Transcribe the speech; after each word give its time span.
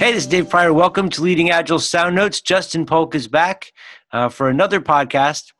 Hey, 0.00 0.12
this 0.12 0.24
is 0.24 0.30
Dave 0.30 0.48
Prior. 0.48 0.72
Welcome 0.72 1.10
to 1.10 1.20
Leading 1.20 1.50
Agile 1.50 1.78
Sound 1.78 2.16
Notes. 2.16 2.40
Justin 2.40 2.86
Polk 2.86 3.14
is 3.14 3.28
back 3.28 3.70
uh, 4.12 4.30
for 4.30 4.48
another 4.48 4.80
podcast. 4.80 5.52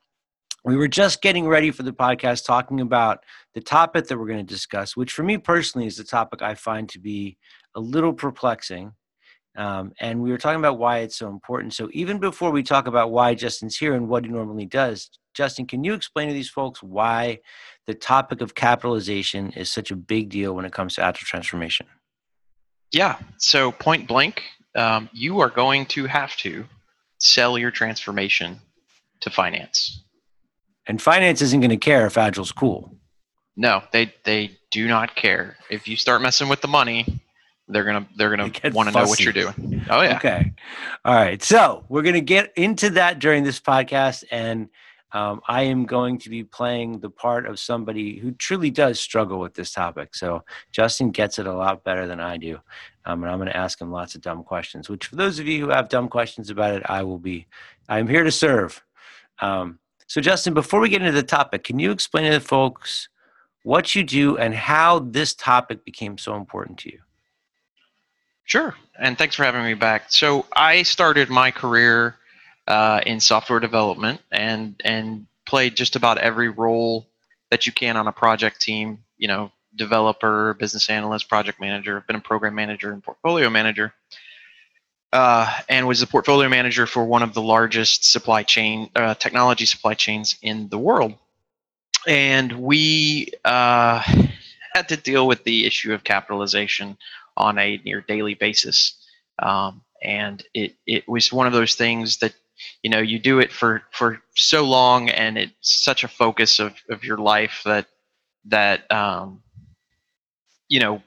We 0.65 0.77
were 0.77 0.89
just 0.89 1.21
getting 1.21 1.47
ready 1.47 1.71
for 1.71 1.83
the 1.83 1.93
podcast 1.93 2.47
talking 2.47 2.81
about 2.81 3.23
the 3.53 3.61
topic 3.61 4.07
that 4.07 4.19
we're 4.19 4.27
going 4.27 4.39
to 4.39 4.55
discuss, 4.55 4.97
which 4.97 5.13
for 5.13 5.25
me 5.25 5.37
personally 5.37 5.87
is 5.87 5.99
the 5.99 6.05
topic 6.05 6.41
I 6.41 6.55
find 6.55 6.89
to 6.89 6.99
be 6.99 7.37
a 7.75 7.81
little 7.81 8.15
perplexing. 8.15 8.93
Um, 9.59 9.93
and 10.01 10.23
we 10.23 10.31
were 10.31 10.39
talking 10.39 10.59
about 10.59 10.79
why 10.79 11.01
it's 11.01 11.19
so 11.19 11.29
important. 11.29 11.75
So, 11.75 11.91
even 11.93 12.19
before 12.19 12.51
we 12.51 12.63
talk 12.63 12.87
about 12.87 13.11
why 13.11 13.35
Justin's 13.35 13.77
here 13.77 13.93
and 13.95 14.09
what 14.09 14.25
he 14.25 14.31
normally 14.31 14.65
does, 14.65 15.11
Justin, 15.35 15.67
can 15.67 15.85
you 15.85 15.93
explain 15.93 16.29
to 16.29 16.35
these 16.35 16.49
folks 16.49 16.83
why 16.83 17.41
the 17.87 17.93
topic 17.93 18.41
of 18.41 18.55
capitalization 18.55 19.51
is 19.51 19.71
such 19.71 19.91
a 19.91 19.97
big 19.97 20.31
deal 20.31 20.55
when 20.55 20.65
it 20.65 20.73
comes 20.73 20.95
to 20.95 21.03
agile 21.03 21.27
transformation? 21.27 21.85
Yeah. 22.93 23.19
So 23.39 23.73
point 23.73 24.09
blank, 24.09 24.43
um, 24.75 25.09
you 25.13 25.41
are 25.41 25.51
going 25.51 25.87
to 25.87 26.07
have 26.07 26.37
to 26.39 26.65
sell 27.19 27.59
your 27.59 27.71
transformation 27.71 28.61
to 29.21 29.31
finance. 29.31 30.03
And 30.87 31.01
finance 31.01 31.43
isn't 31.43 31.61
going 31.61 31.71
to 31.71 31.77
care 31.77 32.07
if 32.07 32.17
Agile's 32.17 32.53
cool. 32.53 32.97
No, 33.57 33.83
they 33.93 34.15
they 34.25 34.59
do 34.71 34.89
not 34.89 35.15
care. 35.17 35.57
If 35.71 35.87
you 35.87 35.97
start 35.97 36.23
messing 36.23 36.49
with 36.49 36.63
the 36.63 36.69
money, 36.69 37.21
they're 37.69 37.85
gonna 37.85 38.07
they're 38.17 38.31
gonna 38.31 38.51
want 38.73 38.89
to 38.89 38.95
know 38.95 39.07
what 39.07 39.21
you're 39.21 39.33
doing. 39.33 39.85
Oh 39.91 40.01
yeah. 40.01 40.17
Okay. 40.17 40.53
All 41.05 41.15
right. 41.15 41.43
So 41.43 41.85
we're 41.89 42.03
gonna 42.03 42.21
get 42.21 42.53
into 42.57 42.91
that 42.91 43.19
during 43.19 43.45
this 43.45 43.61
podcast, 43.61 44.25
and 44.31 44.69
um, 45.13 45.41
I 45.49 45.63
am 45.63 45.87
going 45.87 46.19
to 46.19 46.31
be 46.31 46.45
playing 46.45 47.01
the 47.01 47.11
part 47.11 47.47
of 47.47 47.59
somebody 47.59 48.19
who 48.19 48.33
truly 48.33 48.71
does 48.71 49.01
struggle 49.01 49.41
with 49.41 49.55
this 49.55 49.73
topic. 49.73 50.15
So 50.15 50.45
Justin 50.71 51.11
gets 51.11 51.39
it 51.39 51.47
a 51.47 51.53
lot 51.53 51.83
better 51.83 52.07
than 52.07 52.21
I 52.21 52.37
do. 52.37 52.61
Um, 53.05 53.23
and 53.23 53.33
I'm 53.33 53.39
going 53.39 53.49
to 53.49 53.57
ask 53.57 53.81
him 53.81 53.91
lots 53.91 54.15
of 54.15 54.21
dumb 54.21 54.45
questions, 54.45 54.89
which 54.89 55.07
for 55.07 55.17
those 55.17 55.39
of 55.39 55.47
you 55.47 55.65
who 55.65 55.71
have 55.71 55.89
dumb 55.89 56.09
questions 56.09 56.51
about 56.51 56.75
it, 56.75 56.83
I 56.87 57.03
will 57.03 57.19
be, 57.19 57.47
I'm 57.89 58.07
here 58.07 58.23
to 58.23 58.31
serve. 58.31 58.83
Um, 59.41 59.79
so 60.07 60.21
Justin, 60.21 60.55
before 60.55 60.81
we 60.81 60.89
get 60.89 61.03
into 61.03 61.13
the 61.13 61.23
topic, 61.23 61.65
can 61.65 61.79
you 61.79 61.91
explain 61.91 62.31
to 62.31 62.39
the 62.39 62.45
folks 62.45 63.09
what 63.63 63.95
you 63.95 64.03
do 64.05 64.39
and 64.39 64.55
how 64.55 65.01
this 65.01 65.35
topic 65.35 65.85
became 65.85 66.19
so 66.19 66.37
important 66.37 66.79
to 66.79 66.93
you? 66.93 67.01
Sure. 68.45 68.75
And 68.99 69.17
thanks 69.17 69.37
for 69.37 69.45
having 69.45 69.65
me 69.65 69.75
back. 69.75 70.11
So 70.11 70.47
I 70.55 70.83
started 70.83 71.31
my 71.31 71.51
career 71.51 72.17
uh, 72.71 73.01
in 73.05 73.19
software 73.19 73.61
development 73.61 74.21
and 74.31 74.81
and 74.85 75.27
played 75.45 75.77
just 75.77 75.97
about 75.97 76.19
every 76.19 76.49
role 76.49 77.09
that 77.51 77.67
you 77.67 77.73
can 77.73 77.97
on 77.97 78.07
a 78.07 78.13
project 78.13 78.61
team. 78.61 79.01
You 79.19 79.29
know, 79.29 79.53
developer, 79.75 80.55
business 80.55 80.89
analyst, 80.89 81.29
project 81.29 81.61
manager. 81.61 81.97
I've 81.97 82.07
been 82.07 82.17
a 82.17 82.21
program 82.21 82.55
manager 82.55 82.93
and 82.93 83.03
portfolio 83.03 83.51
manager. 83.51 83.93
Uh, 85.13 85.53
and 85.69 85.89
was 85.89 85.99
the 85.99 86.07
portfolio 86.07 86.49
manager 86.49 86.87
for 86.87 87.05
one 87.05 87.25
of 87.25 87.35
the 87.35 87.43
largest 87.43 88.05
supply 88.05 88.45
chain 88.45 88.89
uh, 88.95 89.15
technology 89.15 89.67
supply 89.67 89.95
chains 89.95 90.37
in 90.41 90.69
the 90.69 90.79
world. 90.79 91.15
And 92.07 92.53
we 92.53 93.33
uh, 93.45 94.01
had 94.73 94.89
to 94.89 94.97
deal 94.97 95.27
with 95.27 95.43
the 95.43 95.67
issue 95.67 95.93
of 95.93 96.05
capitalization 96.05 96.97
on 97.37 97.59
a 97.59 97.79
near 97.79 98.03
daily 98.03 98.35
basis. 98.35 98.95
Um, 99.41 99.83
and 100.01 100.45
it, 100.55 100.77
it 100.87 101.09
was 101.09 101.33
one 101.33 101.49
of 101.49 101.53
those 101.53 101.75
things 101.75 102.19
that 102.19 102.35
you 102.83 102.91
know 102.91 102.99
you 102.99 103.19
do 103.19 103.39
it 103.39 103.53
for 103.53 103.83
for 103.93 104.21
so 104.35 104.65
long 104.65 105.11
and 105.11 105.39
it's 105.39 105.83
such 105.83 106.05
a 106.05 106.09
focus 106.09 106.59
of, 106.59 106.75
of 106.89 107.05
your 107.05 107.19
life 107.19 107.63
that 107.65 107.87
that 108.45 108.91
um, 108.91 109.43
you 110.69 110.81
know 110.81 111.03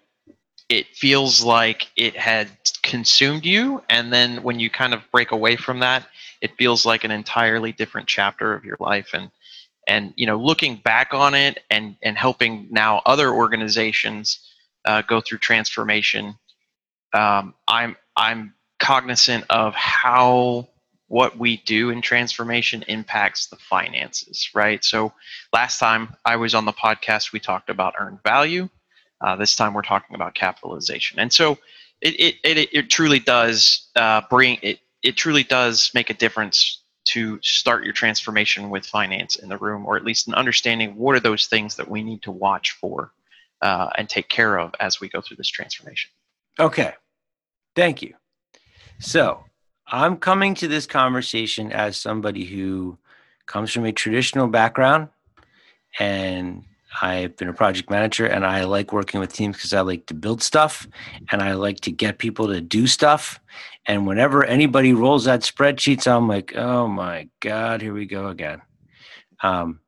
it 0.69 0.87
feels 0.95 1.43
like 1.43 1.91
it 1.97 2.15
had 2.15 2.49
consumed 2.81 3.45
you. 3.45 3.83
And 3.89 4.11
then 4.11 4.41
when 4.43 4.59
you 4.59 4.69
kind 4.69 4.93
of 4.93 5.01
break 5.11 5.31
away 5.31 5.55
from 5.55 5.79
that 5.79 6.07
it 6.41 6.57
feels 6.57 6.85
like 6.85 7.03
an 7.03 7.11
entirely 7.11 7.71
different 7.71 8.07
chapter 8.07 8.53
of 8.53 8.65
your 8.65 8.77
life. 8.79 9.09
And 9.13 9.29
and 9.87 10.13
you 10.15 10.25
know 10.25 10.37
looking 10.37 10.77
back 10.77 11.13
on 11.13 11.33
it 11.33 11.59
and 11.69 11.95
and 12.01 12.17
helping 12.17 12.67
now 12.71 13.01
other 13.05 13.31
organizations 13.31 14.39
uh, 14.85 15.01
go 15.01 15.21
through 15.21 15.37
transformation 15.39 16.35
um, 17.13 17.53
i'm 17.67 17.95
i'm 18.15 18.53
cognizant 18.79 19.45
of 19.49 19.73
how 19.73 20.67
what 21.13 21.37
we 21.37 21.57
do 21.57 21.91
in 21.91 22.01
transformation 22.01 22.83
impacts 22.87 23.45
the 23.45 23.55
finances, 23.55 24.49
right? 24.55 24.83
So 24.83 25.13
last 25.53 25.77
time 25.77 26.15
I 26.25 26.37
was 26.37 26.55
on 26.55 26.65
the 26.65 26.73
podcast, 26.73 27.31
we 27.31 27.39
talked 27.39 27.69
about 27.69 27.93
earned 27.99 28.23
value. 28.23 28.67
Uh, 29.21 29.35
this 29.35 29.55
time 29.55 29.75
we're 29.75 29.83
talking 29.83 30.15
about 30.15 30.33
capitalization, 30.33 31.19
and 31.19 31.31
so 31.31 31.59
it 32.01 32.19
it 32.19 32.35
it, 32.43 32.69
it 32.73 32.89
truly 32.89 33.19
does 33.19 33.89
uh, 33.95 34.21
bring 34.27 34.57
it. 34.63 34.79
It 35.03 35.15
truly 35.15 35.43
does 35.43 35.91
make 35.93 36.09
a 36.09 36.15
difference 36.15 36.81
to 37.09 37.39
start 37.43 37.83
your 37.83 37.93
transformation 37.93 38.71
with 38.71 38.83
finance 38.83 39.35
in 39.35 39.49
the 39.49 39.57
room, 39.57 39.85
or 39.85 39.95
at 39.95 40.03
least 40.03 40.27
an 40.27 40.33
understanding 40.33 40.95
what 40.95 41.15
are 41.15 41.19
those 41.19 41.45
things 41.45 41.75
that 41.75 41.87
we 41.87 42.01
need 42.01 42.23
to 42.23 42.31
watch 42.31 42.71
for 42.71 43.11
uh, 43.61 43.91
and 43.99 44.09
take 44.09 44.29
care 44.29 44.59
of 44.59 44.73
as 44.79 44.99
we 44.99 45.09
go 45.09 45.21
through 45.21 45.37
this 45.37 45.49
transformation. 45.49 46.09
Okay, 46.59 46.93
thank 47.75 48.01
you. 48.01 48.15
So 48.99 49.43
I'm 49.93 50.17
coming 50.17 50.55
to 50.55 50.67
this 50.67 50.87
conversation 50.87 51.71
as 51.71 51.97
somebody 51.97 52.45
who 52.45 52.97
comes 53.45 53.71
from 53.71 53.85
a 53.85 53.91
traditional 53.91 54.47
background 54.47 55.09
and 55.99 56.63
I've 56.99 57.37
been 57.37 57.47
a 57.47 57.53
project 57.53 57.91
manager 57.91 58.25
and 58.25 58.43
I 58.43 58.63
like 58.63 58.91
working 58.91 59.19
with 59.19 59.33
teams 59.33 59.55
because 59.55 59.71
I 59.71 59.81
like 59.81 60.07
to 60.07 60.15
build 60.15 60.41
stuff 60.41 60.87
and 61.31 61.43
I 61.43 61.53
like 61.53 61.81
to 61.81 61.91
get 61.91 62.17
people 62.17 62.47
to 62.47 62.59
do 62.59 62.87
stuff. 62.87 63.39
And 63.85 64.07
whenever 64.07 64.43
anybody 64.43 64.93
rolls 64.93 65.27
out 65.27 65.41
spreadsheets, 65.41 66.11
I'm 66.11 66.27
like, 66.27 66.55
oh 66.55 66.87
my 66.87 67.29
God, 67.39 67.83
here 67.83 67.93
we 67.93 68.07
go 68.07 68.29
again. 68.29 68.63
Um, 69.43 69.79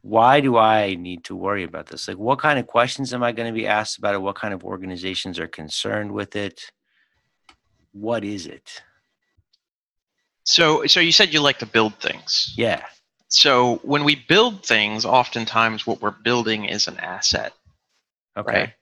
why 0.00 0.40
do 0.40 0.56
I 0.56 0.94
need 0.94 1.24
to 1.24 1.36
worry 1.36 1.64
about 1.64 1.88
this? 1.88 2.08
Like, 2.08 2.16
what 2.16 2.38
kind 2.38 2.58
of 2.58 2.66
questions 2.66 3.12
am 3.12 3.22
I 3.22 3.32
going 3.32 3.52
to 3.52 3.58
be 3.58 3.66
asked 3.66 3.98
about 3.98 4.14
it? 4.14 4.22
What 4.22 4.36
kind 4.36 4.54
of 4.54 4.64
organizations 4.64 5.38
are 5.38 5.46
concerned 5.46 6.12
with 6.12 6.36
it? 6.36 6.70
what 7.94 8.24
is 8.24 8.46
it? 8.46 8.82
So, 10.44 10.86
so 10.86 11.00
you 11.00 11.12
said 11.12 11.32
you 11.32 11.40
like 11.40 11.58
to 11.58 11.66
build 11.66 11.94
things. 11.96 12.52
Yeah. 12.56 12.84
So 13.28 13.76
when 13.82 14.04
we 14.04 14.14
build 14.14 14.64
things, 14.64 15.04
oftentimes 15.04 15.86
what 15.86 16.00
we're 16.00 16.10
building 16.10 16.66
is 16.66 16.86
an 16.86 16.98
asset. 16.98 17.52
Okay. 18.36 18.52
Right? 18.52 18.72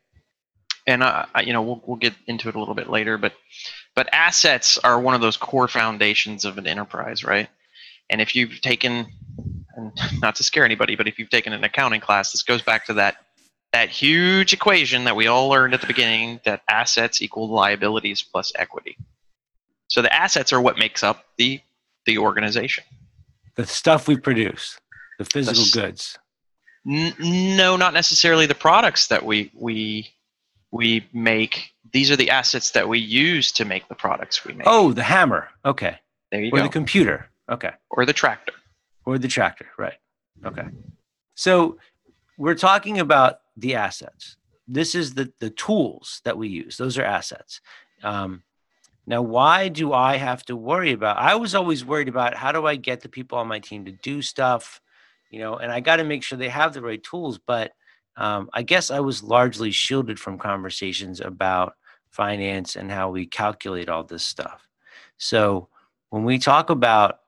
And 0.86 1.04
I, 1.04 1.26
I, 1.34 1.42
you 1.42 1.52
know, 1.52 1.62
we'll 1.62 1.82
we'll 1.86 1.96
get 1.96 2.14
into 2.26 2.48
it 2.48 2.56
a 2.56 2.58
little 2.58 2.74
bit 2.74 2.90
later, 2.90 3.16
but 3.16 3.32
but 3.94 4.08
assets 4.12 4.78
are 4.78 5.00
one 5.00 5.14
of 5.14 5.20
those 5.20 5.36
core 5.36 5.68
foundations 5.68 6.44
of 6.44 6.58
an 6.58 6.66
enterprise, 6.66 7.22
right? 7.22 7.48
And 8.10 8.20
if 8.20 8.34
you've 8.34 8.60
taken, 8.60 9.06
and 9.76 9.92
not 10.20 10.34
to 10.36 10.44
scare 10.44 10.64
anybody, 10.64 10.96
but 10.96 11.06
if 11.06 11.18
you've 11.18 11.30
taken 11.30 11.52
an 11.52 11.62
accounting 11.62 12.00
class, 12.00 12.32
this 12.32 12.42
goes 12.42 12.62
back 12.62 12.86
to 12.86 12.94
that 12.94 13.16
that 13.72 13.88
huge 13.88 14.52
equation 14.52 15.04
that 15.04 15.16
we 15.16 15.28
all 15.28 15.48
learned 15.48 15.72
at 15.72 15.80
the 15.80 15.86
beginning 15.86 16.40
that 16.44 16.62
assets 16.68 17.22
equal 17.22 17.48
liabilities 17.48 18.22
plus 18.22 18.52
equity. 18.56 18.98
So 19.92 20.00
the 20.00 20.10
assets 20.10 20.54
are 20.54 20.60
what 20.60 20.78
makes 20.78 21.02
up 21.02 21.26
the 21.36 21.60
the 22.06 22.16
organization. 22.16 22.82
The 23.56 23.66
stuff 23.66 24.08
we 24.08 24.16
produce, 24.16 24.80
the 25.18 25.26
physical 25.26 25.64
the, 25.64 25.86
goods. 25.86 26.18
N- 26.88 27.14
no, 27.20 27.76
not 27.76 27.92
necessarily 27.92 28.46
the 28.46 28.54
products 28.54 29.08
that 29.08 29.22
we 29.22 29.50
we 29.54 30.08
we 30.70 31.06
make. 31.12 31.74
These 31.92 32.10
are 32.10 32.16
the 32.16 32.30
assets 32.30 32.70
that 32.70 32.88
we 32.88 33.00
use 33.00 33.52
to 33.52 33.66
make 33.66 33.86
the 33.88 33.94
products 33.94 34.46
we 34.46 34.54
make. 34.54 34.66
Oh, 34.66 34.94
the 34.94 35.02
hammer. 35.02 35.50
Okay. 35.62 35.98
There 36.30 36.40
you 36.40 36.48
or 36.48 36.56
go. 36.56 36.60
Or 36.60 36.62
the 36.62 36.72
computer. 36.72 37.28
Okay. 37.50 37.72
Or 37.90 38.06
the 38.06 38.14
tractor. 38.14 38.54
Or 39.04 39.18
the 39.18 39.28
tractor. 39.28 39.66
Right. 39.76 39.98
Okay. 40.42 40.68
So 41.34 41.76
we're 42.38 42.54
talking 42.54 42.98
about 42.98 43.40
the 43.58 43.74
assets. 43.74 44.36
This 44.66 44.94
is 44.94 45.12
the 45.12 45.30
the 45.38 45.50
tools 45.50 46.22
that 46.24 46.38
we 46.38 46.48
use. 46.48 46.78
Those 46.78 46.96
are 46.96 47.04
assets. 47.04 47.60
Um, 48.02 48.42
now, 49.06 49.22
why 49.22 49.68
do 49.68 49.92
I 49.92 50.16
have 50.16 50.44
to 50.44 50.56
worry 50.56 50.92
about? 50.92 51.18
I 51.18 51.34
was 51.34 51.54
always 51.54 51.84
worried 51.84 52.08
about 52.08 52.36
how 52.36 52.52
do 52.52 52.66
I 52.66 52.76
get 52.76 53.00
the 53.00 53.08
people 53.08 53.38
on 53.38 53.48
my 53.48 53.58
team 53.58 53.84
to 53.86 53.92
do 53.92 54.22
stuff, 54.22 54.80
you 55.30 55.40
know, 55.40 55.56
and 55.56 55.72
I 55.72 55.80
got 55.80 55.96
to 55.96 56.04
make 56.04 56.22
sure 56.22 56.38
they 56.38 56.48
have 56.48 56.72
the 56.72 56.82
right 56.82 57.02
tools. 57.02 57.38
But 57.44 57.72
um, 58.16 58.48
I 58.52 58.62
guess 58.62 58.90
I 58.90 59.00
was 59.00 59.22
largely 59.22 59.72
shielded 59.72 60.20
from 60.20 60.38
conversations 60.38 61.20
about 61.20 61.74
finance 62.10 62.76
and 62.76 62.92
how 62.92 63.10
we 63.10 63.26
calculate 63.26 63.88
all 63.88 64.04
this 64.04 64.24
stuff. 64.24 64.68
So 65.16 65.68
when 66.10 66.24
we 66.24 66.38
talk 66.38 66.70
about 66.70 67.20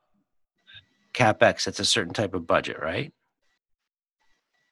capex, 1.12 1.64
that's 1.64 1.80
a 1.80 1.84
certain 1.84 2.14
type 2.14 2.34
of 2.34 2.46
budget, 2.46 2.78
right? 2.80 3.12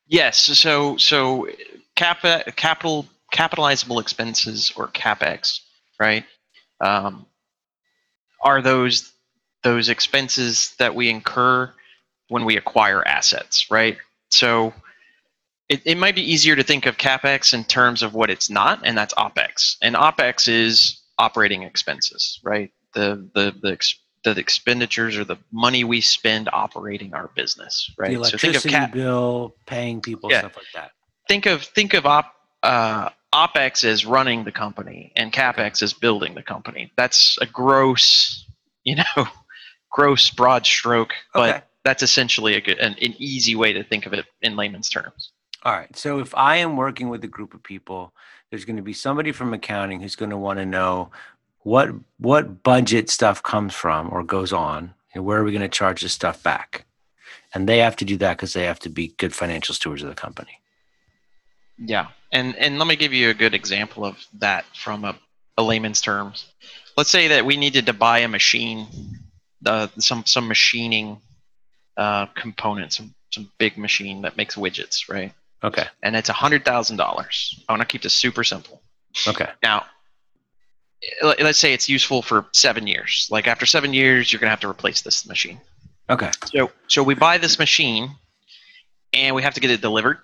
Yes. 0.07 0.39
So 0.39 0.97
so 0.99 1.49
cap, 1.97 2.21
capital 2.57 3.07
capitalizable 3.33 3.99
expenses 3.99 4.73
or 4.77 4.89
capex, 4.89 5.61
right? 5.99 6.25
Um, 6.83 7.27
are 8.43 8.61
those 8.61 9.13
those 9.63 9.89
expenses 9.89 10.75
that 10.79 10.95
we 10.95 11.09
incur 11.09 11.73
when 12.29 12.45
we 12.45 12.57
acquire 12.57 13.07
assets, 13.07 13.71
right? 13.71 13.97
So 14.31 14.75
it, 15.69 15.81
it 15.85 15.97
might 15.97 16.17
be 16.17 16.23
easier 16.33 16.57
to 16.57 16.63
think 16.65 16.87
of 16.87 16.97
capex 16.99 17.55
in 17.55 17.65
terms 17.65 18.03
of 18.03 18.15
what 18.15 18.29
it's 18.31 18.51
not, 18.51 18.81
and 18.85 18.99
that's 18.99 19.15
opex. 19.15 19.77
And 19.81 19.95
opex 19.95 20.49
is 20.49 21.01
operating 21.19 21.63
expenses, 21.63 22.41
right? 22.43 22.71
The 22.95 23.29
the 23.35 23.55
the 23.63 23.73
ex- 23.73 23.99
the 24.25 24.33
expenditures 24.39 25.17
or 25.17 25.25
the 25.25 25.37
money 25.53 25.85
we 25.85 26.01
spend 26.01 26.49
operating 26.53 27.15
our 27.15 27.31
business, 27.35 27.91
right? 27.99 28.17
The 28.19 28.25
So 28.25 28.39
think 28.39 28.57
of 28.57 28.63
cap, 28.65 28.93
bill, 28.93 29.55
paying 29.67 30.01
people, 30.01 30.31
Yeah. 30.31 30.41
stuff 30.41 30.57
like 30.57 30.67
that. 30.75 30.91
think 31.29 31.47
of 31.47 31.63
think 31.63 31.95
of 31.95 32.07
op 32.07 32.35
uh, 32.63 33.11
opex 33.33 33.85
is 33.85 34.05
running 34.05 34.45
the 34.45 34.53
company 34.53 35.13
and 35.17 35.33
capex 35.33 35.83
is 35.83 35.93
building 35.93 36.35
the 36.35 36.43
company. 36.43 36.93
That's 36.97 37.39
a 37.41 37.47
gross, 37.47 38.45
you 38.85 38.97
know, 38.97 39.27
gross 39.91 40.31
broad 40.31 40.67
stroke, 40.67 41.13
but 41.35 41.49
Okay. 41.57 41.65
that's 41.85 42.03
essentially 42.03 42.55
a 42.55 42.61
good 42.61 42.79
an, 42.79 42.95
an 43.01 43.15
easy 43.19 43.55
way 43.57 43.73
to 43.73 43.83
think 43.85 44.07
of 44.07 44.13
it 44.13 44.27
in 44.43 44.57
layman's 44.57 44.89
terms. 44.89 45.31
All 45.65 45.73
right. 45.73 45.95
So 45.97 46.19
if 46.19 46.35
I 46.35 46.57
am 46.57 46.77
working 46.77 47.09
with 47.09 47.23
a 47.25 47.29
group 47.29 47.55
of 47.55 47.63
people, 47.63 48.13
there's 48.51 48.65
going 48.65 48.77
to 48.77 48.83
be 48.83 48.93
somebody 48.93 49.33
from 49.33 49.55
accounting 49.55 50.01
who's 50.01 50.17
going 50.17 50.31
to 50.31 50.37
want 50.37 50.59
to 50.59 50.67
know 50.67 51.11
what 51.61 51.91
what 52.19 52.63
budget 52.63 53.09
stuff 53.09 53.43
comes 53.43 53.73
from 53.75 54.11
or 54.13 54.25
goes 54.25 54.53
on, 54.53 54.95
and 55.15 55.25
where 55.25 55.39
are 55.39 55.45
we 55.45 55.53
going 55.53 55.63
to 55.63 55.69
charge 55.69 56.03
this 56.03 56.13
stuff 56.13 56.43
back? 56.43 56.85
And 57.55 57.69
they 57.69 57.79
have 57.79 57.97
to 57.97 58.05
do 58.05 58.17
that 58.17 58.37
because 58.37 58.53
they 58.55 58.65
have 58.65 58.81
to 58.81 58.89
be 58.89 59.09
good 59.19 59.35
financial 59.35 59.75
stewards 59.75 60.03
of 60.03 60.09
the 60.09 60.15
company. 60.15 60.61
Yeah, 61.79 62.09
and 62.33 62.57
and 62.57 62.79
let 62.79 62.89
me 62.89 62.97
give 62.97 63.13
you 63.13 63.31
a 63.31 63.35
good 63.35 63.55
example 63.55 64.05
of 64.05 64.17
that 64.39 64.65
from 64.75 65.05
a, 65.05 65.17
a 65.59 65.63
layman's 65.63 66.01
terms. 66.01 66.47
Let's 66.97 67.11
say 67.11 67.29
that 67.29 67.45
we 67.47 67.57
needed 67.57 67.87
to 67.87 67.93
buy 67.93 68.21
a 68.21 68.29
machine, 68.29 68.87
uh, 69.65 69.89
some 69.99 70.25
some 70.27 70.49
machining 70.49 71.21
uh, 71.97 72.27
component, 72.27 72.93
some 72.93 73.15
some 73.31 73.51
big 73.59 73.79
machine 73.79 74.23
that 74.23 74.37
makes 74.37 74.57
widgets, 74.57 75.09
right? 75.09 75.33
Okay. 75.65 75.87
And 76.03 76.17
it's 76.17 76.29
a 76.29 76.35
hundred 76.35 76.65
thousand 76.65 76.97
dollars. 76.97 77.63
I 77.69 77.73
want 77.73 77.83
to 77.83 77.87
keep 77.87 78.03
this 78.03 78.15
super 78.15 78.45
simple. 78.45 78.83
Okay. 79.29 79.49
Now, 79.63 79.85
let- 81.23 81.41
let's 81.41 81.59
say 81.59 81.73
it's 81.73 81.89
useful 81.89 82.23
for 82.23 82.47
seven 82.53 82.87
years. 82.87 83.29
Like 83.31 83.47
after 83.47 83.67
seven 83.67 83.93
years, 83.93 84.33
you're 84.33 84.41
gonna 84.41 84.51
have 84.51 84.61
to 84.61 84.69
replace 84.69 85.03
this 85.03 85.27
machine. 85.27 85.61
Okay. 86.11 86.31
So 86.47 86.71
so 86.89 87.03
we 87.03 87.15
buy 87.15 87.39
this 87.39 87.59
machine, 87.59 88.11
and 89.13 89.35
we 89.35 89.43
have 89.43 89.55
to 89.55 89.61
get 89.61 89.71
it 89.71 89.81
delivered, 89.81 90.19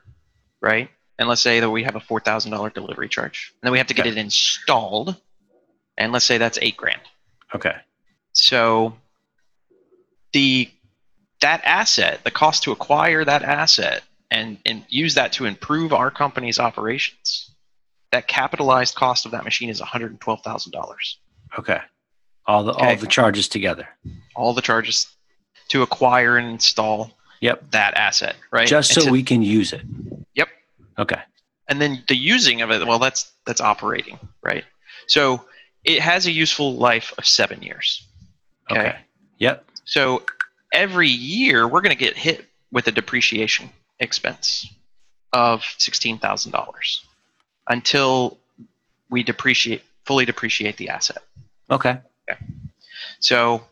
right? 0.60 0.90
And 1.18 1.28
let's 1.28 1.42
say 1.42 1.58
that 1.60 1.68
we 1.70 1.82
have 1.84 1.96
a 1.96 2.00
four 2.00 2.20
thousand 2.20 2.52
dollar 2.52 2.70
delivery 2.70 3.08
charge, 3.08 3.52
and 3.60 3.66
then 3.66 3.72
we 3.72 3.78
have 3.78 3.88
to 3.88 3.94
get 3.94 4.06
Okay. 4.06 4.10
it 4.16 4.18
installed, 4.18 5.16
and 5.96 6.12
let's 6.12 6.24
say 6.24 6.38
that's 6.38 6.58
eight 6.62 6.76
grand. 6.76 7.00
Okay. 7.54 7.74
So 8.32 8.94
the 10.32 10.70
that 11.40 11.60
asset, 11.64 12.20
the 12.24 12.30
cost 12.30 12.62
to 12.64 12.72
acquire 12.72 13.24
that 13.24 13.42
asset 13.42 14.02
and 14.30 14.58
and 14.66 14.84
use 14.88 15.14
that 15.14 15.32
to 15.34 15.44
improve 15.46 15.92
our 15.92 16.10
company's 16.10 16.58
operations, 16.58 17.50
that 18.12 18.28
capitalized 18.28 18.94
cost 18.94 19.26
of 19.26 19.32
that 19.32 19.44
machine 19.44 19.68
is 19.70 19.80
one 19.80 19.88
hundred 19.88 20.10
and 20.12 20.20
twelve 20.20 20.42
thousand 20.42 20.72
dollars. 20.72 21.18
Okay. 21.58 21.80
All 22.46 22.62
the 22.64 22.72
all 22.72 22.96
the 22.96 23.06
charges 23.06 23.48
together. 23.48 23.88
All 24.36 24.54
the 24.54 24.62
charges 24.62 25.08
to 25.68 25.82
acquire 25.82 26.36
and 26.36 26.48
install 26.48 27.10
Yep. 27.40 27.70
that 27.72 27.94
asset, 27.94 28.36
right? 28.50 28.66
Just 28.66 28.90
And 28.92 29.02
so 29.02 29.06
to- 29.06 29.12
we 29.12 29.22
can 29.22 29.42
use 29.42 29.72
it. 29.72 29.82
Yep. 30.34 30.48
Okay. 30.98 31.20
and 31.68 31.80
then 31.80 32.02
the 32.08 32.16
using 32.16 32.62
of 32.62 32.70
it 32.70 32.86
well 32.86 32.98
that's 32.98 33.32
that's 33.46 33.60
operating 33.60 34.18
right 34.42 34.64
so 35.06 35.44
it 35.84 36.00
has 36.00 36.26
a 36.26 36.30
useful 36.32 36.74
life 36.74 37.12
of 37.18 37.26
seven 37.26 37.62
years 37.62 38.04
Okay. 38.70 38.80
Okay. 38.80 38.96
Yep. 39.38 39.64
so 39.84 40.22
every 40.72 41.08
year 41.08 41.66
we're 41.66 41.80
going 41.80 41.96
to 41.96 42.04
get 42.04 42.16
hit 42.16 42.44
with 42.72 42.86
a 42.88 42.92
depreciation 42.92 43.70
expense 44.00 44.66
of 45.32 45.60
$16000 45.62 46.98
until 47.68 48.38
we 49.10 49.22
depreciate 49.22 49.82
fully 50.04 50.24
depreciate 50.24 50.76
the 50.76 50.88
asset 50.88 51.22
Okay. 51.70 51.98
so 53.20 53.62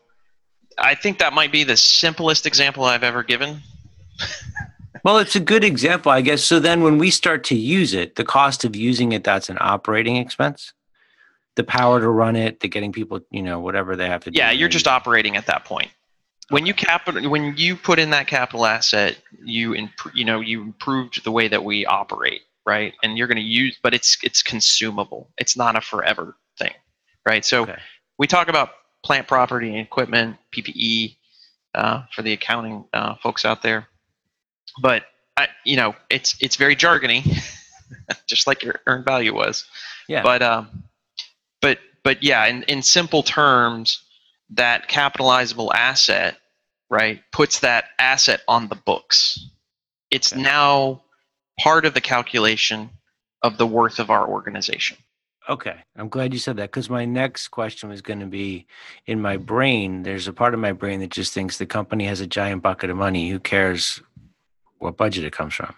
i 0.77 0.93
think 0.95 1.19
that 1.19 1.33
might 1.33 1.51
be 1.51 1.63
the 1.63 1.77
simplest 1.77 2.45
example 2.45 2.83
i've 2.85 3.03
ever 3.03 3.23
given 3.23 3.61
Well, 5.03 5.17
it's 5.19 5.35
a 5.35 5.39
good 5.39 5.63
example, 5.63 6.11
I 6.11 6.21
guess. 6.21 6.43
So 6.43 6.59
then 6.59 6.81
when 6.81 6.97
we 6.97 7.11
start 7.11 7.43
to 7.45 7.55
use 7.55 7.93
it, 7.93 8.15
the 8.15 8.23
cost 8.25 8.63
of 8.63 8.75
using 8.75 9.11
it, 9.11 9.23
that's 9.23 9.49
an 9.49 9.57
operating 9.59 10.17
expense. 10.17 10.73
The 11.55 11.63
power 11.63 11.99
to 11.99 12.07
run 12.07 12.35
it, 12.35 12.59
the 12.59 12.67
getting 12.67 12.91
people, 12.91 13.19
you 13.31 13.41
know, 13.41 13.59
whatever 13.59 13.95
they 13.95 14.07
have 14.07 14.23
to 14.25 14.31
do. 14.31 14.37
yeah 14.37 14.51
you're 14.51 14.69
just 14.69 14.87
operating 14.87 15.35
at 15.35 15.45
that 15.47 15.65
point 15.65 15.89
when 16.49 16.65
you 16.65 16.73
capital 16.73 17.29
when 17.29 17.55
you 17.57 17.75
put 17.75 17.97
in 17.99 18.11
that 18.11 18.27
capital 18.27 18.65
asset 18.65 19.17
you 19.43 19.73
imp- 19.75 20.13
you 20.13 20.23
know 20.23 20.39
you 20.39 20.61
improved 20.61 21.23
the 21.23 21.31
way 21.31 21.47
that 21.47 21.63
we 21.63 21.85
operate 21.87 22.41
right 22.65 22.93
and 23.03 23.17
you're 23.17 23.27
going 23.27 23.37
to 23.37 23.41
use 23.41 23.77
but 23.81 23.93
it's 23.93 24.17
it's 24.23 24.41
consumable 24.43 25.29
it's 25.37 25.57
not 25.57 25.75
a 25.75 25.81
forever 25.81 26.37
thing 26.59 26.73
right 27.27 27.43
so 27.43 27.63
Okay. 27.63 27.79
we 28.19 28.27
talk 28.27 28.47
about 28.49 28.69
plant 29.03 29.27
property 29.27 29.69
and 29.69 29.79
equipment 29.79 30.37
ppe 30.55 31.15
uh, 31.75 32.03
for 32.13 32.21
the 32.21 32.33
accounting 32.33 32.85
uh, 32.93 33.15
folks 33.15 33.43
out 33.45 33.61
there 33.63 33.87
but 34.81 35.03
I, 35.37 35.47
you 35.65 35.75
know 35.77 35.95
it's 36.09 36.35
it's 36.41 36.55
very 36.55 36.75
jargony 36.75 37.23
just 38.27 38.47
like 38.47 38.63
your 38.63 38.79
earned 38.87 39.05
value 39.05 39.33
was 39.33 39.65
Yeah. 40.07 40.23
but 40.23 40.41
um 40.41 40.83
but 41.61 41.79
but 42.03 42.23
yeah 42.23 42.45
in, 42.45 42.63
in 42.63 42.81
simple 42.81 43.23
terms 43.23 44.01
that 44.51 44.87
capitalizable 44.87 45.73
asset 45.73 46.37
right 46.89 47.21
puts 47.31 47.59
that 47.59 47.85
asset 47.99 48.41
on 48.47 48.67
the 48.67 48.75
books 48.75 49.39
it's 50.11 50.33
Okay. 50.33 50.41
now 50.41 51.01
part 51.59 51.85
of 51.85 51.93
the 51.93 52.01
calculation 52.01 52.89
of 53.43 53.57
the 53.57 53.67
worth 53.67 53.99
of 53.99 54.09
our 54.09 54.27
organization 54.27 54.97
Okay. 55.49 55.75
I'm 55.95 56.09
glad 56.09 56.33
you 56.33 56.39
said 56.39 56.57
that 56.57 56.71
because 56.71 56.89
my 56.89 57.05
next 57.05 57.47
question 57.47 57.87
was 57.87 58.01
going 58.01 58.19
to 58.19 58.25
be 58.25 58.67
in 59.05 59.21
my 59.21 59.37
brain. 59.37 60.03
There's 60.03 60.27
a 60.27 60.33
part 60.33 60.53
of 60.53 60.59
my 60.59 60.73
brain 60.73 60.99
that 60.99 61.09
just 61.09 61.33
thinks 61.33 61.57
the 61.57 61.65
company 61.65 62.03
has 62.03 62.19
a 62.19 62.27
giant 62.27 62.63
bucket 62.63 62.89
of 62.89 62.97
money. 62.97 63.29
Who 63.29 63.39
cares 63.39 64.01
what 64.79 64.97
budget 64.97 65.23
it 65.23 65.33
comes 65.33 65.53
from? 65.53 65.73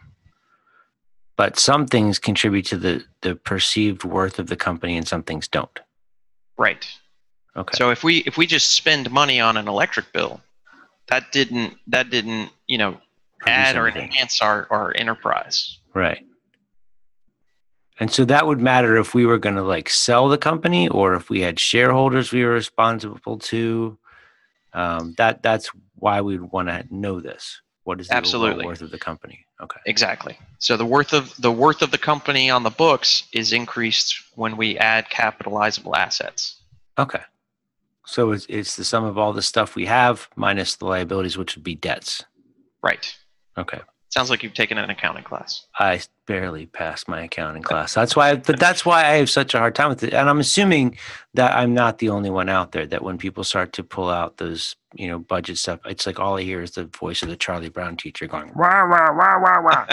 But 1.37 1.57
some 1.57 1.87
things 1.87 2.19
contribute 2.19 2.65
to 2.67 2.77
the, 2.77 3.03
the 3.21 3.35
perceived 3.35 4.03
worth 4.03 4.39
of 4.39 4.47
the 4.47 4.57
company 4.57 4.97
and 4.97 5.07
some 5.07 5.23
things 5.23 5.47
don't. 5.47 5.79
right 6.57 6.85
Okay. 7.57 7.75
so 7.75 7.89
if 7.89 8.03
we 8.03 8.17
if 8.27 8.37
we 8.37 8.45
just 8.45 8.71
spend 8.75 9.09
money 9.11 9.41
on 9.41 9.57
an 9.57 9.67
electric 9.67 10.13
bill 10.13 10.39
that 11.07 11.31
didn't 11.31 11.73
that 11.87 12.11
didn't 12.11 12.51
you 12.67 12.77
know 12.77 13.01
add 13.47 13.75
or 13.75 13.87
enhance 13.87 14.39
our, 14.39 14.67
our 14.69 14.95
enterprise 14.95 15.79
Right. 15.93 16.25
And 17.99 18.11
so 18.11 18.23
that 18.25 18.47
would 18.47 18.61
matter 18.61 18.95
if 18.97 19.13
we 19.13 19.25
were 19.25 19.37
going 19.37 19.55
to 19.55 19.63
like 19.63 19.89
sell 19.89 20.29
the 20.29 20.37
company 20.37 20.87
or 20.87 21.15
if 21.15 21.29
we 21.29 21.41
had 21.41 21.59
shareholders 21.59 22.31
we 22.31 22.45
were 22.45 22.51
responsible 22.51 23.37
to. 23.39 23.97
Um, 24.73 25.15
that 25.17 25.41
that's 25.43 25.69
why 25.95 26.21
we'd 26.21 26.41
want 26.41 26.69
to 26.69 26.85
know 26.91 27.19
this. 27.19 27.61
What 27.89 27.99
is 27.99 28.07
the 28.07 28.13
Absolutely. 28.13 28.67
worth 28.67 28.83
of 28.83 28.91
the 28.91 28.99
company? 28.99 29.47
Okay. 29.59 29.79
Exactly. 29.87 30.37
So 30.59 30.77
the 30.77 30.85
worth 30.85 31.11
of 31.11 31.35
the 31.37 31.51
worth 31.51 31.81
of 31.81 31.89
the 31.89 31.97
company 31.97 32.47
on 32.47 32.61
the 32.61 32.69
books 32.69 33.23
is 33.33 33.51
increased 33.51 34.13
when 34.35 34.57
we 34.57 34.77
add 34.77 35.09
capitalizable 35.09 35.95
assets. 35.95 36.61
Okay. 36.99 37.21
So 38.05 38.31
it's 38.31 38.45
it's 38.47 38.75
the 38.75 38.83
sum 38.83 39.05
of 39.05 39.17
all 39.17 39.33
the 39.33 39.41
stuff 39.41 39.75
we 39.75 39.87
have 39.87 40.29
minus 40.35 40.75
the 40.75 40.85
liabilities, 40.85 41.35
which 41.35 41.55
would 41.55 41.63
be 41.63 41.73
debts. 41.73 42.23
Right. 42.83 43.11
Okay. 43.57 43.81
Sounds 44.09 44.31
like 44.31 44.41
you've 44.41 44.55
taken 44.55 44.79
an 44.79 44.89
accounting 44.89 45.23
class. 45.23 45.67
I 45.77 46.01
barely 46.25 46.65
passed 46.65 47.07
my 47.07 47.21
accounting 47.21 47.61
class. 47.61 47.93
That's 47.93 48.15
why, 48.15 48.35
but 48.35 48.59
that's 48.59 48.83
why 48.83 49.05
I 49.05 49.17
have 49.17 49.29
such 49.29 49.53
a 49.53 49.59
hard 49.59 49.75
time 49.75 49.89
with 49.89 50.03
it. 50.03 50.15
And 50.15 50.27
I'm 50.27 50.39
assuming 50.39 50.97
that 51.35 51.55
I'm 51.55 51.75
not 51.75 51.99
the 51.99 52.09
only 52.09 52.31
one 52.31 52.49
out 52.49 52.71
there. 52.71 52.87
That 52.87 53.03
when 53.03 53.19
people 53.19 53.43
start 53.43 53.71
to 53.73 53.83
pull 53.83 54.09
out 54.09 54.37
those, 54.37 54.75
you 54.95 55.07
know, 55.07 55.19
budget 55.19 55.59
stuff, 55.59 55.79
it's 55.85 56.07
like 56.07 56.19
all 56.19 56.39
I 56.39 56.41
hear 56.41 56.63
is 56.63 56.71
the 56.71 56.85
voice 56.85 57.21
of 57.21 57.29
the 57.29 57.37
Charlie 57.37 57.69
Brown 57.69 57.97
teacher 57.97 58.25
going 58.25 58.51
wah 58.55 58.87
wah 58.87 59.11
wah 59.13 59.39
wah 59.39 59.61
wah. 59.61 59.85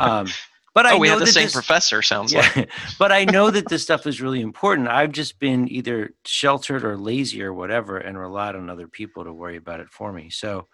um, 0.00 0.26
but 0.74 0.86
I 0.86 0.94
oh, 0.94 0.98
we 0.98 1.06
know 1.06 1.18
have 1.18 1.20
the 1.20 1.26
same 1.28 1.44
this- 1.44 1.52
professor. 1.52 2.02
Sounds 2.02 2.34
like. 2.34 2.68
but 2.98 3.12
I 3.12 3.24
know 3.26 3.50
that 3.52 3.68
this 3.68 3.84
stuff 3.84 4.08
is 4.08 4.20
really 4.20 4.40
important. 4.40 4.88
I've 4.88 5.12
just 5.12 5.38
been 5.38 5.70
either 5.70 6.14
sheltered 6.24 6.84
or 6.84 6.96
lazy 6.96 7.42
or 7.44 7.52
whatever, 7.52 7.98
and 7.98 8.18
relied 8.18 8.56
on 8.56 8.70
other 8.70 8.88
people 8.88 9.22
to 9.22 9.32
worry 9.32 9.56
about 9.56 9.78
it 9.78 9.90
for 9.90 10.12
me. 10.12 10.30
So, 10.30 10.66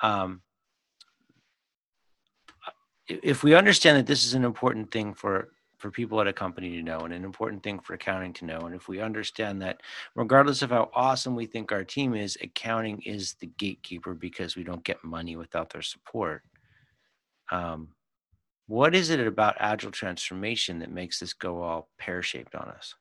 um, 0.00 0.40
if 3.22 3.42
we 3.42 3.54
understand 3.54 3.98
that 3.98 4.06
this 4.06 4.24
is 4.24 4.34
an 4.34 4.44
important 4.44 4.90
thing 4.90 5.14
for 5.14 5.50
for 5.78 5.90
people 5.90 6.20
at 6.20 6.26
a 6.26 6.32
company 6.32 6.70
to 6.72 6.82
know, 6.82 7.00
and 7.00 7.14
an 7.14 7.24
important 7.24 7.62
thing 7.62 7.80
for 7.80 7.94
accounting 7.94 8.34
to 8.34 8.44
know, 8.44 8.60
and 8.60 8.74
if 8.74 8.86
we 8.86 9.00
understand 9.00 9.62
that, 9.62 9.80
regardless 10.14 10.60
of 10.60 10.68
how 10.68 10.90
awesome 10.94 11.34
we 11.34 11.46
think 11.46 11.72
our 11.72 11.84
team 11.84 12.14
is, 12.14 12.36
accounting 12.42 13.00
is 13.06 13.34
the 13.40 13.46
gatekeeper 13.56 14.12
because 14.12 14.56
we 14.56 14.62
don't 14.62 14.84
get 14.84 15.02
money 15.02 15.36
without 15.36 15.70
their 15.70 15.80
support. 15.80 16.42
Um, 17.50 17.88
what 18.66 18.94
is 18.94 19.08
it 19.08 19.26
about 19.26 19.56
agile 19.58 19.90
transformation 19.90 20.78
that 20.80 20.92
makes 20.92 21.18
this 21.18 21.32
go 21.32 21.62
all 21.62 21.88
pear 21.98 22.22
shaped 22.22 22.54
on 22.54 22.68
us? 22.68 22.94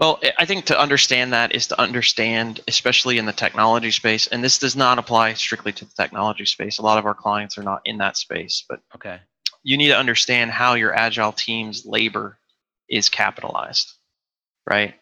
Well, 0.00 0.18
I- 0.38 0.46
think 0.46 0.64
to 0.66 0.80
understand 0.80 1.34
that 1.34 1.54
is 1.54 1.66
to 1.68 1.78
understand, 1.80 2.60
especially 2.66 3.18
in 3.18 3.26
the 3.26 3.34
technology 3.34 3.90
space, 3.90 4.26
and 4.28 4.42
this 4.42 4.58
does 4.58 4.74
not 4.74 4.98
apply 4.98 5.34
strictly 5.34 5.72
to 5.74 5.84
the 5.84 5.92
technology 5.94 6.46
space. 6.46 6.78
A 6.78 6.82
lot 6.82 6.96
of 6.98 7.04
our 7.04 7.14
clients 7.14 7.58
are 7.58 7.62
not 7.62 7.82
in 7.84 7.98
that 7.98 8.16
space, 8.16 8.64
but 8.66 8.80
Okay. 8.94 9.20
you 9.62 9.76
need 9.76 9.88
to 9.88 9.98
understand 9.98 10.50
how 10.52 10.72
your 10.74 10.94
agile 10.94 11.32
team's 11.32 11.84
labor 11.84 12.38
is 12.88 13.08
capitalized. 13.10 13.92
right? 14.66 14.94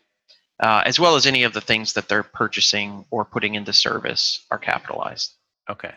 Uh, 0.61 0.83
as 0.87 0.99
well 0.99 1.15
as 1.15 1.27
any 1.27 1.43
of 1.43 1.53
the 1.53 1.61
things 1.61 1.93
that 1.93 2.09
they're 2.09 2.23
purchasing 2.23 3.05
or 3.11 3.25
putting 3.25 3.55
into 3.55 3.73
service 3.73 4.47
are 4.51 4.59
capitalized. 4.59 5.35
Okay. 5.69 5.93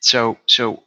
So, 0.00 0.38
so 0.46 0.84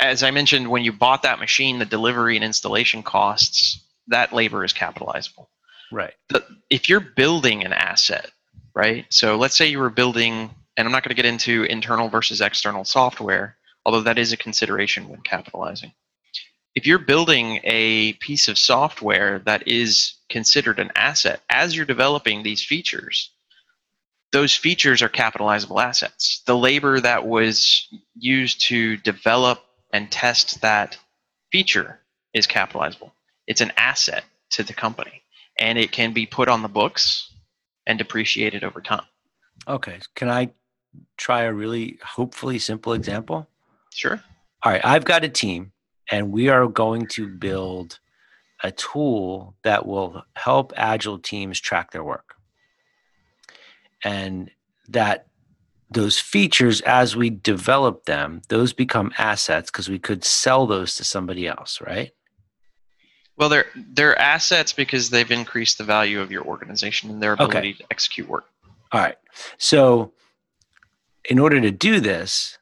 as 0.00 0.22
I 0.22 0.30
mentioned, 0.30 0.70
when 0.70 0.82
you 0.82 0.92
bought 0.92 1.22
that 1.22 1.38
machine, 1.40 1.78
the 1.78 1.84
delivery 1.84 2.36
and 2.36 2.44
installation 2.44 3.02
costs, 3.02 3.80
that 4.08 4.32
labor 4.32 4.64
is 4.64 4.72
capitalizable. 4.72 5.50
Right. 5.94 6.14
The, 6.30 6.44
if 6.70 6.88
you're 6.88 6.98
building 6.98 7.64
an 7.64 7.72
asset, 7.72 8.32
right? 8.74 9.06
So 9.10 9.36
let's 9.36 9.56
say 9.56 9.68
you 9.68 9.78
were 9.78 9.90
building, 9.90 10.50
and 10.76 10.86
I'm 10.86 10.90
not 10.90 11.04
going 11.04 11.14
to 11.14 11.22
get 11.22 11.24
into 11.24 11.62
internal 11.64 12.08
versus 12.08 12.40
external 12.40 12.84
software, 12.84 13.56
although 13.86 14.02
that 14.02 14.18
is 14.18 14.32
a 14.32 14.36
consideration 14.36 15.08
when 15.08 15.20
capitalizing. 15.20 15.92
If 16.74 16.84
you're 16.84 16.98
building 16.98 17.60
a 17.62 18.14
piece 18.14 18.48
of 18.48 18.58
software 18.58 19.38
that 19.40 19.68
is 19.68 20.14
considered 20.28 20.80
an 20.80 20.90
asset 20.96 21.42
as 21.48 21.76
you're 21.76 21.86
developing 21.86 22.42
these 22.42 22.64
features, 22.64 23.30
those 24.32 24.52
features 24.52 25.00
are 25.00 25.08
capitalizable 25.08 25.78
assets. 25.78 26.42
The 26.44 26.56
labor 26.56 26.98
that 26.98 27.24
was 27.24 27.86
used 28.16 28.62
to 28.62 28.96
develop 28.96 29.62
and 29.92 30.10
test 30.10 30.60
that 30.62 30.98
feature 31.52 32.00
is 32.32 32.48
capitalizable. 32.48 33.14
It's 33.46 33.60
an 33.60 33.70
asset 33.76 34.24
to 34.50 34.64
the 34.64 34.72
company 34.72 35.23
and 35.58 35.78
it 35.78 35.92
can 35.92 36.12
be 36.12 36.26
put 36.26 36.48
on 36.48 36.62
the 36.62 36.68
books 36.68 37.32
and 37.86 37.98
depreciated 37.98 38.64
over 38.64 38.80
time. 38.80 39.04
Okay. 39.68 39.98
Can 40.14 40.28
I 40.28 40.50
try 41.16 41.42
a 41.42 41.52
really 41.52 41.98
hopefully 42.04 42.58
simple 42.58 42.92
example? 42.92 43.48
Sure. 43.92 44.22
All 44.62 44.72
right. 44.72 44.84
I've 44.84 45.04
got 45.04 45.24
a 45.24 45.28
team 45.28 45.72
and 46.10 46.32
we 46.32 46.48
are 46.48 46.66
going 46.66 47.06
to 47.08 47.28
build 47.28 47.98
a 48.62 48.70
tool 48.70 49.54
that 49.62 49.86
will 49.86 50.22
help 50.36 50.72
agile 50.76 51.18
teams 51.18 51.60
track 51.60 51.90
their 51.92 52.04
work. 52.04 52.34
And 54.02 54.50
that 54.88 55.26
those 55.90 56.18
features 56.18 56.80
as 56.82 57.14
we 57.14 57.30
develop 57.30 58.04
them, 58.04 58.42
those 58.48 58.72
become 58.72 59.12
assets 59.18 59.70
because 59.70 59.88
we 59.88 59.98
could 59.98 60.24
sell 60.24 60.66
those 60.66 60.96
to 60.96 61.04
somebody 61.04 61.46
else, 61.46 61.80
right? 61.80 62.12
Well, 63.36 63.48
they're 63.48 63.66
they're 63.74 64.18
assets 64.18 64.72
because 64.72 65.10
they've 65.10 65.30
increased 65.30 65.78
the 65.78 65.84
value 65.84 66.20
of 66.20 66.30
your 66.30 66.44
organization 66.44 67.10
and 67.10 67.22
their 67.22 67.32
ability 67.32 67.56
okay. 67.56 67.72
to 67.72 67.84
execute 67.90 68.28
work. 68.28 68.44
All 68.92 69.00
right. 69.00 69.16
So, 69.58 70.12
in 71.24 71.38
order 71.38 71.60
to 71.60 71.70
do 71.70 71.98
this, 71.98 72.58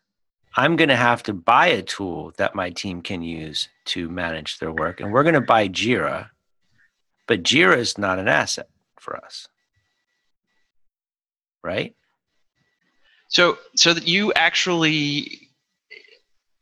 I'm 0.56 0.76
going 0.76 0.88
to 0.88 0.96
have 0.96 1.22
to 1.24 1.34
buy 1.34 1.66
a 1.68 1.82
tool 1.82 2.32
that 2.38 2.54
my 2.54 2.70
team 2.70 3.02
can 3.02 3.22
use 3.22 3.68
to 3.86 4.08
manage 4.08 4.58
their 4.58 4.72
work, 4.72 5.00
and 5.00 5.12
we're 5.12 5.24
going 5.24 5.34
to 5.34 5.40
buy 5.40 5.68
Jira. 5.68 6.30
But 7.26 7.42
Jira 7.42 7.76
is 7.76 7.98
not 7.98 8.18
an 8.18 8.28
asset 8.28 8.68
for 8.98 9.16
us, 9.16 9.48
right? 11.62 11.94
So, 13.28 13.58
so 13.76 13.94
that 13.94 14.06
you 14.06 14.32
actually, 14.34 15.48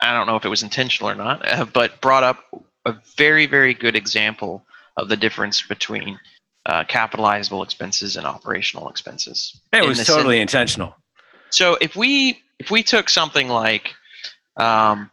I 0.00 0.14
don't 0.14 0.28
know 0.28 0.36
if 0.36 0.44
it 0.44 0.48
was 0.48 0.62
intentional 0.62 1.10
or 1.10 1.16
not, 1.16 1.46
uh, 1.48 1.64
but 1.72 2.00
brought 2.00 2.22
up 2.22 2.44
a 2.84 2.94
very, 3.16 3.46
very 3.46 3.74
good 3.74 3.96
example 3.96 4.64
of 4.96 5.08
the 5.08 5.16
difference 5.16 5.62
between 5.62 6.18
uh, 6.66 6.84
capitalizable 6.84 7.62
expenses 7.62 8.16
and 8.16 8.26
operational 8.26 8.88
expenses. 8.88 9.60
It 9.72 9.86
was 9.86 10.04
totally 10.06 10.36
in- 10.36 10.42
intentional. 10.42 10.94
So 11.50 11.76
if 11.80 11.96
we 11.96 12.42
if 12.58 12.70
we 12.70 12.82
took 12.82 13.08
something 13.08 13.48
like 13.48 13.94
um, 14.56 15.10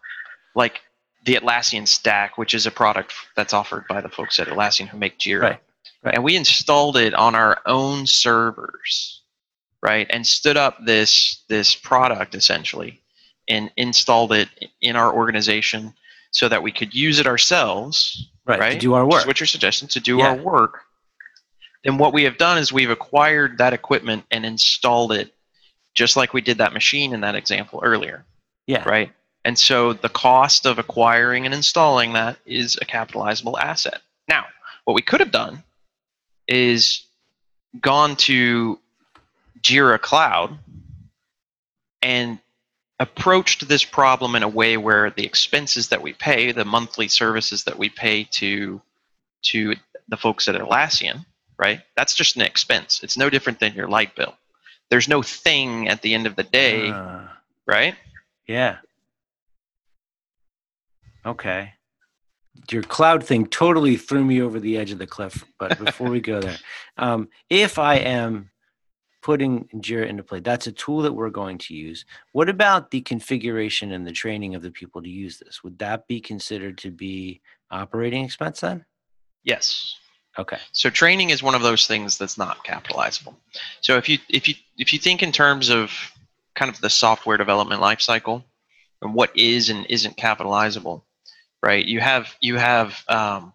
like 0.56 0.82
the 1.26 1.36
Atlassian 1.36 1.88
Stack, 1.88 2.38
which 2.38 2.54
is 2.54 2.66
a 2.66 2.72
product 2.72 3.14
that's 3.36 3.54
offered 3.54 3.88
by 3.88 4.02
the 4.02 4.10
folks 4.10 4.40
at 4.40 4.48
Atlassian 4.48 4.88
who 4.88 4.98
make 4.98 5.18
Jira, 5.18 5.42
right, 5.42 5.60
right. 6.04 6.16
and 6.16 6.24
we 6.24 6.36
installed 6.36 6.98
it 6.98 7.14
on 7.14 7.36
our 7.36 7.60
own 7.66 8.06
servers, 8.06 9.22
right, 9.82 10.08
and 10.10 10.26
stood 10.28 10.58
up 10.58 10.78
this 10.86 11.44
this 11.48 11.76
product 11.76 12.36
essentially, 12.36 13.02
and 13.48 13.72
installed 13.78 14.34
it 14.34 14.50
in 14.82 14.96
our 14.96 15.14
organization 15.14 15.94
so 16.32 16.48
that 16.50 16.62
we 16.62 16.72
could 16.72 16.94
use 16.94 17.20
it 17.20 17.28
ourselves, 17.28 18.30
right, 18.46 18.60
right? 18.60 18.72
to 18.74 18.78
do 18.80 18.94
our 18.94 19.06
work. 19.06 19.26
what 19.26 19.40
your 19.40 19.48
suggestion 19.48 19.88
to 19.90 20.00
do 20.00 20.18
Yeah. 20.18 20.30
our 20.30 20.36
work. 20.36 20.84
Then 21.84 21.98
what 21.98 22.14
we 22.14 22.24
have 22.24 22.38
done 22.38 22.58
is 22.58 22.74
we've 22.74 22.90
acquired 22.90 23.58
that 23.60 23.74
equipment 23.74 24.26
and 24.32 24.46
installed 24.46 25.12
it, 25.12 25.34
just 25.94 26.18
like 26.18 26.34
we 26.34 26.42
did 26.42 26.58
that 26.58 26.74
machine 26.74 27.14
in 27.14 27.22
that 27.22 27.36
example 27.36 27.80
earlier, 27.84 28.26
Yeah. 28.66 28.88
right? 28.88 29.12
And 29.46 29.58
so 29.58 29.94
the 29.94 30.10
cost 30.10 30.66
of 30.66 30.80
acquiring 30.80 31.46
and 31.46 31.54
installing 31.54 32.14
that 32.14 32.38
is 32.46 32.78
a 32.82 32.86
capitalizable 32.86 33.58
asset. 33.58 34.02
Now, 34.28 34.46
what 34.84 34.94
we 34.96 35.02
could 35.02 35.22
have 35.22 35.32
done 35.32 35.64
is 36.48 37.04
gone 37.80 38.16
to 38.18 38.80
Jira 39.62 40.02
Cloud 40.02 40.58
and 42.02 42.40
approached 43.00 43.68
this 43.68 43.84
problem 43.86 44.36
in 44.36 44.44
a 44.44 44.48
way 44.48 44.78
where 44.78 45.12
the 45.12 45.26
expenses 45.26 45.90
that 45.90 46.02
we 46.02 46.14
pay, 46.14 46.52
the 46.52 46.66
monthly 46.66 47.08
services 47.08 47.64
that 47.64 47.78
we 47.78 47.90
pay 47.90 48.24
to 48.32 48.82
to 49.44 49.76
the 50.10 50.18
folks 50.18 50.48
at 50.48 50.56
Atlassian, 50.56 51.26
right? 51.60 51.82
That's 51.96 52.16
just 52.16 52.36
an 52.36 52.42
expense. 52.42 53.02
It's 53.04 53.18
no 53.18 53.30
different 53.30 53.60
than 53.60 53.74
your 53.76 53.88
light 53.88 54.16
bill. 54.16 54.36
There's 54.90 55.08
no 55.08 55.22
thing 55.22 55.88
at 55.90 56.02
the 56.02 56.14
end 56.14 56.26
of 56.26 56.36
the 56.36 56.44
day, 56.44 56.90
Uh, 56.90 57.28
right? 57.68 57.96
yeah. 58.48 58.78
Okay. 61.26 61.74
Your 62.72 62.84
cloud 62.84 63.24
thing 63.24 63.46
totally 63.48 63.98
threw 63.98 64.24
me 64.24 64.42
over 64.42 64.60
the 64.60 64.78
edge 64.78 64.92
of 64.92 64.98
the 64.98 65.06
cliff. 65.08 65.44
But 65.60 65.78
before 65.78 66.10
we 66.10 66.20
go 66.22 66.40
there, 66.42 66.58
um, 66.98 67.30
if 67.50 67.78
I 67.78 67.96
am 67.96 68.50
putting 69.28 69.66
Jira 69.76 70.08
into 70.08 70.24
play, 70.24 70.40
that's 70.40 70.68
a 70.68 70.72
tool 70.72 71.02
that 71.02 71.12
we're 71.12 71.30
going 71.30 71.58
to 71.58 71.76
use. 71.76 72.06
What 72.32 72.48
about 72.48 72.92
the 72.92 73.02
configuration 73.02 73.92
and 73.92 74.08
the 74.08 74.14
training 74.14 74.56
of 74.56 74.62
the 74.62 74.72
people 74.72 75.02
to 75.02 75.10
use 75.10 75.38
this? 75.38 75.62
Would 75.66 75.80
that 75.80 76.08
be 76.08 76.22
considered 76.22 76.78
to 76.78 76.92
be 76.92 77.42
operating 77.70 78.24
expense 78.24 78.62
then? 78.62 78.86
Yes. 79.44 79.98
Okay. 80.40 80.60
So 80.72 80.90
training 80.90 81.32
is 81.32 81.44
one 81.44 81.56
of 81.56 81.62
those 81.62 81.88
things 81.88 82.18
that's 82.18 82.38
not 82.38 82.64
capitalizable. 82.64 83.38
So 83.82 83.98
if 83.98 84.08
you 84.08 84.18
if 84.30 84.48
you 84.48 84.56
if 84.78 84.94
you 84.94 85.00
think 85.00 85.22
in 85.22 85.34
terms 85.34 85.68
of 85.68 85.92
kind 86.56 86.72
of 86.72 86.80
the 86.80 86.90
software 86.90 87.36
development 87.36 87.82
lifecycle 87.82 88.46
and 89.02 89.14
what 89.14 89.36
is 89.36 89.70
and 89.70 89.86
isn't 89.90 90.16
capitalizable, 90.16 91.04
right? 91.62 91.84
You 91.84 92.00
have 92.00 92.34
you 92.40 92.56
have 92.56 93.04
um, 93.10 93.52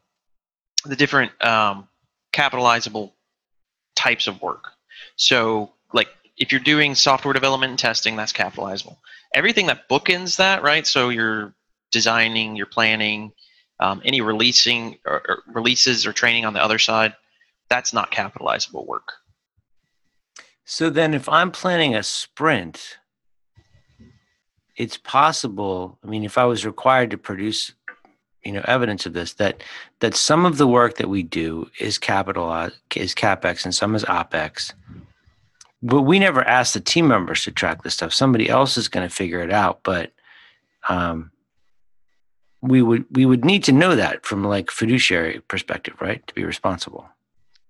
the 0.84 0.96
different 0.96 1.32
um, 1.42 1.88
capitalizable 2.30 3.14
types 3.96 4.26
of 4.26 4.42
work. 4.42 4.71
So 5.16 5.72
like 5.92 6.08
if 6.36 6.50
you're 6.50 6.60
doing 6.60 6.94
software 6.94 7.34
development 7.34 7.70
and 7.70 7.78
testing, 7.78 8.16
that's 8.16 8.32
capitalizable. 8.32 8.98
Everything 9.34 9.66
that 9.66 9.88
bookends 9.88 10.36
that, 10.36 10.62
right? 10.62 10.86
So 10.86 11.08
you're 11.08 11.54
designing, 11.90 12.56
you're 12.56 12.66
planning, 12.66 13.32
um, 13.80 14.00
any 14.04 14.20
releasing 14.20 14.98
or, 15.06 15.22
or 15.28 15.42
releases 15.46 16.06
or 16.06 16.12
training 16.12 16.44
on 16.44 16.52
the 16.52 16.62
other 16.62 16.78
side, 16.78 17.14
that's 17.68 17.92
not 17.92 18.10
capitalizable 18.10 18.86
work. 18.86 19.12
So 20.64 20.90
then 20.90 21.14
if 21.14 21.28
I'm 21.28 21.50
planning 21.50 21.94
a 21.94 22.02
sprint, 22.02 22.98
it's 24.76 24.96
possible, 24.96 25.98
I 26.04 26.06
mean, 26.06 26.24
if 26.24 26.38
I 26.38 26.44
was 26.44 26.64
required 26.64 27.10
to 27.10 27.18
produce, 27.18 27.72
you 28.44 28.52
know, 28.52 28.62
evidence 28.66 29.06
of 29.06 29.12
this, 29.12 29.34
that 29.34 29.62
that 30.00 30.14
some 30.14 30.44
of 30.44 30.58
the 30.58 30.66
work 30.66 30.96
that 30.96 31.08
we 31.08 31.22
do 31.22 31.70
is 31.78 31.98
capital 31.98 32.70
is 32.96 33.14
capex 33.14 33.64
and 33.64 33.74
some 33.74 33.94
is 33.94 34.04
opex. 34.04 34.72
But 35.82 36.02
we 36.02 36.18
never 36.18 36.46
ask 36.46 36.74
the 36.74 36.80
team 36.80 37.08
members 37.08 37.44
to 37.44 37.50
track 37.50 37.82
this 37.82 37.94
stuff. 37.94 38.12
Somebody 38.12 38.48
else 38.48 38.76
is 38.76 38.88
going 38.88 39.08
to 39.08 39.14
figure 39.14 39.40
it 39.40 39.52
out. 39.52 39.80
But 39.82 40.12
um, 40.88 41.30
we 42.60 42.80
would 42.80 43.04
we 43.10 43.26
would 43.26 43.44
need 43.44 43.64
to 43.64 43.72
know 43.72 43.96
that 43.96 44.24
from 44.24 44.44
like 44.44 44.70
fiduciary 44.70 45.40
perspective, 45.48 45.94
right? 46.00 46.24
To 46.26 46.34
be 46.34 46.44
responsible. 46.44 47.06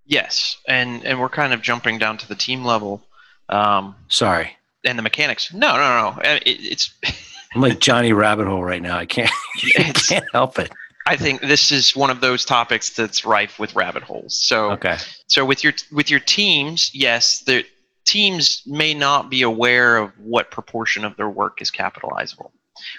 Yes, 0.05 0.59
and 0.69 1.05
and 1.05 1.21
we're 1.21 1.29
kind 1.29 1.53
of 1.53 1.63
jumping 1.63 1.99
down 1.99 2.19
to 2.19 2.29
the 2.29 2.35
team 2.35 2.65
level. 2.65 3.03
Um, 3.49 3.97
Sorry, 4.09 4.57
and 4.85 4.99
the 4.99 5.03
mechanics. 5.03 5.53
No, 5.53 5.77
no, 5.77 6.13
no. 6.15 6.23
It, 6.23 6.43
it's 6.45 6.93
I'm 7.55 7.61
like 7.61 7.79
Johnny 7.81 8.13
Rabbit 8.13 8.47
Hole 8.47 8.63
right 8.65 8.83
now. 8.83 8.97
I 8.97 9.07
can't 9.07 9.31
I 9.79 9.93
can't 9.93 10.25
help 10.33 10.59
it. 10.59 10.71
I 11.07 11.17
think 11.17 11.41
this 11.41 11.73
is 11.73 11.97
one 11.97 12.11
of 12.11 12.21
those 12.21 12.45
topics 12.45 12.91
that's 12.91 13.25
rife 13.25 13.59
with 13.59 13.75
rabbit 13.75 14.03
holes. 14.05 14.39
So 14.41 14.71
Okay. 14.73 14.97
so 15.27 15.45
with 15.45 15.63
your 15.65 15.73
with 15.91 16.11
your 16.11 16.21
teams, 16.21 16.91
yes, 16.95 17.41
the 17.41 17.65
teams 18.05 18.63
may 18.67 18.95
not 18.95 19.31
be 19.31 19.43
aware 19.43 19.97
of 19.97 20.13
what 20.19 20.51
proportion 20.51 21.05
of 21.05 21.17
their 21.17 21.29
work 21.29 21.61
is 21.61 21.71
capitalizable. 21.71 22.53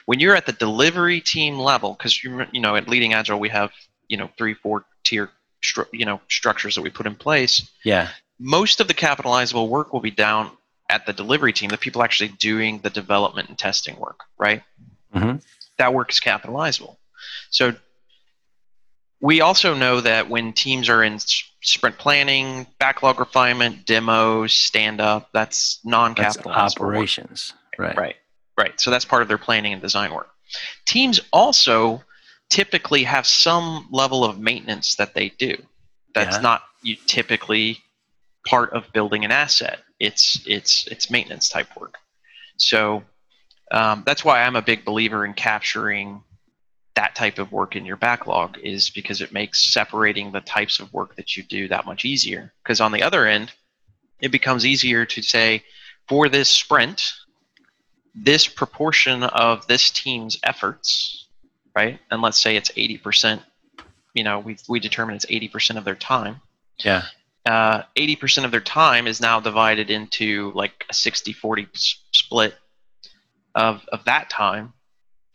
When 0.06 0.20
you're 0.20 0.36
at 0.36 0.46
the 0.46 0.54
delivery 0.54 1.20
team 1.22 1.58
level, 1.60 1.94
because 1.94 2.24
you 2.24 2.46
you 2.52 2.62
know 2.62 2.76
at 2.76 2.88
Leading 2.88 3.14
Agile 3.14 3.40
we 3.40 3.50
have 3.50 3.72
you 4.10 4.18
know 4.18 4.30
three 4.38 4.54
four 4.54 4.86
tier 5.04 5.30
stru- 5.64 5.88
you 5.94 6.06
know 6.06 6.20
structures 6.30 6.76
that 6.76 6.82
we 6.82 6.90
put 6.90 7.08
in 7.08 7.16
place. 7.16 7.70
Yeah. 7.84 8.10
Most 8.40 8.82
of 8.82 8.88
the 8.88 8.94
capitalizable 8.94 9.70
work 9.70 9.94
will 9.94 10.02
be 10.02 10.12
down 10.12 10.52
at 10.94 11.08
the 11.08 11.14
delivery 11.14 11.52
team, 11.52 11.70
the 11.70 11.78
people 11.78 12.04
actually 12.04 12.30
doing 12.30 12.80
the 12.80 12.90
development 12.92 13.50
and 13.50 13.58
testing 13.58 13.96
work, 14.00 14.20
right? 14.38 14.62
Mhm. 15.16 15.42
That 15.78 15.92
work 15.94 16.12
is 16.12 16.20
capitalizable. 16.20 17.00
So 17.50 17.74
we 19.20 19.42
also 19.42 19.74
know 19.74 20.02
that 20.02 20.30
when 20.30 20.54
teams 20.54 20.90
are 20.90 21.02
in 21.04 21.18
sprint 21.62 21.98
planning, 21.98 22.68
backlog 22.80 23.20
refinement, 23.20 23.86
demos, 23.88 24.54
stand 24.54 25.02
up, 25.02 25.30
that's 25.34 25.78
That's 25.78 25.86
non-capitalizable 25.86 26.86
work. 26.86 26.96
operations. 26.96 27.54
Right. 27.80 27.98
Right. 27.98 28.16
Right. 28.56 28.80
So 28.80 28.92
that's 28.92 29.06
part 29.06 29.24
of 29.24 29.28
their 29.28 29.40
planning 29.40 29.74
and 29.74 29.82
design 29.82 30.14
work. 30.14 30.30
Teams 30.86 31.20
also 31.32 32.04
typically 32.50 33.04
have 33.06 33.26
some 33.26 33.88
level 33.90 34.24
of 34.24 34.38
maintenance 34.38 34.94
that 34.96 35.16
they 35.16 35.30
do. 35.30 35.56
That's 36.14 36.36
Yeah. 36.36 36.42
not 36.42 36.64
you 36.84 36.96
typically 37.08 37.82
part 38.46 38.74
of 38.74 38.92
building 38.94 39.26
an 39.26 39.32
asset. 39.32 39.80
It's 40.00 40.42
it's 40.46 40.88
it's 40.88 41.10
maintenance 41.10 41.50
type 41.50 41.68
work. 41.80 41.96
So 42.58 43.04
um, 43.72 44.04
that's 44.06 44.24
why 44.24 44.44
I'm 44.44 44.56
a 44.56 44.62
big 44.62 44.86
believer 44.86 45.26
in 45.26 45.34
capturing 45.34 46.24
that 46.96 47.16
type 47.16 47.40
of 47.40 47.52
work 47.52 47.76
in 47.76 47.86
your 47.86 47.98
backlog 47.98 48.58
is 48.60 48.90
because 48.90 49.22
it 49.22 49.34
makes 49.34 49.74
separating 49.74 50.32
the 50.32 50.42
types 50.42 50.80
of 50.80 50.94
work 50.94 51.16
that 51.16 51.36
you 51.36 51.44
do 51.44 51.68
that 51.68 51.86
much 51.86 52.06
easier. 52.06 52.54
Because 52.64 52.80
on 52.80 52.92
the 52.92 53.02
other 53.02 53.26
end, 53.26 53.52
it 54.22 54.32
becomes 54.32 54.66
easier 54.66 55.06
to 55.06 55.22
say 55.22 55.64
for 56.08 56.30
this 56.30 56.50
sprint, 56.50 57.14
this 58.14 58.48
proportion 58.48 59.24
of 59.24 59.66
this 59.66 59.90
team's 59.90 60.38
efforts, 60.44 61.28
right? 61.76 62.00
And 62.12 62.22
let's 62.22 62.40
say 62.40 62.56
it's 62.56 62.70
80%, 62.72 63.42
you 64.14 64.24
know, 64.24 64.40
we, 64.40 64.58
we 64.70 64.80
determine 64.80 65.16
it's 65.16 65.26
80% 65.26 65.78
of 65.78 65.86
their 65.86 65.96
time. 65.96 66.42
Yeah. 66.78 67.04
Uh, 67.46 67.84
80% 67.98 68.46
of 68.46 68.52
their 68.52 68.62
time 68.62 69.06
is 69.06 69.20
now 69.20 69.40
divided 69.40 69.90
into 69.90 70.52
like 70.56 70.86
a 70.90 70.94
60 70.94 71.34
40 71.34 71.68
split 71.74 72.56
of, 73.56 73.84
of 73.92 74.06
that 74.06 74.30
time 74.30 74.74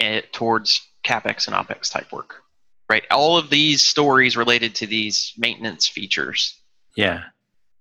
eh, 0.01 0.23
towards 0.33 0.81
capex 1.05 1.47
and 1.49 1.55
opex 1.57 1.93
type 1.93 2.11
work, 2.11 2.43
right? 2.89 3.05
All 3.11 3.37
of 3.37 3.51
these 3.51 3.83
stories 3.85 4.37
related 4.37 4.75
to 4.77 4.87
these 4.87 5.35
maintenance 5.37 5.87
features 5.87 6.59
Yeah. 6.97 7.25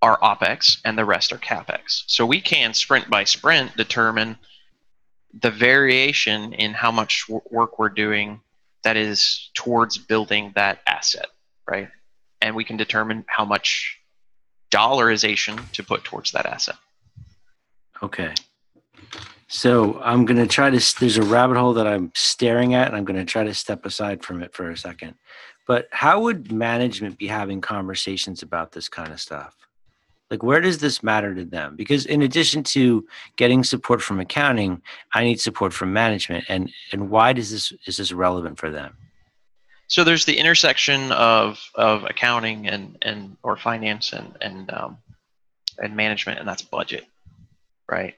are 0.01 0.19
OPEX 0.19 0.79
and 0.83 0.97
the 0.97 1.05
rest 1.05 1.31
are 1.31 1.37
CAPEX. 1.37 2.03
So 2.07 2.25
we 2.25 2.41
can 2.41 2.73
sprint 2.73 3.09
by 3.09 3.23
sprint 3.23 3.75
determine 3.77 4.37
the 5.41 5.51
variation 5.51 6.53
in 6.53 6.73
how 6.73 6.91
much 6.91 7.25
w- 7.27 7.41
work 7.49 7.79
we're 7.79 7.89
doing 7.89 8.41
that 8.83 8.97
is 8.97 9.49
towards 9.53 9.97
building 9.97 10.51
that 10.55 10.79
asset, 10.85 11.27
right? 11.69 11.89
And 12.41 12.55
we 12.55 12.63
can 12.63 12.77
determine 12.77 13.23
how 13.27 13.45
much 13.45 13.97
dollarization 14.71 15.71
to 15.71 15.83
put 15.83 16.03
towards 16.03 16.31
that 16.31 16.45
asset. 16.45 16.75
Okay. 18.01 18.33
So 19.47 19.99
I'm 20.01 20.25
going 20.25 20.37
to 20.37 20.47
try 20.47 20.69
to, 20.69 20.99
there's 20.99 21.17
a 21.17 21.23
rabbit 21.23 21.57
hole 21.57 21.73
that 21.73 21.87
I'm 21.87 22.11
staring 22.13 22.73
at, 22.73 22.87
and 22.87 22.95
I'm 22.95 23.05
going 23.05 23.19
to 23.19 23.25
try 23.25 23.43
to 23.43 23.53
step 23.53 23.85
aside 23.85 24.23
from 24.23 24.43
it 24.43 24.53
for 24.53 24.69
a 24.69 24.77
second. 24.77 25.15
But 25.67 25.87
how 25.91 26.21
would 26.21 26.51
management 26.51 27.17
be 27.17 27.27
having 27.27 27.61
conversations 27.61 28.41
about 28.43 28.71
this 28.71 28.89
kind 28.89 29.11
of 29.11 29.19
stuff? 29.19 29.55
Like, 30.29 30.43
where 30.43 30.59
does 30.59 30.79
this 30.79 31.03
matter 31.03 31.33
to 31.33 31.45
them? 31.45 31.75
Because 31.75 32.05
in 32.05 32.21
addition 32.21 32.63
to 32.63 33.05
getting 33.37 33.63
support 33.63 34.01
from 34.01 34.19
accounting, 34.19 34.81
I 35.13 35.23
need 35.23 35.39
support 35.39 35.73
from 35.73 35.93
management. 35.93 36.45
And 36.49 36.69
and 36.91 37.09
why 37.09 37.31
does 37.31 37.51
this 37.51 37.71
is 37.85 37.97
this 37.97 38.11
relevant 38.11 38.57
for 38.57 38.69
them? 38.69 38.97
So 39.87 40.03
there's 40.03 40.25
the 40.25 40.37
intersection 40.37 41.11
of, 41.13 41.59
of 41.75 42.03
accounting 42.03 42.67
and, 42.67 42.97
and 43.01 43.37
or 43.41 43.55
finance 43.57 44.13
and 44.13 44.37
and 44.41 44.71
um, 44.71 44.97
and 45.77 45.95
management, 45.95 46.39
and 46.39 46.47
that's 46.47 46.61
budget, 46.61 47.05
right? 47.89 48.15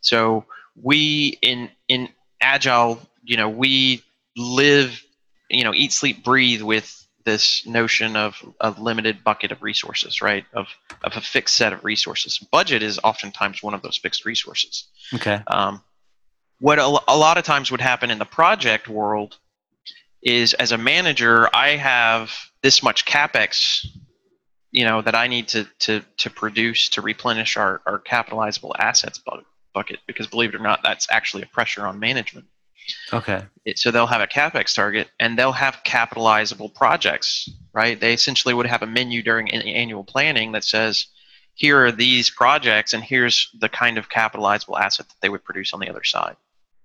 So 0.00 0.44
we 0.80 1.38
in 1.42 1.70
in 1.88 2.08
agile, 2.40 3.00
you 3.24 3.36
know, 3.36 3.48
we 3.48 4.02
live, 4.36 5.02
you 5.48 5.64
know, 5.64 5.72
eat, 5.74 5.92
sleep, 5.92 6.22
breathe 6.22 6.62
with 6.62 7.06
this 7.24 7.66
notion 7.66 8.14
of 8.14 8.36
a 8.60 8.70
limited 8.70 9.24
bucket 9.24 9.52
of 9.52 9.62
resources, 9.62 10.20
right? 10.20 10.44
Of 10.52 10.68
of 11.02 11.16
a 11.16 11.20
fixed 11.20 11.56
set 11.56 11.72
of 11.72 11.84
resources. 11.84 12.38
Budget 12.38 12.82
is 12.82 13.00
oftentimes 13.02 13.62
one 13.62 13.74
of 13.74 13.82
those 13.82 13.96
fixed 13.96 14.24
resources. 14.24 14.84
Okay. 15.14 15.40
Um, 15.46 15.82
what 16.60 16.78
a, 16.78 17.00
a 17.08 17.16
lot 17.16 17.36
of 17.36 17.44
times 17.44 17.70
would 17.70 17.80
happen 17.80 18.10
in 18.10 18.18
the 18.18 18.24
project 18.24 18.88
world 18.88 19.36
is 20.26 20.54
as 20.54 20.72
a 20.72 20.78
manager, 20.78 21.48
I 21.54 21.76
have 21.76 22.32
this 22.60 22.82
much 22.82 23.06
capex, 23.06 23.86
you 24.72 24.84
know, 24.84 25.00
that 25.00 25.14
I 25.14 25.28
need 25.28 25.46
to 25.48 25.64
to 25.78 26.02
to 26.18 26.30
produce 26.30 26.88
to 26.90 27.00
replenish 27.00 27.56
our 27.56 27.80
our 27.86 28.00
capitalizable 28.00 28.74
assets 28.78 29.18
bu- 29.18 29.44
bucket 29.72 30.00
because 30.06 30.26
believe 30.26 30.52
it 30.52 30.56
or 30.56 30.62
not, 30.62 30.80
that's 30.82 31.06
actually 31.10 31.44
a 31.44 31.46
pressure 31.46 31.86
on 31.86 32.00
management. 32.00 32.46
Okay. 33.12 33.42
It, 33.64 33.78
so 33.78 33.90
they'll 33.90 34.06
have 34.06 34.20
a 34.20 34.26
capex 34.26 34.74
target 34.74 35.08
and 35.20 35.38
they'll 35.38 35.52
have 35.52 35.80
capitalizable 35.84 36.68
projects, 36.70 37.48
right? 37.72 37.98
They 37.98 38.12
essentially 38.12 38.54
would 38.54 38.66
have 38.66 38.82
a 38.82 38.86
menu 38.86 39.22
during 39.22 39.50
an 39.52 39.62
annual 39.62 40.04
planning 40.04 40.52
that 40.52 40.64
says, 40.64 41.06
here 41.54 41.84
are 41.84 41.92
these 41.92 42.30
projects 42.30 42.92
and 42.92 43.02
here's 43.02 43.50
the 43.58 43.68
kind 43.68 43.98
of 43.98 44.08
capitalizable 44.08 44.76
asset 44.78 45.08
that 45.08 45.16
they 45.20 45.28
would 45.28 45.42
produce 45.42 45.72
on 45.72 45.80
the 45.80 45.88
other 45.88 46.04
side, 46.04 46.36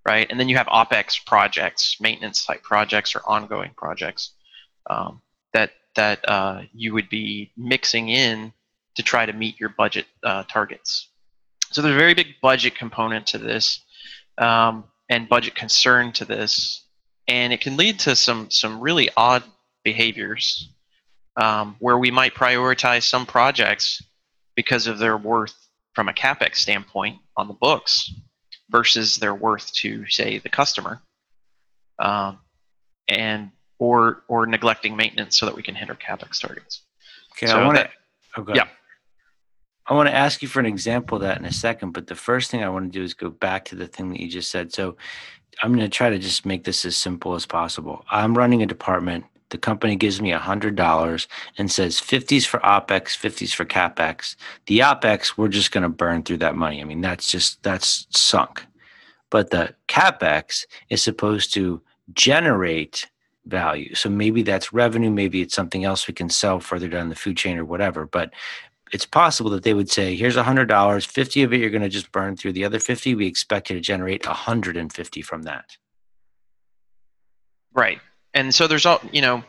right? 0.05 0.27
And 0.29 0.39
then 0.39 0.49
you 0.49 0.57
have 0.57 0.67
OPEX 0.67 1.25
projects, 1.25 1.97
maintenance 1.99 2.45
type 2.45 2.63
projects 2.63 3.15
or 3.15 3.21
ongoing 3.25 3.71
projects 3.75 4.31
um, 4.89 5.21
that, 5.53 5.71
that 5.95 6.27
uh, 6.27 6.61
you 6.73 6.93
would 6.93 7.09
be 7.09 7.51
mixing 7.57 8.09
in 8.09 8.53
to 8.95 9.03
try 9.03 9.25
to 9.25 9.33
meet 9.33 9.59
your 9.59 9.69
budget 9.69 10.05
uh, 10.23 10.43
targets. 10.43 11.09
So 11.71 11.81
there's 11.81 11.95
a 11.95 11.97
very 11.97 12.13
big 12.13 12.35
budget 12.41 12.75
component 12.75 13.27
to 13.27 13.37
this. 13.37 13.81
Um, 14.37 14.85
and 15.11 15.27
budget 15.27 15.53
concern 15.53 16.13
to 16.13 16.25
this, 16.25 16.85
and 17.27 17.51
it 17.51 17.59
can 17.61 17.77
lead 17.77 17.99
to 17.99 18.15
some 18.15 18.49
some 18.49 18.79
really 18.79 19.09
odd 19.15 19.43
behaviors 19.83 20.69
um, 21.35 21.75
where 21.79 21.97
we 21.97 22.09
might 22.09 22.33
prioritize 22.33 23.03
some 23.03 23.25
projects 23.25 24.01
because 24.55 24.87
of 24.87 24.97
their 24.97 25.17
worth 25.17 25.53
from 25.93 26.07
a 26.07 26.13
capex 26.13 26.55
standpoint 26.55 27.19
on 27.35 27.49
the 27.49 27.53
books 27.53 28.11
versus 28.71 29.17
their 29.17 29.35
worth 29.35 29.71
to 29.73 30.07
say 30.07 30.39
the 30.39 30.49
customer, 30.49 31.01
um, 31.99 32.39
and 33.07 33.51
or 33.77 34.23
or 34.27 34.45
neglecting 34.47 34.95
maintenance 34.95 35.37
so 35.37 35.45
that 35.45 35.55
we 35.55 35.61
can 35.61 35.75
hit 35.75 35.89
our 35.89 35.95
capex 35.95 36.39
targets. 36.39 36.81
Okay. 37.33 37.47
So 37.47 37.59
I 37.59 37.65
want 37.65 37.77
to. 37.77 37.89
Okay. 38.37 38.53
yeah. 38.55 38.67
I 39.87 39.93
want 39.93 40.07
to 40.07 40.15
ask 40.15 40.41
you 40.41 40.47
for 40.47 40.59
an 40.59 40.65
example 40.65 41.17
of 41.17 41.23
that 41.23 41.39
in 41.39 41.45
a 41.45 41.51
second, 41.51 41.91
but 41.91 42.07
the 42.07 42.15
first 42.15 42.49
thing 42.49 42.63
I 42.63 42.69
want 42.69 42.91
to 42.91 42.97
do 42.97 43.03
is 43.03 43.13
go 43.13 43.29
back 43.29 43.65
to 43.65 43.75
the 43.75 43.87
thing 43.87 44.09
that 44.11 44.21
you 44.21 44.29
just 44.29 44.49
said. 44.49 44.71
So 44.71 44.95
I'm 45.61 45.71
going 45.71 45.81
to 45.81 45.89
try 45.89 46.09
to 46.09 46.19
just 46.19 46.45
make 46.45 46.63
this 46.63 46.85
as 46.85 46.95
simple 46.95 47.35
as 47.35 47.45
possible. 47.45 48.05
I'm 48.09 48.37
running 48.37 48.61
a 48.63 48.67
department. 48.67 49.25
The 49.51 49.57
company 49.57 49.95
gives 49.95 50.21
me 50.21 50.31
$100 50.31 51.27
and 51.57 51.71
says 51.71 51.97
50s 51.97 52.45
for 52.45 52.59
OPEX, 52.61 53.17
50s 53.17 53.53
for 53.53 53.65
CAPEX. 53.65 54.35
The 54.65 54.79
OPEX, 54.79 55.37
we're 55.37 55.49
just 55.49 55.71
going 55.71 55.83
to 55.83 55.89
burn 55.89 56.23
through 56.23 56.37
that 56.37 56.55
money. 56.55 56.81
I 56.81 56.85
mean, 56.85 57.01
that's 57.01 57.29
just, 57.29 57.61
that's 57.61 58.07
sunk. 58.09 58.65
But 59.29 59.51
the 59.51 59.75
CAPEX 59.87 60.65
is 60.89 61.03
supposed 61.03 61.53
to 61.53 61.81
generate 62.13 63.07
value. 63.45 63.93
So 63.95 64.09
maybe 64.09 64.41
that's 64.41 64.73
revenue, 64.73 65.09
maybe 65.09 65.41
it's 65.41 65.55
something 65.55 65.83
else 65.83 66.07
we 66.07 66.13
can 66.13 66.29
sell 66.29 66.59
further 66.59 66.87
down 66.87 67.09
the 67.09 67.15
food 67.15 67.37
chain 67.37 67.57
or 67.57 67.65
whatever. 67.65 68.05
But 68.05 68.33
it's 68.91 69.05
possible 69.05 69.49
that 69.51 69.63
they 69.63 69.73
would 69.73 69.89
say, 69.89 70.15
here's 70.15 70.35
a 70.35 70.43
hundred 70.43 70.67
dollars, 70.67 71.05
50 71.05 71.43
of 71.43 71.53
it 71.53 71.59
you're 71.59 71.69
going 71.69 71.81
to 71.81 71.89
just 71.89 72.11
burn 72.11 72.35
through. 72.35 72.53
The 72.53 72.65
other 72.65 72.79
50, 72.79 73.15
we 73.15 73.27
expect 73.27 73.69
you 73.69 73.75
to 73.75 73.81
generate 73.81 74.25
150 74.25 75.21
from 75.21 75.43
that. 75.43 75.77
Right. 77.73 78.01
And 78.33 78.53
so 78.53 78.67
there's 78.67 78.85
all, 78.85 79.01
you 79.11 79.21
know, 79.21 79.43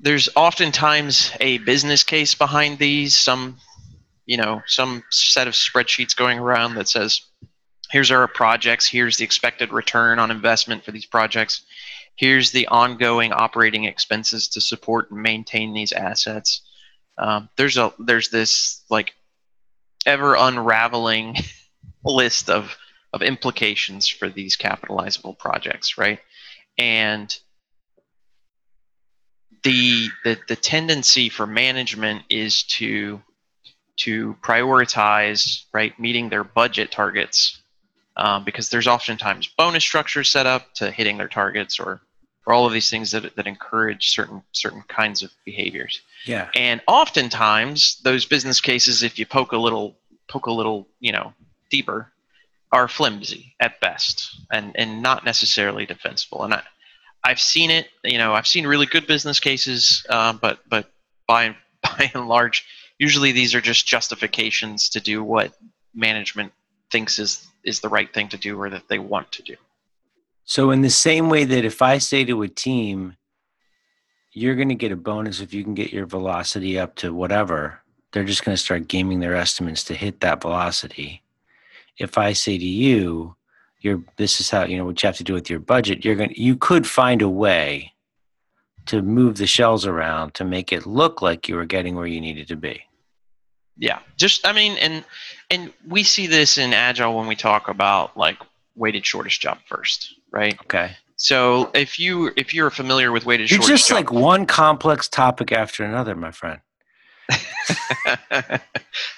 there's 0.00 0.28
oftentimes 0.34 1.32
a 1.40 1.58
business 1.58 2.02
case 2.02 2.34
behind 2.34 2.78
these, 2.78 3.14
some, 3.14 3.58
you 4.26 4.36
know, 4.36 4.62
some 4.66 5.02
set 5.10 5.46
of 5.46 5.54
spreadsheets 5.54 6.16
going 6.16 6.38
around 6.38 6.74
that 6.74 6.88
says, 6.88 7.20
here's 7.90 8.10
our 8.10 8.26
projects, 8.26 8.86
here's 8.86 9.18
the 9.18 9.24
expected 9.24 9.72
return 9.72 10.18
on 10.18 10.30
investment 10.30 10.84
for 10.84 10.92
these 10.92 11.06
projects, 11.06 11.62
here's 12.16 12.50
the 12.50 12.66
ongoing 12.68 13.32
operating 13.32 13.84
expenses 13.84 14.48
to 14.48 14.60
support 14.60 15.10
and 15.10 15.22
maintain 15.22 15.72
these 15.72 15.92
assets. 15.92 16.62
Um, 17.18 17.48
there's 17.56 17.76
a 17.76 17.92
there's 17.98 18.30
this 18.30 18.82
like 18.88 19.12
ever 20.06 20.34
unraveling 20.34 21.36
list 22.04 22.48
of 22.48 22.74
of 23.12 23.20
implications 23.20 24.08
for 24.08 24.30
these 24.30 24.56
capitalizable 24.56 25.34
projects, 25.34 25.98
right? 25.98 26.18
and 26.78 27.38
the, 29.64 30.08
the 30.24 30.38
the 30.48 30.56
tendency 30.56 31.28
for 31.28 31.46
management 31.46 32.22
is 32.28 32.62
to 32.64 33.20
to 33.96 34.34
prioritize 34.42 35.64
right 35.72 35.98
meeting 35.98 36.28
their 36.28 36.44
budget 36.44 36.90
targets 36.90 37.60
um, 38.16 38.44
because 38.44 38.70
there's 38.70 38.86
oftentimes 38.86 39.48
bonus 39.58 39.84
structures 39.84 40.30
set 40.30 40.46
up 40.46 40.72
to 40.74 40.90
hitting 40.90 41.18
their 41.18 41.28
targets 41.28 41.78
or 41.78 42.00
or 42.44 42.52
all 42.52 42.66
of 42.66 42.72
these 42.72 42.90
things 42.90 43.12
that, 43.12 43.36
that 43.36 43.46
encourage 43.46 44.10
certain 44.10 44.42
certain 44.52 44.82
kinds 44.88 45.22
of 45.22 45.30
behaviors 45.44 46.00
Yeah. 46.26 46.48
and 46.54 46.80
oftentimes 46.86 48.00
those 48.02 48.24
business 48.24 48.60
cases 48.60 49.02
if 49.02 49.18
you 49.18 49.26
poke 49.26 49.52
a 49.52 49.58
little 49.58 49.96
poke 50.28 50.46
a 50.46 50.52
little 50.52 50.88
you 51.00 51.12
know 51.12 51.32
deeper 51.70 52.10
are 52.72 52.88
flimsy 52.88 53.54
at 53.60 53.80
best 53.80 54.40
and 54.50 54.72
and 54.74 55.02
not 55.02 55.24
necessarily 55.24 55.86
defensible 55.86 56.42
and 56.42 56.54
i 56.54 56.62
I've 57.24 57.40
seen 57.40 57.70
it. 57.70 57.88
You 58.04 58.18
know, 58.18 58.34
I've 58.34 58.46
seen 58.46 58.66
really 58.66 58.86
good 58.86 59.06
business 59.06 59.40
cases, 59.40 60.04
uh, 60.08 60.32
but 60.32 60.60
but 60.68 60.90
by 61.26 61.56
by 61.82 62.10
and 62.14 62.28
large, 62.28 62.64
usually 62.98 63.32
these 63.32 63.54
are 63.54 63.60
just 63.60 63.86
justifications 63.86 64.88
to 64.90 65.00
do 65.00 65.22
what 65.22 65.52
management 65.94 66.52
thinks 66.90 67.18
is 67.18 67.46
is 67.64 67.80
the 67.80 67.88
right 67.88 68.12
thing 68.12 68.28
to 68.28 68.36
do 68.36 68.60
or 68.60 68.70
that 68.70 68.88
they 68.88 68.98
want 68.98 69.30
to 69.32 69.42
do. 69.42 69.56
So, 70.44 70.70
in 70.70 70.82
the 70.82 70.90
same 70.90 71.28
way 71.28 71.44
that 71.44 71.64
if 71.64 71.82
I 71.82 71.98
say 71.98 72.24
to 72.24 72.42
a 72.42 72.48
team, 72.48 73.16
you're 74.32 74.56
going 74.56 74.68
to 74.68 74.74
get 74.74 74.92
a 74.92 74.96
bonus 74.96 75.40
if 75.40 75.54
you 75.54 75.62
can 75.62 75.74
get 75.74 75.92
your 75.92 76.06
velocity 76.06 76.78
up 76.78 76.96
to 76.96 77.14
whatever, 77.14 77.80
they're 78.12 78.24
just 78.24 78.44
going 78.44 78.56
to 78.56 78.62
start 78.62 78.88
gaming 78.88 79.20
their 79.20 79.36
estimates 79.36 79.84
to 79.84 79.94
hit 79.94 80.20
that 80.20 80.42
velocity. 80.42 81.22
If 81.98 82.18
I 82.18 82.32
say 82.32 82.58
to 82.58 82.64
you, 82.64 83.36
you're, 83.84 84.02
this 84.16 84.40
is 84.40 84.50
how, 84.50 84.64
you 84.64 84.76
know, 84.76 84.84
what 84.84 85.02
you 85.02 85.06
have 85.06 85.16
to 85.16 85.24
do 85.24 85.34
with 85.34 85.50
your 85.50 85.58
budget, 85.58 86.04
you're 86.04 86.14
going 86.14 86.32
you 86.36 86.56
could 86.56 86.86
find 86.86 87.22
a 87.22 87.28
way 87.28 87.92
to 88.86 89.02
move 89.02 89.36
the 89.36 89.46
shells 89.46 89.86
around 89.86 90.34
to 90.34 90.44
make 90.44 90.72
it 90.72 90.86
look 90.86 91.22
like 91.22 91.48
you 91.48 91.56
were 91.56 91.64
getting 91.64 91.94
where 91.94 92.06
you 92.06 92.20
needed 92.20 92.48
to 92.48 92.56
be. 92.56 92.82
Yeah, 93.78 94.00
just 94.16 94.46
I 94.46 94.52
mean, 94.52 94.76
and 94.78 95.04
and 95.50 95.72
we 95.88 96.02
see 96.02 96.26
this 96.26 96.58
in 96.58 96.72
agile 96.72 97.16
when 97.16 97.26
we 97.26 97.36
talk 97.36 97.68
about 97.68 98.16
like 98.16 98.38
weighted 98.76 99.06
shortest 99.06 99.40
job 99.40 99.58
first, 99.66 100.14
right? 100.30 100.58
Okay. 100.62 100.92
So 101.16 101.70
if 101.74 101.98
you 101.98 102.32
if 102.36 102.52
you're 102.52 102.70
familiar 102.70 103.12
with 103.12 103.24
weighted 103.24 103.50
You're 103.50 103.60
shortest 103.60 103.88
just 103.88 103.88
job, 103.88 103.96
like 103.96 104.12
one 104.12 104.46
complex 104.46 105.08
topic 105.08 105.52
after 105.52 105.84
another, 105.84 106.14
my 106.14 106.32
friend. 106.32 106.60
I, 107.30 108.60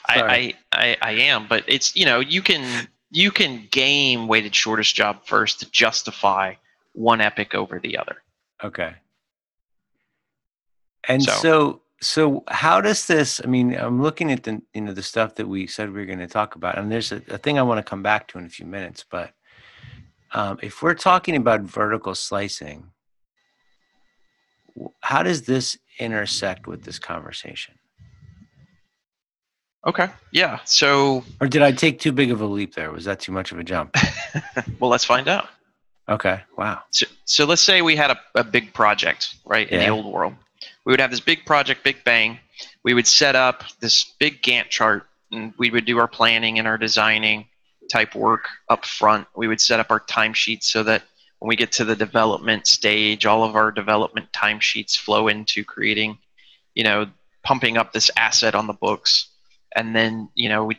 I, 0.06 0.54
I 0.72 0.96
I 1.02 1.10
am, 1.12 1.46
but 1.48 1.64
it's 1.66 1.96
you 1.96 2.04
know 2.04 2.20
you 2.20 2.42
can 2.42 2.88
you 3.10 3.30
can 3.30 3.68
game 3.70 4.26
weighted 4.28 4.54
shortest 4.54 4.94
job 4.94 5.24
first 5.24 5.60
to 5.60 5.70
justify 5.70 6.54
one 6.92 7.20
epic 7.20 7.54
over 7.54 7.78
the 7.78 7.98
other. 7.98 8.16
Okay. 8.62 8.94
And 11.08 11.22
So- 11.22 11.32
so, 11.32 11.82
so 12.00 12.44
how 12.48 12.80
does 12.80 13.06
this? 13.06 13.40
I 13.42 13.46
mean, 13.46 13.74
I'm 13.74 14.02
looking 14.02 14.30
at 14.32 14.42
the 14.42 14.62
you 14.74 14.80
know 14.80 14.92
the 14.92 15.02
stuff 15.02 15.34
that 15.36 15.48
we 15.48 15.66
said 15.66 15.90
we 15.90 16.00
were 16.00 16.06
going 16.06 16.18
to 16.18 16.26
talk 16.26 16.54
about, 16.54 16.78
and 16.78 16.90
there's 16.90 17.12
a, 17.12 17.22
a 17.28 17.38
thing 17.38 17.58
I 17.58 17.62
want 17.62 17.78
to 17.84 17.88
come 17.88 18.02
back 18.02 18.28
to 18.28 18.38
in 18.38 18.46
a 18.46 18.48
few 18.48 18.66
minutes. 18.66 19.04
But 19.08 19.32
um, 20.32 20.58
if 20.62 20.82
we're 20.82 20.94
talking 20.94 21.36
about 21.36 21.62
vertical 21.62 22.14
slicing, 22.14 22.90
how 25.00 25.22
does 25.22 25.42
this 25.42 25.78
intersect 25.98 26.66
with 26.66 26.84
this 26.84 26.98
conversation? 26.98 27.74
Okay, 29.86 30.08
yeah. 30.32 30.60
So 30.64 31.24
Or 31.40 31.46
did 31.46 31.62
I 31.62 31.70
take 31.72 32.00
too 32.00 32.12
big 32.12 32.30
of 32.30 32.40
a 32.40 32.46
leap 32.46 32.74
there? 32.74 32.90
Was 32.90 33.04
that 33.04 33.20
too 33.20 33.32
much 33.32 33.52
of 33.52 33.58
a 33.58 33.64
jump? 33.64 33.96
well, 34.80 34.90
let's 34.90 35.04
find 35.04 35.28
out. 35.28 35.48
Okay. 36.08 36.40
Wow. 36.56 36.82
So, 36.90 37.06
so 37.24 37.44
let's 37.44 37.62
say 37.62 37.82
we 37.82 37.96
had 37.96 38.10
a, 38.10 38.18
a 38.34 38.44
big 38.44 38.72
project, 38.72 39.34
right, 39.44 39.68
in 39.68 39.78
the 39.78 39.84
Yeah. 39.86 39.90
old 39.90 40.06
world. 40.06 40.34
We 40.84 40.92
would 40.92 41.00
have 41.00 41.10
this 41.10 41.20
big 41.20 41.44
project, 41.46 41.82
big 41.84 42.02
bang. 42.04 42.38
We 42.82 42.94
would 42.94 43.06
set 43.06 43.36
up 43.36 43.64
this 43.80 44.04
big 44.18 44.42
Gantt 44.42 44.68
chart, 44.68 45.06
and 45.32 45.52
we 45.58 45.70
would 45.70 45.84
do 45.86 45.98
our 45.98 46.08
planning 46.08 46.58
and 46.58 46.68
our 46.68 46.78
designing 46.78 47.46
type 47.90 48.14
work 48.14 48.48
up 48.68 48.84
front. 48.86 49.26
We 49.36 49.48
would 49.48 49.60
set 49.60 49.80
up 49.80 49.90
our 49.90 50.00
timesheets 50.00 50.64
so 50.64 50.82
that 50.84 51.02
when 51.38 51.48
we 51.48 51.56
get 51.56 51.72
to 51.72 51.84
the 51.84 51.96
development 51.96 52.66
stage, 52.66 53.26
all 53.26 53.44
of 53.44 53.54
our 53.56 53.70
development 53.70 54.30
timesheets 54.32 54.96
flow 54.96 55.28
into 55.28 55.64
creating, 55.64 56.18
you 56.74 56.84
know, 56.84 57.06
pumping 57.42 57.76
up 57.76 57.92
this 57.92 58.10
asset 58.16 58.54
on 58.54 58.66
the 58.66 58.72
books, 58.72 59.28
and 59.74 59.94
then 59.94 60.28
you 60.34 60.48
know 60.48 60.64
we 60.64 60.78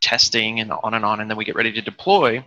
testing 0.00 0.60
and 0.60 0.70
on 0.72 0.94
and 0.94 1.04
on, 1.04 1.20
and 1.20 1.30
then 1.30 1.36
we 1.36 1.44
get 1.44 1.56
ready 1.56 1.72
to 1.72 1.80
deploy 1.82 2.44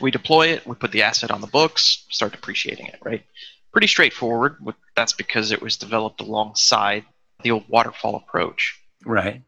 we 0.00 0.10
deploy 0.10 0.48
it, 0.48 0.66
we 0.66 0.74
put 0.74 0.92
the 0.92 1.02
asset 1.02 1.30
on 1.30 1.40
the 1.40 1.46
books, 1.46 2.04
start 2.10 2.32
depreciating 2.32 2.86
it, 2.86 2.98
right? 3.02 3.24
Pretty 3.72 3.86
straightforward. 3.86 4.56
That's 4.96 5.12
because 5.12 5.52
it 5.52 5.62
was 5.62 5.76
developed 5.76 6.20
alongside 6.20 7.04
the 7.42 7.50
old 7.50 7.68
waterfall 7.68 8.16
approach. 8.16 8.78
Right. 9.04 9.42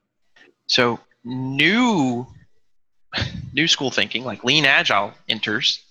So 0.67 1.01
new 1.25 2.27
new 3.53 3.67
school 3.67 3.91
thinking, 3.91 4.25
like 4.25 4.45
lean 4.45 4.65
agile, 4.65 5.15
enters 5.29 5.83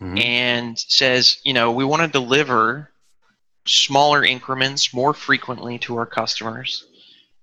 Mhm. 0.00 0.20
and 0.24 0.78
says, 0.78 1.38
you 1.44 1.52
know, 1.52 1.70
we 1.70 1.84
want 1.84 2.02
to 2.02 2.08
deliver 2.08 2.90
smaller 3.66 4.24
increments 4.24 4.92
more 4.92 5.14
frequently 5.14 5.78
to 5.78 5.96
our 5.96 6.06
customers, 6.06 6.84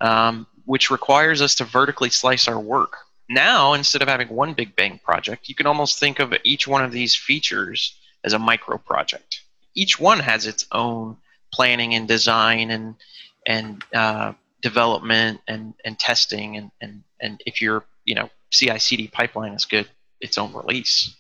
um, 0.02 0.46
which 0.70 0.92
requires 0.92 1.42
us 1.42 1.56
to 1.56 1.64
vertically 1.64 2.12
slice 2.12 2.48
our 2.48 2.60
work. 2.60 2.96
Now, 3.28 3.74
instead 3.74 4.04
of 4.04 4.08
having 4.08 4.30
one 4.30 4.54
big 4.54 4.76
bang 4.76 5.00
project, 5.04 5.50
you 5.50 5.56
can 5.56 5.66
almost 5.66 6.00
think 6.00 6.20
of 6.20 6.32
each 6.44 6.68
one 6.68 6.86
of 6.86 6.92
these 6.92 7.16
features 7.16 7.96
as 8.24 8.34
a 8.34 8.40
micro 8.40 8.78
project. 8.78 9.42
Each 9.74 10.00
one 10.00 10.20
has 10.20 10.46
its 10.46 10.68
own 10.72 11.18
planning 11.52 11.96
and 11.96 12.08
design 12.08 12.70
and 12.70 12.94
and 13.48 13.84
uh, 13.96 14.34
development 14.62 15.42
and, 15.48 15.74
and 15.86 15.98
testing 15.98 16.58
and, 16.58 16.70
and, 16.82 17.02
and 17.20 17.42
if 17.48 17.64
your 17.64 17.84
you 18.06 18.14
know 18.14 18.30
CI/CD 18.52 19.08
pipeline 19.08 19.54
is 19.54 19.66
good, 19.66 19.90
its 20.22 20.38
own 20.38 20.54
release. 20.54 21.16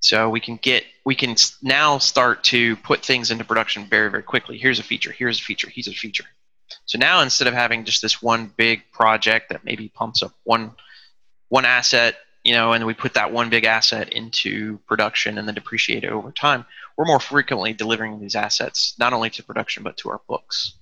So 0.00 0.30
we 0.30 0.40
can 0.40 0.56
get 0.56 0.84
we 1.04 1.14
can 1.14 1.36
now 1.60 1.98
start 1.98 2.42
to 2.44 2.76
put 2.76 3.04
things 3.04 3.30
into 3.30 3.44
production 3.44 3.84
very 3.84 4.10
very 4.10 4.22
quickly. 4.22 4.56
Here's 4.56 4.78
a 4.78 4.82
feature. 4.82 5.12
Here's 5.12 5.38
a 5.38 5.42
feature. 5.42 5.68
Here's 5.68 5.88
a 5.88 5.92
feature. 5.92 6.24
So 6.86 6.98
now 6.98 7.20
instead 7.20 7.48
of 7.48 7.54
having 7.54 7.84
just 7.84 8.02
this 8.02 8.22
one 8.22 8.52
big 8.56 8.82
project 8.92 9.48
that 9.50 9.64
maybe 9.64 9.88
pumps 9.88 10.22
up 10.22 10.32
one 10.44 10.72
one 11.48 11.64
asset, 11.64 12.16
you 12.42 12.52
know, 12.52 12.72
and 12.72 12.84
we 12.84 12.94
put 12.94 13.14
that 13.14 13.32
one 13.32 13.48
big 13.50 13.64
asset 13.64 14.12
into 14.12 14.78
production 14.86 15.38
and 15.38 15.46
then 15.46 15.54
depreciate 15.54 16.04
it 16.04 16.10
over 16.10 16.32
time, 16.32 16.64
we're 16.96 17.04
more 17.04 17.20
frequently 17.20 17.72
delivering 17.72 18.20
these 18.20 18.34
assets 18.34 18.94
not 18.98 19.12
only 19.12 19.30
to 19.30 19.42
production 19.42 19.82
but 19.82 19.96
to 19.98 20.10
our 20.10 20.20
books. 20.28 20.74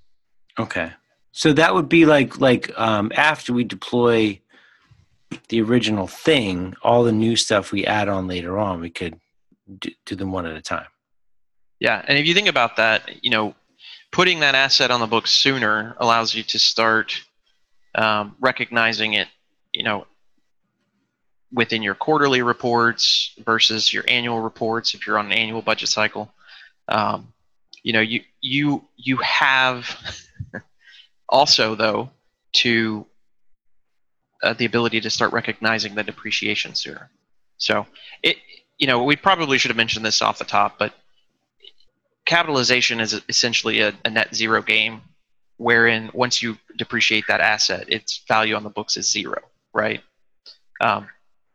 Okay. 0.59 0.93
So 1.33 1.53
that 1.55 1.75
would 1.75 1.89
be 1.89 2.05
like 2.05 2.41
like 2.41 2.79
um, 2.79 3.11
after 3.15 3.53
we 3.53 3.65
deploy 3.65 4.41
the 5.49 5.63
original 5.63 6.07
thing, 6.07 6.75
all 6.83 7.05
the 7.05 7.13
new 7.13 7.37
stuff 7.37 7.73
we 7.73 7.87
add 7.87 8.09
on 8.09 8.27
later 8.27 8.59
on, 8.59 8.81
we 8.81 8.91
could 8.91 9.19
do, 9.79 9.91
do 10.05 10.15
them 10.15 10.33
one 10.33 10.47
at 10.47 10.55
a 10.57 10.63
time. 10.63 10.87
Yeah, 11.81 12.05
and 12.07 12.19
if 12.19 12.27
you 12.27 12.35
think 12.35 12.49
about 12.49 12.77
that, 12.77 13.25
you 13.25 13.31
know, 13.31 13.55
putting 14.13 14.41
that 14.41 14.55
asset 14.55 14.91
on 14.91 15.01
the 15.01 15.07
books 15.07 15.33
sooner 15.33 15.97
allows 15.99 16.35
you 16.35 16.43
to 16.45 16.59
start 16.59 17.21
um, 17.95 18.37
recognizing 18.41 19.15
it, 19.15 19.27
you 19.73 19.83
know, 19.83 20.07
within 21.53 21.83
your 21.83 21.95
quarterly 21.95 22.43
reports 22.43 23.35
versus 23.45 23.93
your 23.93 24.05
annual 24.07 24.41
reports. 24.41 24.95
If 24.95 25.07
you're 25.07 25.19
on 25.19 25.27
an 25.27 25.33
annual 25.33 25.63
budget 25.63 25.89
cycle, 25.89 26.33
um, 26.89 27.33
you 27.83 27.93
know, 27.93 28.01
you 28.01 28.21
you 28.41 28.85
you 28.97 29.17
have 29.17 29.99
also 31.29 31.75
though 31.75 32.11
to 32.53 33.07
uh, 34.43 34.53
the 34.55 34.67
ability 34.67 35.01
to 35.01 35.11
start 35.11 35.33
recognizing 35.33 35.95
the 35.95 36.03
depreciation 36.03 36.75
sooner. 36.75 37.11
So 37.57 37.87
it, 38.23 38.37
you 38.79 38.87
know, 38.87 39.05
we 39.05 39.17
probably 39.17 39.59
should 39.59 39.71
have 39.71 39.77
mentioned 39.77 40.05
this 40.05 40.21
off 40.21 40.39
the 40.39 40.45
top, 40.45 40.79
but 40.79 40.95
capitalization 42.33 43.01
is 43.01 43.21
essentially 43.29 43.81
a, 43.81 43.93
a 44.05 44.11
net 44.11 44.35
zero 44.35 44.63
game 44.63 45.03
wherein 45.59 46.11
once 46.15 46.43
you 46.43 46.57
depreciate 46.77 47.25
that 47.29 47.41
asset 47.41 47.85
its 47.89 48.23
value 48.27 48.55
on 48.55 48.63
the 48.65 48.71
books 48.71 48.97
is 48.97 49.11
zero 49.11 49.39
right? 49.73 50.03
Um, 50.81 51.09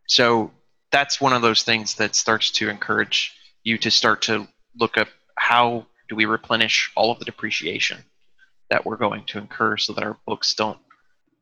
so 0.08 0.52
that's 0.92 1.20
one 1.20 1.34
of 1.34 1.42
those 1.42 1.64
things 1.64 1.96
that 1.96 2.16
starts 2.16 2.52
to 2.52 2.70
encourage 2.70 3.34
you 3.64 3.78
to 3.80 3.92
start 3.92 4.24
to 4.24 4.48
look 4.80 4.98
at 4.98 5.10
how 5.36 5.86
do 6.10 6.16
we 6.16 6.26
replenish 6.26 6.92
all 6.96 7.12
of 7.12 7.20
the 7.20 7.26
depreciation 7.26 8.04
that 8.70 8.86
we're 8.86 8.98
going 8.98 9.24
to 9.26 9.38
incur 9.38 9.78
so 9.78 9.94
that 9.94 10.04
our 10.04 10.18
books 10.26 10.54
don't 10.54 10.80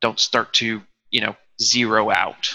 don't 0.00 0.20
start 0.20 0.52
to 0.54 0.82
you 1.10 1.20
know 1.20 1.36
zero 1.60 2.10
out 2.10 2.54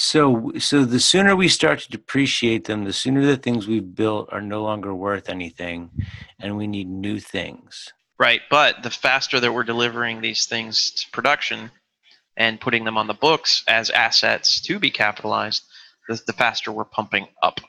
So 0.00 0.52
so 0.58 0.86
the 0.86 0.98
sooner 0.98 1.36
we 1.36 1.48
start 1.48 1.80
to 1.80 1.90
depreciate 1.90 2.64
them, 2.64 2.84
the 2.84 2.92
sooner 2.92 3.24
the 3.24 3.36
things 3.36 3.66
we've 3.66 3.94
built 3.94 4.30
are 4.32 4.40
no 4.40 4.62
longer 4.62 4.94
worth 4.94 5.28
anything, 5.28 5.90
and 6.40 6.56
we 6.56 6.66
need 6.66 6.88
new 6.88 7.20
things. 7.20 7.92
Right, 8.18 8.40
but 8.50 8.82
the 8.82 8.90
faster 8.90 9.40
that 9.40 9.52
we're 9.52 9.62
delivering 9.62 10.20
these 10.20 10.46
things 10.46 10.90
to 10.92 11.10
production 11.10 11.70
and 12.36 12.60
putting 12.60 12.84
them 12.84 12.96
on 12.96 13.08
the 13.08 13.14
books 13.14 13.62
as 13.68 13.90
assets 13.90 14.62
to 14.62 14.78
be 14.78 14.90
capitalized, 14.90 15.64
the, 16.08 16.18
the 16.26 16.32
faster 16.32 16.72
we're 16.72 16.84
pumping 16.84 17.28
up 17.42 17.60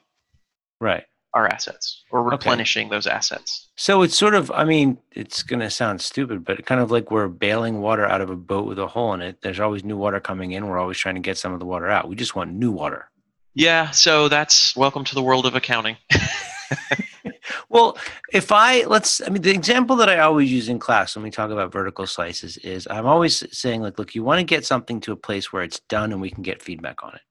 Right. 0.82 1.04
Our 1.34 1.48
assets 1.48 2.04
or 2.12 2.20
Okay. 2.20 2.32
replenishing 2.32 2.90
those 2.90 3.08
assets. 3.08 3.70
So 3.76 4.02
it's 4.02 4.18
sort 4.18 4.36
of, 4.36 4.52
I 4.52 4.64
mean, 4.66 4.98
it's 5.12 5.44
going 5.44 5.62
to 5.62 5.70
sound 5.70 6.02
stupid, 6.02 6.44
but 6.44 6.66
kind 6.66 6.82
of 6.82 6.92
like 6.92 7.10
we're 7.10 7.28
bailing 7.30 7.80
water 7.82 8.06
out 8.06 8.22
of 8.22 8.30
a 8.30 8.36
boat 8.36 8.66
with 8.68 8.80
a 8.80 8.88
hole 8.88 9.14
in 9.14 9.22
it. 9.22 9.42
There's 9.42 9.60
always 9.60 9.84
new 9.84 9.98
water 9.98 10.20
coming 10.20 10.52
in. 10.52 10.68
We're 10.68 10.78
always 10.80 10.98
trying 10.98 11.16
to 11.16 11.22
get 11.22 11.38
some 11.38 11.54
of 11.54 11.60
the 11.60 11.66
water 11.66 11.90
out. 11.90 12.10
We 12.10 12.16
just 12.16 12.36
want 12.36 12.52
new 12.54 12.72
water. 12.72 13.10
Yeah, 13.54 13.92
so 13.92 14.28
that's 14.30 14.76
welcome 14.76 15.04
to 15.06 15.16
the 15.16 15.24
world 15.24 15.46
of 15.46 15.56
accounting. 15.56 15.98
Well, 17.70 17.98
if 18.34 18.52
I 18.52 18.84
let's, 18.84 19.22
I 19.22 19.30
mean, 19.30 19.42
the 19.42 19.52
example 19.52 19.96
that 19.98 20.10
I 20.10 20.20
always 20.20 20.52
use 20.52 20.68
in 20.70 20.78
class 20.80 21.16
when 21.16 21.24
we 21.24 21.32
talk 21.32 21.52
about 21.52 21.72
vertical 21.72 22.06
slices 22.06 22.58
is 22.58 22.88
I'm 22.90 23.06
always 23.06 23.44
saying, 23.58 23.82
like, 23.82 23.98
look, 23.98 24.14
you 24.14 24.24
want 24.24 24.40
to 24.40 24.44
get 24.46 24.66
something 24.66 25.00
to 25.02 25.12
a 25.14 25.16
place 25.18 25.52
where 25.52 25.64
it's 25.64 25.80
done 25.82 26.12
and 26.12 26.22
we 26.22 26.30
can 26.30 26.44
get 26.44 26.62
feedback 26.62 27.04
on 27.04 27.14
it. 27.16 27.22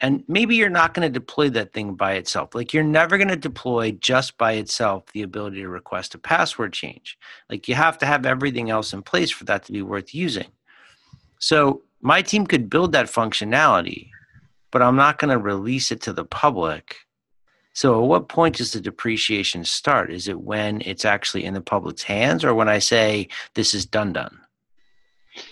And 0.00 0.24
maybe 0.28 0.56
you're 0.56 0.68
not 0.68 0.92
going 0.92 1.10
to 1.10 1.18
deploy 1.18 1.48
that 1.50 1.72
thing 1.72 1.94
by 1.94 2.14
itself. 2.14 2.54
Like, 2.54 2.74
you're 2.74 2.84
never 2.84 3.16
going 3.16 3.28
to 3.28 3.36
deploy 3.36 3.92
just 3.92 4.36
by 4.36 4.52
itself 4.52 5.04
the 5.12 5.22
ability 5.22 5.62
to 5.62 5.68
request 5.68 6.14
a 6.14 6.18
password 6.18 6.74
change. 6.74 7.18
Like, 7.48 7.66
you 7.66 7.74
have 7.74 7.96
to 7.98 8.06
have 8.06 8.26
everything 8.26 8.68
else 8.68 8.92
in 8.92 9.02
place 9.02 9.30
for 9.30 9.44
that 9.44 9.64
to 9.64 9.72
be 9.72 9.82
worth 9.82 10.14
using. 10.14 10.48
So, 11.38 11.82
my 12.02 12.20
team 12.20 12.46
could 12.46 12.68
build 12.68 12.92
that 12.92 13.06
functionality, 13.06 14.10
but 14.70 14.82
I'm 14.82 14.96
not 14.96 15.18
going 15.18 15.30
to 15.30 15.38
release 15.38 15.90
it 15.90 16.02
to 16.02 16.12
the 16.12 16.24
public 16.24 16.96
so, 17.76 18.02
at 18.02 18.08
what 18.08 18.28
point 18.28 18.56
does 18.56 18.72
the 18.72 18.80
depreciation 18.80 19.62
start? 19.62 20.10
Is 20.10 20.28
it 20.28 20.40
when 20.40 20.80
it's 20.86 21.04
actually 21.04 21.44
in 21.44 21.52
the 21.52 21.60
public's 21.60 22.02
hands, 22.02 22.42
or 22.42 22.54
when 22.54 22.70
I 22.70 22.78
say 22.78 23.28
this 23.52 23.74
is 23.74 23.84
done 23.84 24.14
done? 24.14 24.40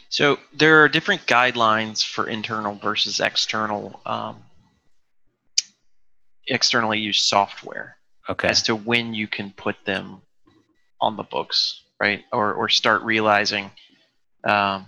So, 0.09 0.38
there 0.53 0.83
are 0.83 0.88
different 0.88 1.27
guidelines 1.27 2.05
for 2.05 2.29
internal 2.29 2.75
versus 2.77 3.20
external, 3.20 4.01
um, 4.07 4.42
externally 6.49 6.99
used 6.99 7.25
software. 7.25 7.97
Okay. 8.29 8.49
As 8.49 8.62
to 8.62 8.75
when 8.75 9.12
you 9.12 9.29
can 9.29 9.51
put 9.51 9.77
them 9.85 10.23
on 11.01 11.16
the 11.16 11.23
books, 11.23 11.83
right, 12.01 12.25
or 12.33 12.55
or 12.55 12.68
start 12.70 13.03
realizing 13.03 13.70
um, 14.44 14.87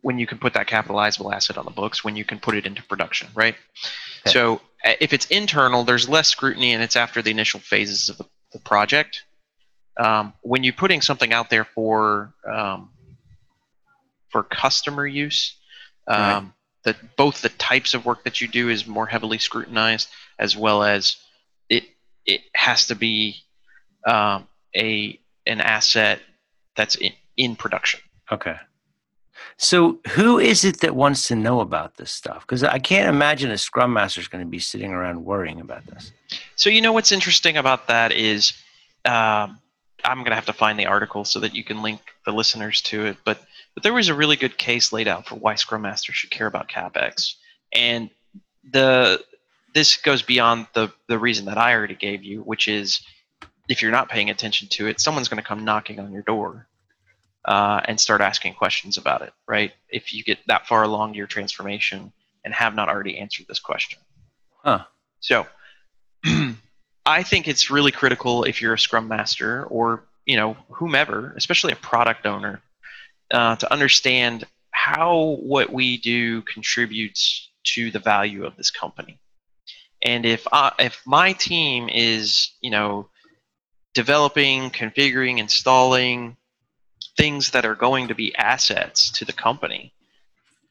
when 0.00 0.18
you 0.18 0.26
can 0.26 0.38
put 0.38 0.54
that 0.54 0.66
capitalizable 0.66 1.32
asset 1.32 1.58
on 1.58 1.64
the 1.64 1.70
books, 1.70 2.04
when 2.04 2.16
you 2.16 2.24
can 2.24 2.38
put 2.38 2.54
it 2.54 2.66
into 2.66 2.82
production, 2.84 3.28
right? 3.34 3.56
Okay. 4.26 4.32
So 4.32 4.60
uh, 4.84 4.92
if 5.00 5.12
it's 5.12 5.26
internal, 5.26 5.84
there's 5.84 6.08
less 6.08 6.28
scrutiny 6.28 6.72
and 6.72 6.82
it's 6.82 6.96
after 6.96 7.20
the 7.20 7.30
initial 7.30 7.60
phases 7.60 8.08
of 8.08 8.18
the, 8.18 8.24
the 8.52 8.58
project. 8.60 9.24
Um, 9.98 10.32
when 10.42 10.62
you're 10.62 10.72
putting 10.72 11.00
something 11.00 11.32
out 11.32 11.50
there 11.50 11.64
for 11.64 12.32
um, 12.50 12.90
for 14.28 14.42
customer 14.42 15.06
use, 15.06 15.56
um, 16.06 16.20
right. 16.20 16.44
that 16.84 17.16
both 17.16 17.42
the 17.42 17.48
types 17.50 17.94
of 17.94 18.04
work 18.06 18.24
that 18.24 18.40
you 18.40 18.48
do 18.48 18.68
is 18.68 18.86
more 18.86 19.06
heavily 19.06 19.38
scrutinized, 19.38 20.08
as 20.38 20.56
well 20.56 20.82
as 20.82 21.16
it 21.68 21.84
it 22.26 22.42
has 22.54 22.86
to 22.86 22.94
be 22.94 23.36
um, 24.06 24.46
a 24.76 25.18
an 25.46 25.60
asset 25.60 26.20
that's 26.76 26.94
in, 26.96 27.12
in 27.36 27.56
production. 27.56 28.00
Okay. 28.30 28.56
So, 29.56 29.98
who 30.10 30.38
is 30.38 30.64
it 30.64 30.80
that 30.80 30.94
wants 30.94 31.26
to 31.28 31.36
know 31.36 31.60
about 31.60 31.96
this 31.96 32.12
stuff? 32.12 32.42
Because 32.42 32.62
I 32.62 32.78
can't 32.78 33.08
imagine 33.08 33.50
a 33.50 33.58
scrum 33.58 33.92
master 33.92 34.20
is 34.20 34.28
going 34.28 34.44
to 34.44 34.50
be 34.50 34.60
sitting 34.60 34.92
around 34.92 35.24
worrying 35.24 35.60
about 35.60 35.84
this. 35.86 36.12
So, 36.54 36.70
you 36.70 36.80
know 36.80 36.92
what's 36.92 37.10
interesting 37.10 37.56
about 37.56 37.88
that 37.88 38.12
is 38.12 38.52
um, 39.04 39.58
I'm 40.04 40.18
going 40.18 40.30
to 40.30 40.36
have 40.36 40.46
to 40.46 40.52
find 40.52 40.78
the 40.78 40.86
article 40.86 41.24
so 41.24 41.40
that 41.40 41.54
you 41.54 41.64
can 41.64 41.82
link 41.82 42.00
the 42.24 42.32
listeners 42.32 42.80
to 42.82 43.06
it. 43.06 43.16
But 43.24 43.40
but 43.74 43.82
there 43.82 43.92
was 43.92 44.08
a 44.08 44.14
really 44.14 44.36
good 44.36 44.58
case 44.58 44.92
laid 44.92 45.08
out 45.08 45.26
for 45.26 45.36
why 45.36 45.54
scrum 45.54 45.82
masters 45.82 46.16
should 46.16 46.30
care 46.30 46.46
about 46.46 46.68
capex, 46.68 47.34
and 47.72 48.10
the 48.70 49.22
this 49.74 49.96
goes 49.96 50.22
beyond 50.22 50.66
the 50.74 50.92
the 51.08 51.18
reason 51.18 51.46
that 51.46 51.58
I 51.58 51.74
already 51.74 51.94
gave 51.94 52.22
you, 52.22 52.40
which 52.42 52.68
is 52.68 53.00
if 53.68 53.82
you're 53.82 53.90
not 53.90 54.08
paying 54.08 54.30
attention 54.30 54.68
to 54.68 54.86
it, 54.86 55.00
someone's 55.00 55.28
going 55.28 55.42
to 55.42 55.46
come 55.46 55.64
knocking 55.64 56.00
on 56.00 56.10
your 56.12 56.22
door 56.22 56.66
uh, 57.44 57.80
and 57.84 58.00
start 58.00 58.20
asking 58.20 58.54
questions 58.54 58.96
about 58.96 59.22
it, 59.22 59.32
right? 59.46 59.72
If 59.88 60.12
you 60.12 60.24
get 60.24 60.38
that 60.46 60.66
far 60.66 60.82
along 60.82 61.14
your 61.14 61.26
transformation 61.26 62.12
and 62.44 62.54
have 62.54 62.74
not 62.74 62.88
already 62.88 63.18
answered 63.18 63.46
this 63.48 63.60
question. 63.60 63.98
Huh. 64.64 64.84
So 65.20 65.46
I 67.08 67.22
think 67.22 67.48
it's 67.48 67.70
really 67.70 67.90
critical 67.90 68.44
if 68.44 68.60
you're 68.60 68.74
a 68.74 68.78
scrum 68.78 69.08
master 69.08 69.64
or, 69.64 70.04
you 70.26 70.36
know, 70.36 70.58
whomever, 70.68 71.32
especially 71.38 71.72
a 71.72 71.76
product 71.76 72.26
owner, 72.26 72.60
uh, 73.30 73.56
to 73.56 73.72
understand 73.72 74.44
how 74.72 75.38
what 75.40 75.72
we 75.72 75.96
do 75.96 76.42
contributes 76.42 77.48
to 77.64 77.90
the 77.90 77.98
value 77.98 78.44
of 78.44 78.56
this 78.56 78.70
company. 78.70 79.18
And 80.02 80.26
if 80.26 80.46
I, 80.52 80.72
if 80.78 81.00
my 81.06 81.32
team 81.32 81.88
is, 81.88 82.50
you 82.60 82.70
know, 82.70 83.08
developing, 83.94 84.68
configuring, 84.68 85.38
installing, 85.38 86.36
things 87.16 87.52
that 87.52 87.64
are 87.64 87.74
going 87.74 88.08
to 88.08 88.14
be 88.14 88.36
assets 88.36 89.10
to 89.12 89.24
the 89.24 89.32
company. 89.32 89.94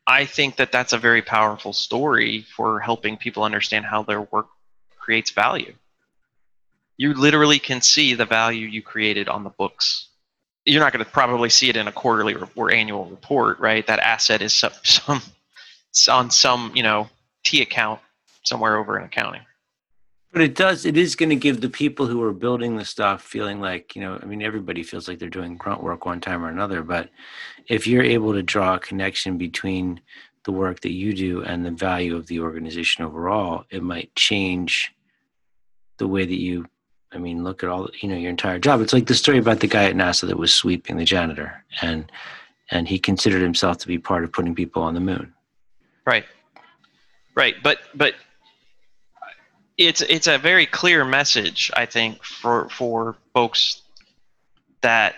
I 0.06 0.26
think 0.26 0.58
that 0.58 0.72
that's 0.72 0.94
a 0.94 1.00
very 1.00 1.24
powerful 1.24 1.74
story 1.74 2.46
for 2.56 2.80
helping 2.80 3.18
people 3.18 3.44
understand 3.44 3.86
how 3.86 4.04
their 4.04 4.22
work 4.22 4.50
creates 5.00 5.32
value. 5.32 5.74
You 6.98 7.14
literally 7.14 7.60
can 7.60 7.82
see 7.82 8.14
the 8.14 8.26
value 8.26 8.68
you 8.68 8.82
created 8.82 9.30
on 9.30 9.44
the 9.44 9.50
books. 9.52 10.10
You're 10.66 10.84
not 10.84 10.92
going 10.92 11.06
to 11.06 11.12
probably 11.12 11.50
see 11.50 11.70
it 11.70 11.78
in 11.78 11.88
a 11.88 11.92
quarterly 11.92 12.36
or 12.56 12.72
annual 12.72 13.06
report, 13.06 13.60
right? 13.60 13.86
That 13.88 14.00
asset 14.00 14.42
is 14.42 14.54
some, 14.54 14.72
some 14.84 15.22
on 16.10 16.30
some, 16.30 16.72
you 16.76 16.84
know, 16.84 17.10
T 17.44 17.62
account 17.62 18.00
somewhere 18.44 18.78
over 18.78 18.98
in 18.98 19.06
accounting. 19.06 19.42
But 20.34 20.42
it 20.42 20.56
does, 20.56 20.86
it 20.86 20.98
is 20.98 21.16
going 21.16 21.30
to 21.30 21.36
give 21.36 21.62
the 21.62 21.70
people 21.70 22.06
who 22.06 22.22
are 22.22 22.34
building 22.34 22.76
the 22.76 22.86
stuff 22.86 23.24
feeling 23.24 23.62
like, 23.62 23.96
you 23.96 24.02
know, 24.02 24.20
I 24.22 24.26
mean, 24.26 24.42
everybody 24.42 24.84
feels 24.84 25.08
like 25.08 25.20
they're 25.20 25.30
doing 25.30 25.58
grunt 25.58 25.82
work 25.82 26.06
one 26.06 26.22
time 26.22 26.44
or 26.44 26.50
another. 26.50 26.84
But 26.84 27.10
if 27.68 27.88
you're 27.88 28.04
able 28.04 28.34
to 28.34 28.44
draw 28.44 28.76
a 28.76 28.80
connection 28.80 29.38
between 29.38 30.02
the 30.44 30.52
work 30.52 30.82
that 30.82 30.92
you 30.92 31.14
do 31.14 31.44
and 31.44 31.66
the 31.66 31.72
value 31.72 32.16
of 32.16 32.28
the 32.28 32.42
organization 32.42 33.04
overall, 33.04 33.66
it 33.70 33.82
might 33.82 34.14
change 34.16 34.94
the 35.98 36.08
way 36.08 36.26
that 36.26 36.40
you, 36.40 36.66
I 37.18 37.20
mean, 37.20 37.44
look 37.44 37.64
at 37.64 37.70
all, 37.70 37.90
you 38.00 38.08
know, 38.08 38.16
your 38.16 38.30
entire 38.30 38.60
job. 38.60 38.80
It's 38.80 38.94
like 38.94 39.08
the 39.08 39.16
story 39.16 39.40
about 39.40 39.60
the 39.60 39.68
guy 39.68 39.86
at 39.86 39.96
NASA 39.96 40.28
that 40.28 40.38
was 40.38 40.54
sweeping 40.54 40.98
the 40.98 41.04
janitor 41.04 41.64
and, 41.82 42.12
and 42.70 42.88
he 42.88 43.00
considered 43.00 43.42
himself 43.42 43.80
to 43.80 43.88
be 43.88 43.98
part 43.98 44.24
of 44.24 44.32
putting 44.32 44.54
people 44.54 44.84
on 44.84 44.94
the 44.94 45.00
moon. 45.00 45.34
Right. 46.06 46.26
Right. 47.36 47.56
But, 47.64 47.80
but 47.96 48.14
it's 49.78 50.02
it's 50.02 50.28
a 50.28 50.38
very 50.38 50.66
clear 50.66 51.06
message 51.06 51.72
I 51.76 51.86
think 51.86 52.24
for 52.24 52.70
for 52.70 53.16
folks 53.34 53.82
that 54.82 55.16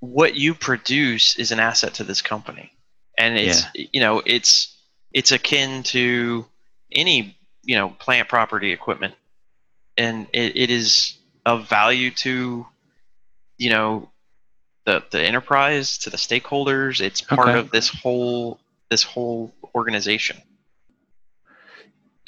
what 0.00 0.36
you 0.36 0.54
produce 0.54 1.36
is 1.38 1.50
an 1.50 1.58
asset 1.58 1.94
to 1.94 2.04
this 2.04 2.22
company 2.22 2.72
and 3.16 3.36
it's 3.36 3.64
yeah. 3.74 3.86
you 3.92 4.00
know 4.00 4.22
it's 4.24 4.76
it's 5.12 5.32
akin 5.32 5.82
to 5.82 6.46
any 6.92 7.36
you 7.64 7.74
know 7.74 7.88
plant 7.88 8.28
property 8.28 8.70
equipment 8.72 9.14
and 9.98 10.26
it, 10.32 10.56
it 10.56 10.70
is 10.70 11.18
of 11.44 11.68
value 11.68 12.10
to 12.10 12.66
you 13.58 13.70
know 13.70 14.08
the 14.86 15.02
the 15.10 15.20
enterprise 15.20 15.98
to 15.98 16.10
the 16.10 16.16
stakeholders 16.16 17.00
it's 17.00 17.20
part 17.20 17.48
okay. 17.48 17.58
of 17.58 17.70
this 17.70 17.88
whole 17.88 18.58
this 18.90 19.02
whole 19.02 19.52
organization 19.74 20.40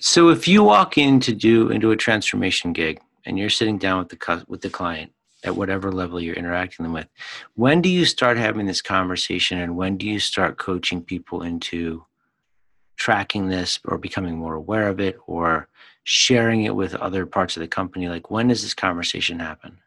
so 0.01 0.31
if 0.31 0.49
you 0.49 0.63
walk 0.65 0.99
in 0.99 1.21
to 1.21 1.33
do 1.33 1.71
into 1.71 1.91
a 1.91 1.97
transformation 1.97 2.73
gig 2.73 3.01
and 3.27 3.39
you're 3.39 3.51
sitting 3.51 3.79
down 3.79 3.99
with 3.99 4.09
the 4.09 4.45
with 4.49 4.61
the 4.63 4.71
client 4.71 5.13
at 5.45 5.57
whatever 5.57 5.91
level 5.91 6.21
you're 6.21 6.35
interacting 6.35 6.85
them 6.85 6.93
with, 6.93 7.09
when 7.55 7.81
do 7.81 7.89
you 7.89 8.05
start 8.05 8.37
having 8.37 8.67
this 8.67 8.83
conversation 8.83 9.59
and 9.59 9.77
when 9.77 9.97
do 9.97 10.07
you 10.07 10.19
start 10.19 10.59
coaching 10.59 11.03
people 11.03 11.43
into 11.43 12.05
tracking 12.97 13.49
this 13.49 13.79
or 13.87 13.97
becoming 13.97 14.37
more 14.37 14.55
aware 14.55 14.89
of 14.89 15.01
it 15.01 15.17
or 15.27 15.69
sharing 16.05 16.65
it 16.65 16.75
with 16.75 16.95
other 16.95 17.27
parts 17.27 17.57
of 17.57 17.61
the 17.61 17.69
company? 17.69 18.09
Like 18.09 18.31
when 18.31 18.49
does 18.49 18.63
this 18.63 18.75
conversation 18.75 19.39
happen? 19.39 19.79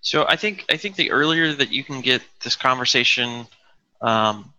So 0.00 0.26
I 0.28 0.36
think 0.36 0.64
I 0.70 0.76
think 0.76 0.96
the 0.96 1.12
earlier 1.12 1.52
that 1.52 1.72
you 1.72 1.84
can 1.84 2.00
get 2.00 2.22
this 2.42 2.56
conversation 2.56 3.46
um, 4.00 4.52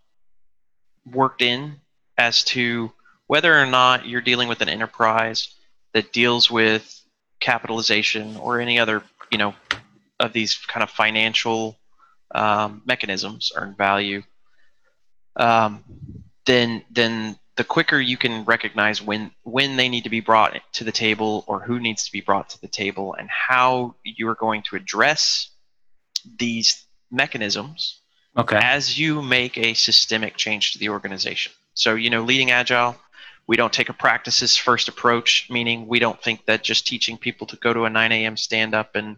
worked 1.10 1.42
in 1.42 1.76
as 2.16 2.44
to 2.44 2.92
whether 3.26 3.58
or 3.58 3.66
not 3.66 4.06
you're 4.06 4.20
dealing 4.20 4.48
with 4.48 4.60
an 4.62 4.68
enterprise 4.68 5.48
that 5.92 6.12
deals 6.12 6.50
with 6.50 7.02
capitalization 7.40 8.36
or 8.36 8.60
any 8.60 8.78
other, 8.78 9.02
you 9.30 9.38
know, 9.38 9.54
of 10.18 10.32
these 10.32 10.54
kind 10.54 10.82
of 10.82 10.90
financial 10.90 11.78
um, 12.34 12.82
mechanisms 12.84 13.52
earn 13.54 13.74
value, 13.74 14.22
um, 15.36 15.84
then 16.46 16.82
then 16.90 17.38
the 17.56 17.64
quicker 17.64 18.00
you 18.00 18.16
can 18.16 18.44
recognize 18.44 19.00
when 19.00 19.30
when 19.42 19.76
they 19.76 19.88
need 19.88 20.04
to 20.04 20.10
be 20.10 20.20
brought 20.20 20.60
to 20.72 20.84
the 20.84 20.92
table 20.92 21.44
or 21.46 21.60
who 21.60 21.78
needs 21.78 22.04
to 22.04 22.12
be 22.12 22.20
brought 22.20 22.50
to 22.50 22.60
the 22.60 22.68
table 22.68 23.14
and 23.14 23.28
how 23.30 23.94
you 24.02 24.28
are 24.28 24.34
going 24.34 24.62
to 24.62 24.76
address 24.76 25.50
these 26.38 26.84
mechanisms 27.10 28.00
okay. 28.36 28.58
as 28.60 28.98
you 28.98 29.22
make 29.22 29.56
a 29.56 29.74
systemic 29.74 30.36
change 30.36 30.72
to 30.72 30.78
the 30.78 30.88
organization. 30.88 31.52
So 31.74 31.94
you 31.94 32.10
know, 32.10 32.22
leading 32.22 32.50
agile 32.50 32.96
we 33.46 33.56
don't 33.56 33.72
take 33.72 33.88
a 33.88 33.92
practices 33.92 34.56
first 34.56 34.88
approach, 34.88 35.48
meaning 35.50 35.86
we 35.86 35.98
don't 35.98 36.20
think 36.22 36.46
that 36.46 36.62
just 36.62 36.86
teaching 36.86 37.18
people 37.18 37.46
to 37.48 37.56
go 37.56 37.72
to 37.72 37.84
a 37.84 37.90
9 37.90 38.12
a.m. 38.12 38.36
stand 38.36 38.74
up 38.74 38.94
and 38.94 39.16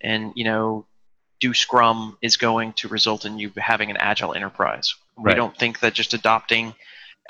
and 0.00 0.32
you 0.34 0.44
know 0.44 0.86
do 1.38 1.54
Scrum 1.54 2.18
is 2.20 2.36
going 2.36 2.72
to 2.74 2.88
result 2.88 3.24
in 3.24 3.38
you 3.38 3.50
having 3.56 3.90
an 3.90 3.96
agile 3.96 4.34
enterprise. 4.34 4.94
Right. 5.16 5.34
We 5.34 5.36
don't 5.36 5.56
think 5.56 5.80
that 5.80 5.94
just 5.94 6.14
adopting 6.14 6.74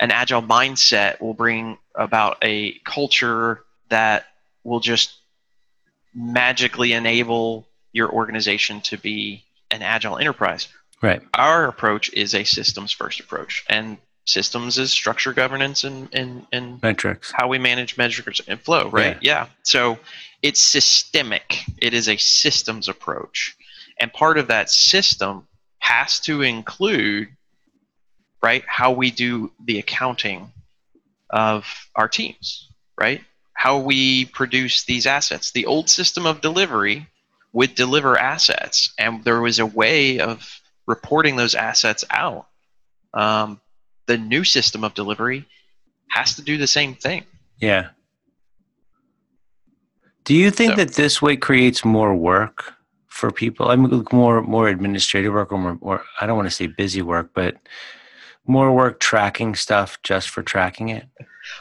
an 0.01 0.11
agile 0.11 0.41
mindset 0.41 1.21
will 1.21 1.33
bring 1.33 1.77
about 1.95 2.37
a 2.41 2.73
culture 2.83 3.63
that 3.89 4.25
will 4.65 4.81
just 4.81 5.13
magically 6.13 6.91
enable 6.91 7.65
your 7.93 8.11
organization 8.11 8.81
to 8.81 8.97
be 8.97 9.45
an 9.69 9.81
agile 9.81 10.17
enterprise. 10.17 10.67
Right. 11.01 11.21
Our 11.33 11.65
approach 11.67 12.11
is 12.13 12.35
a 12.35 12.43
systems 12.43 12.91
first 12.91 13.19
approach, 13.19 13.63
and 13.69 13.97
systems 14.25 14.77
is 14.77 14.91
structure 14.91 15.33
governance 15.33 15.83
and 15.83 16.09
and 16.13 16.45
and 16.51 16.81
Metrics. 16.81 17.31
how 17.31 17.47
we 17.47 17.57
manage 17.57 17.97
metrics 17.97 18.41
and 18.47 18.59
flow, 18.59 18.89
right? 18.89 19.17
Yeah. 19.21 19.47
So 19.63 19.97
it's 20.41 20.59
systemic. 20.59 21.59
It 21.77 21.93
is 21.93 22.09
a 22.09 22.17
systems 22.17 22.89
approach. 22.89 23.55
And 23.99 24.11
part 24.11 24.37
of 24.37 24.47
that 24.47 24.69
system 24.69 25.47
has 25.79 26.19
to 26.21 26.41
include, 26.41 27.29
right, 28.41 28.63
how 28.67 28.91
we 28.91 29.11
do 29.11 29.51
the 29.65 29.79
accounting 29.79 30.51
of 31.29 31.65
our 31.95 32.07
teams, 32.07 32.69
right? 32.99 33.21
How 33.53 33.77
we 33.77 34.25
produce 34.25 34.83
these 34.83 35.05
assets. 35.05 35.51
The 35.51 35.65
old 35.65 35.89
system 35.89 36.25
of 36.25 36.41
delivery 36.41 37.07
would 37.53 37.75
deliver 37.75 38.17
assets, 38.17 38.93
and 38.97 39.23
there 39.23 39.41
was 39.41 39.59
a 39.59 39.65
way 39.65 40.19
of 40.19 40.61
reporting 40.87 41.35
those 41.35 41.55
assets 41.55 42.03
out. 42.09 42.47
Um, 43.13 43.59
the 44.07 44.17
new 44.17 44.43
system 44.43 44.83
of 44.83 44.93
delivery 44.93 45.45
has 46.09 46.35
to 46.35 46.41
do 46.41 46.57
the 46.57 46.67
same 46.67 46.95
thing. 46.95 47.25
Yeah. 47.59 47.89
Do 50.23 50.33
you 50.35 50.51
think 50.51 50.73
So- 50.73 50.75
that 50.77 50.93
this 50.93 51.21
way 51.21 51.35
creates 51.35 51.83
more 51.85 52.15
work 52.15 52.73
for 53.07 53.31
people? 53.31 53.69
I 53.69 53.75
mean, 53.75 54.05
more 54.11 54.41
more 54.41 54.67
administrative 54.67 55.33
work, 55.33 55.51
or 55.51 55.57
more, 55.57 55.77
more 55.81 56.03
I 56.19 56.25
don't 56.25 56.37
want 56.37 56.49
to 56.49 56.55
say 56.55 56.67
busy 56.67 57.01
work, 57.01 57.31
but 57.33 57.57
more 58.51 58.71
work 58.71 58.99
tracking 58.99 59.55
stuff 59.55 59.97
just 60.03 60.29
for 60.29 60.43
tracking 60.43 60.89
it. 60.89 61.07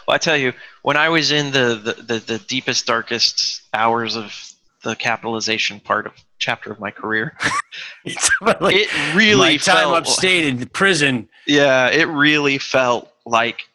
Well, 0.06 0.14
I 0.14 0.18
tell 0.18 0.36
you, 0.36 0.52
when 0.82 0.96
I 0.96 1.08
was 1.08 1.30
in 1.30 1.52
the, 1.52 1.80
the, 1.82 2.02
the, 2.02 2.18
the 2.18 2.38
deepest, 2.38 2.86
darkest 2.86 3.62
hours 3.72 4.16
of 4.16 4.52
the 4.82 4.96
capitalization 4.96 5.78
part 5.80 6.06
of 6.06 6.12
chapter 6.38 6.72
of 6.72 6.80
my 6.80 6.90
career, 6.90 7.36
like 8.60 8.74
it 8.76 9.14
really 9.14 9.38
my 9.38 9.56
time 9.56 9.88
upstate 9.88 10.46
in 10.46 10.66
prison. 10.68 11.28
yeah, 11.46 11.88
it 11.88 12.08
really 12.08 12.58
felt 12.58 13.10
like, 13.24 13.68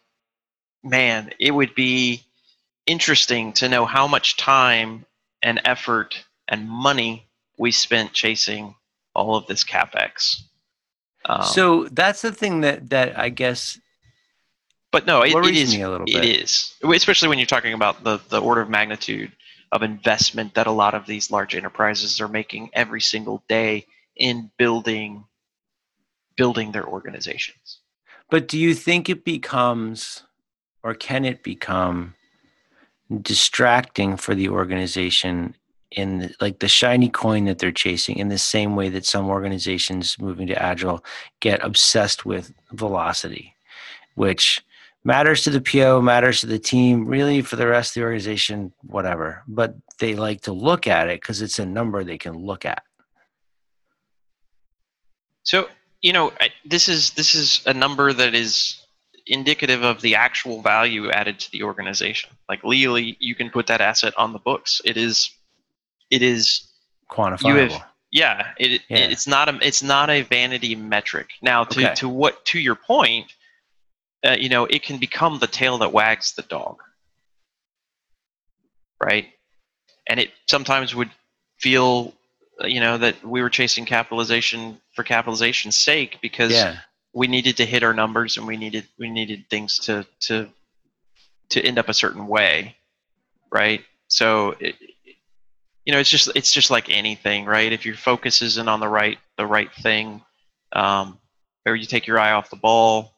man, 0.84 1.30
it 1.40 1.52
would 1.52 1.74
be 1.74 2.22
interesting 2.86 3.52
to 3.54 3.68
know 3.68 3.86
how 3.86 4.06
much 4.06 4.36
time 4.36 5.06
and 5.42 5.60
effort 5.64 6.24
and 6.48 6.68
money 6.68 7.26
we 7.58 7.72
spent 7.72 8.12
chasing 8.12 8.74
all 9.14 9.36
of 9.36 9.46
this 9.46 9.64
capex. 9.64 10.42
Um, 11.26 11.42
so 11.42 11.84
that's 11.90 12.22
the 12.22 12.32
thing 12.32 12.60
that 12.60 12.90
that 12.90 13.18
I 13.18 13.28
guess 13.28 13.78
but 14.92 15.06
no, 15.06 15.22
it, 15.22 15.30
it 15.30 15.34
worries 15.34 15.74
me 15.74 15.82
a 15.82 15.90
little 15.90 16.06
It 16.06 16.22
bit. 16.22 16.24
is, 16.24 16.74
especially 16.82 17.28
when 17.28 17.38
you're 17.38 17.46
talking 17.46 17.74
about 17.74 18.02
the 18.04 18.18
the 18.28 18.40
order 18.40 18.62
of 18.62 18.70
magnitude 18.70 19.32
of 19.72 19.82
investment 19.82 20.54
that 20.54 20.66
a 20.66 20.72
lot 20.72 20.94
of 20.94 21.06
these 21.06 21.30
large 21.30 21.54
enterprises 21.54 22.20
are 22.20 22.28
making 22.28 22.70
every 22.72 23.00
single 23.00 23.42
day 23.48 23.86
in 24.16 24.50
building 24.56 25.24
building 26.36 26.72
their 26.72 26.86
organizations. 26.86 27.80
But 28.30 28.48
do 28.48 28.58
you 28.58 28.74
think 28.74 29.08
it 29.08 29.24
becomes, 29.24 30.22
or 30.82 30.94
can 30.94 31.24
it 31.24 31.42
become, 31.42 32.14
distracting 33.22 34.16
for 34.16 34.34
the 34.34 34.48
organization 34.48 35.56
in 35.96 36.32
like 36.40 36.60
the 36.60 36.68
shiny 36.68 37.08
coin 37.08 37.46
that 37.46 37.58
they're 37.58 37.72
chasing? 37.72 38.18
In 38.18 38.28
the 38.28 38.38
same 38.38 38.76
way 38.76 38.88
that 38.90 39.04
some 39.04 39.28
organizations 39.28 40.16
moving 40.20 40.46
to 40.46 40.62
agile 40.62 41.04
get 41.40 41.64
obsessed 41.64 42.24
with 42.24 42.52
velocity, 42.72 43.56
which 44.14 44.64
matters 45.02 45.42
to 45.44 45.50
the 45.50 45.60
PO, 45.60 46.00
matters 46.00 46.40
to 46.40 46.46
the 46.46 46.58
team, 46.58 47.06
really 47.06 47.42
for 47.42 47.56
the 47.56 47.66
rest 47.66 47.90
of 47.90 48.00
the 48.00 48.04
organization, 48.04 48.72
whatever. 48.82 49.42
But 49.48 49.74
they 49.98 50.14
like 50.14 50.42
to 50.42 50.52
look 50.52 50.86
at 50.86 51.08
it 51.08 51.20
because 51.20 51.42
it's 51.42 51.58
a 51.58 51.66
number 51.66 52.04
they 52.04 52.18
can 52.18 52.36
look 52.36 52.64
at. 52.64 52.82
So 55.42 55.68
you 56.02 56.12
know, 56.12 56.32
this 56.64 56.88
is 56.88 57.10
this 57.12 57.34
is 57.34 57.62
a 57.66 57.74
number 57.74 58.12
that 58.12 58.34
is 58.34 58.86
indicative 59.26 59.82
of 59.82 60.00
the 60.00 60.14
actual 60.14 60.62
value 60.62 61.10
added 61.10 61.38
to 61.40 61.50
the 61.50 61.62
organization. 61.62 62.30
Like 62.48 62.62
legally, 62.62 63.16
you 63.18 63.34
can 63.34 63.50
put 63.50 63.66
that 63.66 63.80
asset 63.80 64.14
on 64.16 64.32
the 64.32 64.38
books. 64.38 64.80
It 64.84 64.96
is, 64.96 65.30
it 66.10 66.22
is 66.22 66.68
Quantifiable. 67.10 67.82
yeah 68.12 68.52
it, 68.58 68.82
Yeah. 68.88 68.98
it's 68.98 69.26
not 69.26 69.48
a 69.48 69.58
it's 69.66 69.82
not 69.82 70.10
a 70.10 70.22
vanity 70.22 70.74
metric 70.74 71.30
now 71.42 71.64
to 71.64 71.80
Okay. 71.84 71.94
to 71.96 72.08
what 72.08 72.44
to 72.46 72.58
your 72.58 72.74
point 72.76 73.32
uh, 74.26 74.36
you 74.38 74.48
know 74.48 74.64
it 74.66 74.82
can 74.82 74.98
become 74.98 75.38
the 75.38 75.46
tail 75.46 75.78
that 75.78 75.92
wags 75.92 76.32
the 76.34 76.42
dog 76.42 76.82
right 79.00 79.26
and 80.08 80.20
it 80.20 80.30
sometimes 80.48 80.94
would 80.94 81.10
feel 81.58 82.12
uh, 82.62 82.66
you 82.66 82.80
know 82.80 82.96
that 82.98 83.22
we 83.24 83.42
were 83.42 83.50
chasing 83.50 83.84
capitalization 83.84 84.80
for 84.94 85.04
capitalization's 85.04 85.76
sake 85.76 86.18
because 86.22 86.52
yeah. 86.52 86.76
we 87.12 87.26
needed 87.26 87.56
to 87.58 87.66
hit 87.66 87.82
our 87.82 87.92
numbers 87.94 88.36
and 88.36 88.46
we 88.46 88.56
needed 88.56 88.86
we 88.98 89.10
needed 89.10 89.44
things 89.50 89.78
to 89.78 90.06
to 90.20 90.48
to 91.50 91.60
end 91.62 91.78
up 91.78 91.88
a 91.88 91.94
certain 91.94 92.26
way 92.26 92.74
right 93.52 93.82
so 94.08 94.54
it, 94.60 94.74
you 95.86 95.92
know 95.92 95.98
it's 95.98 96.10
just 96.10 96.28
it's 96.34 96.52
just 96.52 96.70
like 96.70 96.90
anything 96.90 97.46
right 97.46 97.72
if 97.72 97.86
your 97.86 97.94
focus 97.94 98.42
isn't 98.42 98.68
on 98.68 98.80
the 98.80 98.88
right 98.88 99.18
the 99.38 99.46
right 99.46 99.72
thing 99.72 100.20
um, 100.72 101.18
or 101.64 101.74
you 101.74 101.86
take 101.86 102.06
your 102.06 102.18
eye 102.18 102.32
off 102.32 102.50
the 102.50 102.56
ball 102.56 103.14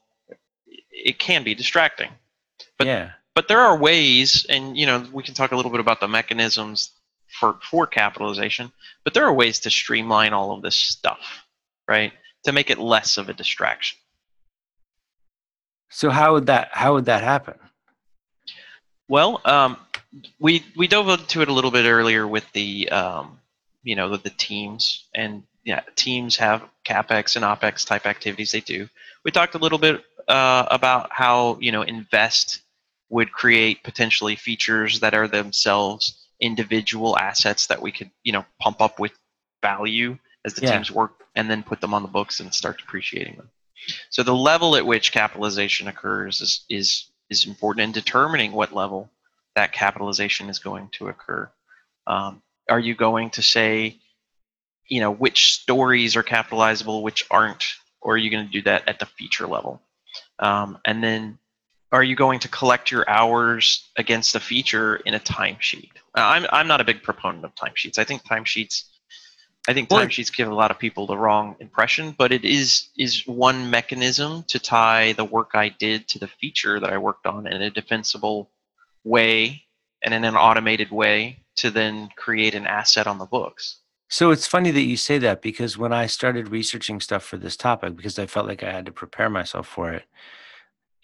it 0.93 1.19
can 1.19 1.43
be 1.43 1.55
distracting 1.55 2.11
but- 2.79 2.87
yeah. 2.87 3.11
but 3.35 3.49
there 3.49 3.61
are 3.61 3.77
ways 3.77 4.47
and 4.49 4.77
you 4.77 4.87
know 4.87 5.05
we 5.13 5.23
can 5.25 5.35
talk 5.35 5.51
a 5.53 5.57
little 5.57 5.71
bit 5.71 5.81
about 5.81 5.99
the 6.01 6.09
mechanisms 6.09 6.93
for 7.41 7.59
for 7.63 7.87
capitalization 7.87 8.71
but 9.05 9.15
there 9.15 9.25
are 9.25 9.33
ways 9.33 9.59
to 9.61 9.71
streamline 9.71 10.33
all 10.33 10.53
of 10.53 10.63
this 10.63 10.77
stuff 10.77 11.45
right 11.89 12.13
to 12.45 12.53
make 12.53 12.71
it 12.71 12.79
less 12.79 13.17
of 13.17 13.29
a 13.29 13.35
distraction 13.35 13.99
So 15.91 16.11
how 16.11 16.35
would 16.35 16.47
that 16.47 16.69
how 16.73 16.95
would 16.95 17.07
that 17.07 17.23
happen? 17.23 17.55
well 19.09 19.41
um, 19.45 19.77
we 20.39 20.65
we 20.77 20.89
dove 20.89 21.09
into 21.09 21.43
it 21.43 21.49
a 21.49 21.53
little 21.53 21.71
bit 21.71 21.87
earlier 21.87 22.27
with 22.27 22.51
the 22.53 22.89
um, 22.91 23.39
you 23.83 23.95
know 23.97 24.09
the, 24.09 24.19
the 24.19 24.31
teams 24.31 25.05
and 25.15 25.43
yeah 25.65 25.81
teams 25.97 26.37
have 26.37 26.63
capex 26.85 27.37
and 27.37 27.45
opex 27.45 27.87
type 27.87 28.07
activities 28.07 28.53
they 28.53 28.61
do 28.61 28.89
we 29.25 29.31
talked 29.31 29.55
a 29.55 29.59
little 29.59 29.79
bit 29.79 30.03
uh, 30.29 30.67
about 30.71 31.11
how 31.13 31.59
you 31.61 31.73
know 31.73 31.83
invest 31.83 32.61
would 33.11 33.33
create 33.33 33.83
potentially 33.85 34.37
features 34.37 35.01
that 35.01 35.15
are 35.15 35.29
themselves 35.29 36.27
individual 36.41 37.19
assets 37.19 37.67
that 37.67 37.81
we 37.83 37.93
could 37.93 38.11
you 38.23 38.33
know 38.33 38.45
pump 38.61 38.81
up 38.81 38.99
with 38.99 39.13
value 39.63 40.17
as 40.45 40.55
the 40.55 40.63
Yeah. 40.63 40.73
teams 40.73 40.91
work 40.91 41.25
and 41.35 41.51
then 41.51 41.63
put 41.63 41.81
them 41.81 41.95
on 41.95 42.03
the 42.03 42.09
books 42.09 42.41
and 42.41 42.55
start 42.55 42.79
depreciating 42.79 43.37
them 43.37 43.51
so 44.11 44.23
the 44.23 44.35
level 44.35 44.77
at 44.77 44.87
which 44.87 45.13
capitalization 45.13 45.89
occurs 45.89 46.41
is 46.41 46.65
is 46.71 47.11
is 47.29 47.45
important 47.45 47.85
in 47.85 47.93
determining 47.93 48.53
what 48.53 48.75
level 48.75 49.11
that 49.59 49.73
capitalization 49.73 50.49
is 50.49 50.61
going 50.61 50.89
to 50.93 51.09
occur. 51.09 51.51
Um, 52.07 52.43
are 52.71 52.79
you 52.79 52.95
going 52.95 53.31
to 53.31 53.43
say 53.43 53.99
you 54.87 55.01
know 55.01 55.11
which 55.11 55.53
stories 55.53 56.17
are 56.17 56.23
capitalizable 56.23 57.03
which 57.03 57.27
aren't 57.31 57.65
or 58.01 58.15
are 58.15 58.17
you 58.17 58.31
going 58.31 58.47
to 58.47 58.53
do 58.53 58.63
that 58.63 58.89
at 58.89 59.01
the 59.01 59.07
feature 59.07 59.49
level? 59.49 59.83
Um, 60.39 60.79
and 60.85 61.03
then 61.03 61.39
are 61.91 62.05
you 62.05 62.15
going 62.15 62.39
to 62.41 62.49
collect 62.49 62.93
your 62.93 63.09
hours 63.11 63.89
against 63.97 64.37
a 64.37 64.41
feature 64.41 64.97
in 64.97 65.15
a 65.15 65.19
timesheet? 65.19 65.91
I'm, 66.15 66.47
I'm 66.53 66.69
not 66.69 66.81
a 66.81 66.85
big 66.85 67.03
proponent 67.03 67.45
of 67.45 67.55
timesheets. 67.57 67.99
I 67.99 68.05
think 68.05 68.23
timesheets 68.23 68.85
i 69.69 69.75
think 69.75 69.89
timesheets 69.89 70.35
give 70.35 70.49
a 70.49 70.55
lot 70.55 70.71
of 70.71 70.79
people 70.79 71.07
the 71.07 71.17
wrong 71.17 71.55
impression 71.61 72.15
but 72.17 72.33
it 72.33 72.45
is 72.45 72.89
is 72.97 73.27
one 73.27 73.71
mechanism 73.71 74.43
to 74.49 74.59
tie 74.59 75.13
the 75.13 75.25
work 75.25 75.51
i 75.55 75.69
did 75.69 76.09
to 76.09 76.19
the 76.19 76.27
feature 76.41 76.81
that 76.81 76.93
i 76.93 76.99
worked 76.99 77.27
on 77.27 77.47
in 77.47 77.61
a 77.63 77.71
defensible 77.71 78.51
way 79.09 79.63
and 80.03 80.15
in 80.15 80.25
an 80.25 80.37
automated 80.37 80.91
way 80.91 81.43
to 81.57 81.71
then 81.71 82.09
create 82.17 82.55
an 82.55 82.67
asset 82.67 83.07
on 83.07 83.19
the 83.19 83.27
books 83.27 83.79
So 84.09 84.31
it's 84.31 84.47
funny 84.47 84.71
that 84.71 84.83
you 84.83 84.97
say 84.97 85.19
that 85.19 85.43
because 85.43 85.77
when 85.77 85.93
I 85.93 86.07
started 86.07 86.49
researching 86.49 87.01
stuff 87.01 87.25
for 87.25 87.37
this 87.37 87.57
topic, 87.57 87.97
because 87.97 88.19
I 88.19 88.27
felt 88.27 88.47
like 88.47 88.63
I 88.63 88.73
had 88.73 88.87
to 88.87 88.93
prepare 88.93 89.29
myself 89.29 89.67
for 89.69 89.93
it, 89.93 90.05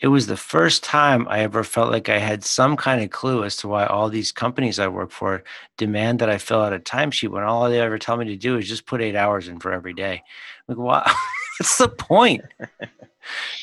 it 0.00 0.08
was 0.08 0.26
the 0.26 0.36
first 0.36 0.84
time 0.84 1.26
I 1.28 1.40
ever 1.40 1.64
felt 1.64 1.90
like 1.90 2.08
I 2.08 2.18
had 2.18 2.44
some 2.44 2.76
kind 2.76 3.02
of 3.02 3.10
clue 3.10 3.44
as 3.44 3.56
to 3.58 3.68
why 3.68 3.86
all 3.86 4.08
these 4.10 4.32
companies 4.32 4.78
I 4.78 4.88
work 4.88 5.10
for 5.10 5.44
demand 5.78 6.18
that 6.18 6.28
I 6.28 6.38
fill 6.38 6.60
out 6.62 6.72
a 6.72 6.78
timesheet 6.78 7.30
when 7.30 7.44
all 7.44 7.68
they 7.70 7.80
ever 7.80 7.98
tell 7.98 8.16
me 8.16 8.26
to 8.26 8.36
do 8.36 8.58
is 8.58 8.68
just 8.68 8.86
put 8.86 9.00
eight 9.00 9.16
hours 9.16 9.48
in 9.48 9.60
for 9.60 9.72
every 9.72 9.94
day. 9.94 10.22
Like, 10.68 10.78
wow, 10.78 11.04
what's 11.58 11.78
the 11.78 11.88
point? 11.88 12.42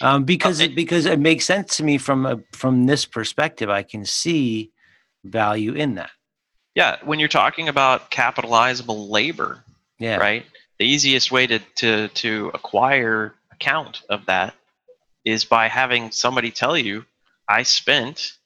Um, 0.01 0.23
because 0.23 0.59
it, 0.59 0.71
it- 0.71 0.75
because 0.75 1.05
it 1.05 1.19
makes 1.19 1.45
sense 1.45 1.77
to 1.77 1.83
me 1.83 1.99
from 1.99 2.25
a, 2.25 2.39
from 2.51 2.87
this 2.87 3.05
perspective. 3.05 3.69
I 3.69 3.83
can 3.83 4.05
see 4.05 4.71
value 5.23 5.73
in 5.75 5.93
that. 5.95 6.09
yeah 6.73 6.97
when 7.03 7.19
you're 7.19 7.29
talking 7.29 7.69
about 7.69 8.09
capitalizable 8.09 9.09
labor 9.11 9.63
Yeah. 9.99 10.17
right 10.17 10.43
the 10.79 10.85
easiest 10.87 11.31
way 11.31 11.45
to, 11.45 11.59
to 11.75 12.07
to 12.07 12.49
acquire 12.55 13.35
a 13.51 13.55
count 13.57 14.01
of 14.09 14.25
that 14.25 14.55
is 15.25 15.45
by 15.45 15.67
having 15.67 16.09
somebody 16.11 16.49
tell 16.49 16.75
you 16.75 17.05
i 17.47 17.61
spent 17.61 18.37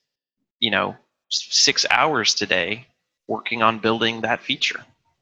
you 0.59 0.69
know 0.69 0.97
six 1.29 1.85
hours 1.89 2.33
today 2.33 2.87
working 3.29 3.63
on 3.63 3.79
building 3.79 4.19
that 4.21 4.41
feature, 4.41 4.81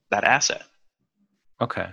that 0.09 0.23
asset. 0.23 0.63
Okay. 1.61 1.87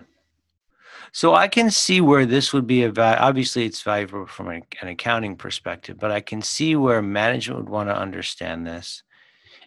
So 1.12 1.34
I 1.34 1.48
can 1.48 1.70
see 1.70 2.00
where 2.00 2.24
this 2.24 2.52
would 2.52 2.66
be 2.66 2.84
a 2.84 2.92
va- 2.92 3.20
obviously 3.20 3.64
it's 3.64 3.82
valuable 3.82 4.26
from 4.26 4.48
an, 4.48 4.62
an 4.80 4.88
accounting 4.88 5.36
perspective, 5.36 5.98
but 5.98 6.12
I 6.12 6.20
can 6.20 6.40
see 6.40 6.76
where 6.76 7.02
management 7.02 7.60
would 7.60 7.68
want 7.68 7.88
to 7.88 7.96
understand 7.96 8.66
this. 8.66 9.02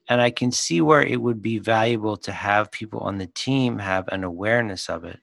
And 0.07 0.21
I 0.21 0.31
can 0.31 0.51
see 0.51 0.81
where 0.81 1.01
it 1.01 1.21
would 1.21 1.41
be 1.41 1.59
valuable 1.59 2.17
to 2.17 2.31
have 2.31 2.71
people 2.71 2.99
on 3.01 3.17
the 3.17 3.27
team 3.27 3.79
have 3.79 4.07
an 4.09 4.23
awareness 4.23 4.89
of 4.89 5.05
it. 5.05 5.19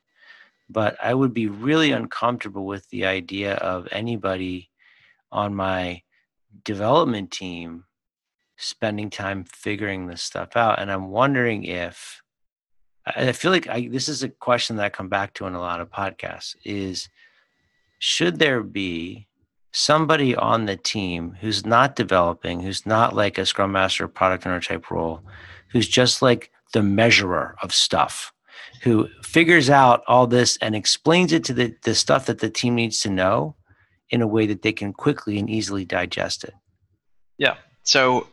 But 0.69 0.97
I 1.03 1.15
would 1.15 1.35
be 1.35 1.49
really 1.49 1.93
uncomfortable 1.93 2.65
with 2.65 2.89
the 2.91 3.07
idea 3.07 3.55
of 3.55 3.89
anybody 3.91 4.71
on 5.33 5.55
my 5.55 6.03
development 6.65 7.31
team 7.31 7.85
spending 8.57 9.11
time 9.11 9.45
figuring 9.45 10.07
this 10.07 10.23
stuff 10.23 10.57
out. 10.57 10.79
And 10.79 10.91
I'm 10.91 11.09
wondering 11.09 11.65
if 11.65 12.23
I 13.17 13.33
feel 13.33 13.51
like 13.51 13.69
I, 13.69 13.89
this 13.89 14.09
is 14.09 14.23
a 14.23 14.29
question 14.29 14.77
that 14.77 14.85
I 14.85 14.89
come 14.89 15.09
back 15.09 15.35
to 15.35 15.47
in 15.47 15.55
a 15.55 15.61
lot 15.61 15.81
of 15.81 15.91
podcasts 15.91 16.57
is 16.65 17.09
should 17.99 18.39
there 18.39 18.63
be 18.63 19.29
somebody 19.73 20.35
on 20.35 20.67
the 20.67 20.77
team 20.77 21.37
who's 21.41 21.65
not 21.65 21.97
developing, 21.97 22.61
who's 22.61 22.87
not 22.87 23.15
like 23.15 23.39
a 23.39 23.47
scrum 23.47 23.73
master 23.73 24.09
product 24.09 24.47
owner 24.47 24.61
type 24.61 24.91
role, 24.91 25.23
who's 25.69 25.89
just 25.89 26.23
like 26.23 26.51
the 26.73 26.83
measurer 26.83 27.57
of 27.63 27.73
stuff, 27.73 28.33
who 28.83 29.09
figures 29.23 29.71
out 29.71 30.03
all 30.09 30.27
this 30.27 30.57
and 30.59 30.75
explains 30.75 31.33
it 31.33 31.45
to 31.45 31.53
the, 31.53 31.75
the 31.85 31.95
stuff 31.95 32.27
that 32.27 32.39
the 32.39 32.51
team 32.51 32.75
needs 32.75 33.01
to 33.01 33.11
know 33.11 33.55
in 34.11 34.23
a 34.23 34.27
way 34.27 34.47
that 34.47 34.63
they 34.63 34.73
can 34.73 34.93
quickly 34.93 35.39
and 35.39 35.49
easily 35.49 35.85
digest 35.85 36.45
it. 36.45 36.55
Yeah. 37.39 37.57
So 37.85 38.27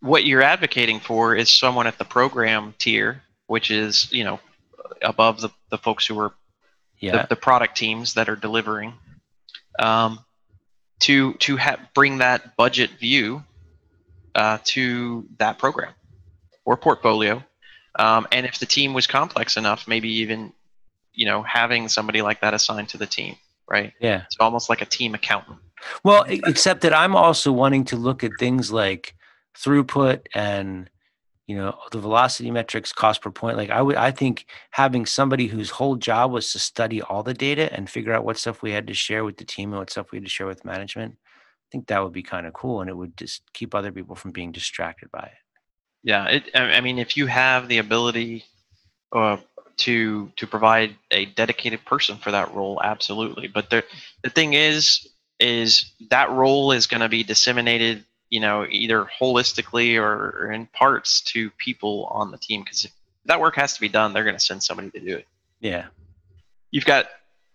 what 0.00 0.24
you're 0.24 0.42
advocating 0.42 1.00
for 1.00 1.34
is 1.34 1.50
someone 1.50 1.86
at 1.86 1.98
the 1.98 2.04
program 2.04 2.74
tier, 2.78 3.22
which 3.52 3.70
is, 3.70 4.10
you 4.10 4.24
know, 4.24 4.40
above 5.02 5.42
the, 5.42 5.50
the 5.68 5.76
folks 5.76 6.06
who 6.06 6.18
are 6.18 6.32
Yeah. 7.00 7.12
the, 7.22 7.26
the 7.34 7.36
product 7.36 7.76
teams 7.76 8.14
that 8.14 8.30
are 8.30 8.36
delivering, 8.36 8.94
um, 9.78 10.20
to 11.00 11.34
to 11.34 11.58
ha- 11.58 11.80
bring 11.94 12.18
that 12.18 12.56
budget 12.56 12.90
view 12.98 13.44
uh, 14.34 14.56
to 14.64 15.26
that 15.38 15.58
program 15.58 15.92
or 16.64 16.78
portfolio. 16.78 17.44
Um, 17.98 18.26
and 18.32 18.46
if 18.46 18.58
the 18.58 18.64
team 18.66 18.94
was 18.94 19.06
complex 19.06 19.58
enough, 19.58 19.86
maybe 19.86 20.08
even 20.22 20.52
you 21.12 21.26
know 21.26 21.42
having 21.42 21.88
somebody 21.90 22.22
like 22.22 22.40
that 22.40 22.54
assigned 22.54 22.88
to 22.90 22.96
the 22.98 23.06
team, 23.06 23.36
right? 23.68 23.92
yeah. 24.00 24.22
It's 24.24 24.36
almost 24.40 24.70
like 24.70 24.80
a 24.80 24.86
team 24.86 25.14
accountant. 25.14 25.58
Well, 26.02 26.24
except 26.28 26.80
that 26.82 26.94
I'm 26.94 27.14
also 27.14 27.52
wanting 27.52 27.84
to 27.86 27.96
look 27.96 28.24
at 28.24 28.30
things 28.38 28.72
like 28.72 29.14
throughput 29.54 30.20
and 30.34 30.88
you 31.52 31.58
know 31.58 31.76
the 31.90 31.98
velocity 31.98 32.50
metrics, 32.50 32.94
cost 32.94 33.20
per 33.20 33.30
point. 33.30 33.58
Like 33.58 33.68
I 33.68 33.82
would, 33.82 33.96
I 33.96 34.10
think 34.10 34.46
having 34.70 35.04
somebody 35.04 35.48
whose 35.48 35.68
whole 35.68 35.96
job 35.96 36.32
was 36.32 36.50
to 36.52 36.58
study 36.58 37.02
all 37.02 37.22
the 37.22 37.34
data 37.34 37.70
and 37.74 37.90
figure 37.90 38.14
out 38.14 38.24
what 38.24 38.38
stuff 38.38 38.62
we 38.62 38.72
had 38.72 38.86
to 38.86 38.94
share 38.94 39.22
with 39.22 39.36
the 39.36 39.44
team 39.44 39.70
and 39.70 39.78
what 39.78 39.90
stuff 39.90 40.12
we 40.12 40.16
had 40.16 40.24
to 40.24 40.30
share 40.30 40.46
with 40.46 40.64
management. 40.64 41.14
I 41.22 41.68
think 41.70 41.88
that 41.88 42.02
would 42.02 42.14
be 42.14 42.22
kind 42.22 42.46
of 42.46 42.54
cool, 42.54 42.80
and 42.80 42.88
it 42.88 42.96
would 42.96 43.18
just 43.18 43.42
keep 43.52 43.74
other 43.74 43.92
people 43.92 44.16
from 44.16 44.30
being 44.30 44.50
distracted 44.50 45.10
by 45.10 45.24
it. 45.24 45.42
Yeah, 46.02 46.24
it, 46.28 46.50
I 46.54 46.80
mean, 46.80 46.98
if 46.98 47.18
you 47.18 47.26
have 47.26 47.68
the 47.68 47.78
ability 47.78 48.44
uh, 49.12 49.36
to 49.78 50.32
to 50.36 50.46
provide 50.46 50.96
a 51.10 51.26
dedicated 51.26 51.84
person 51.84 52.16
for 52.16 52.30
that 52.30 52.54
role, 52.54 52.80
absolutely. 52.82 53.46
But 53.46 53.68
the 53.68 53.84
the 54.22 54.30
thing 54.30 54.54
is, 54.54 55.06
is 55.38 55.92
that 56.08 56.30
role 56.30 56.72
is 56.72 56.86
going 56.86 57.02
to 57.02 57.10
be 57.10 57.22
disseminated, 57.24 58.06
you 58.32 58.40
know, 58.40 58.66
either 58.70 59.06
holistically 59.20 60.00
or, 60.00 60.30
or 60.40 60.52
in 60.52 60.64
parts 60.64 61.20
to 61.20 61.50
people 61.58 62.08
on 62.10 62.30
the 62.30 62.38
team. 62.38 62.62
Because 62.62 62.86
if 62.86 62.92
that 63.26 63.38
work 63.38 63.56
has 63.56 63.74
to 63.74 63.80
be 63.80 63.90
done, 63.90 64.14
they're 64.14 64.24
going 64.24 64.34
to 64.34 64.40
send 64.40 64.62
somebody 64.62 64.90
to 64.90 65.00
do 65.00 65.16
it. 65.16 65.26
Yeah, 65.60 65.88
You've 66.70 66.86
got, 66.86 67.10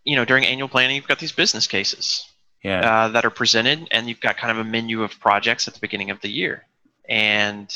you 0.05 0.15
know, 0.15 0.23
during 0.23 0.45
annual 0.45 0.69
planning, 0.69 0.95
you've 0.95 1.07
got 1.07 1.17
these 1.17 1.32
business 1.32 1.65
cases 1.65 2.30
yeah, 2.63 2.82
uh, 2.82 3.07
that 3.09 3.25
are 3.25 3.32
presented, 3.32 3.88
and 3.89 4.07
you've 4.07 4.21
got 4.21 4.38
kind 4.38 4.51
of 4.51 4.59
a 4.59 4.69
menu 4.69 5.01
of 5.01 5.19
projects 5.19 5.67
at 5.67 5.73
the 5.73 5.80
beginning 5.80 6.11
of 6.11 6.21
the 6.21 6.30
year, 6.30 6.63
and 7.09 7.75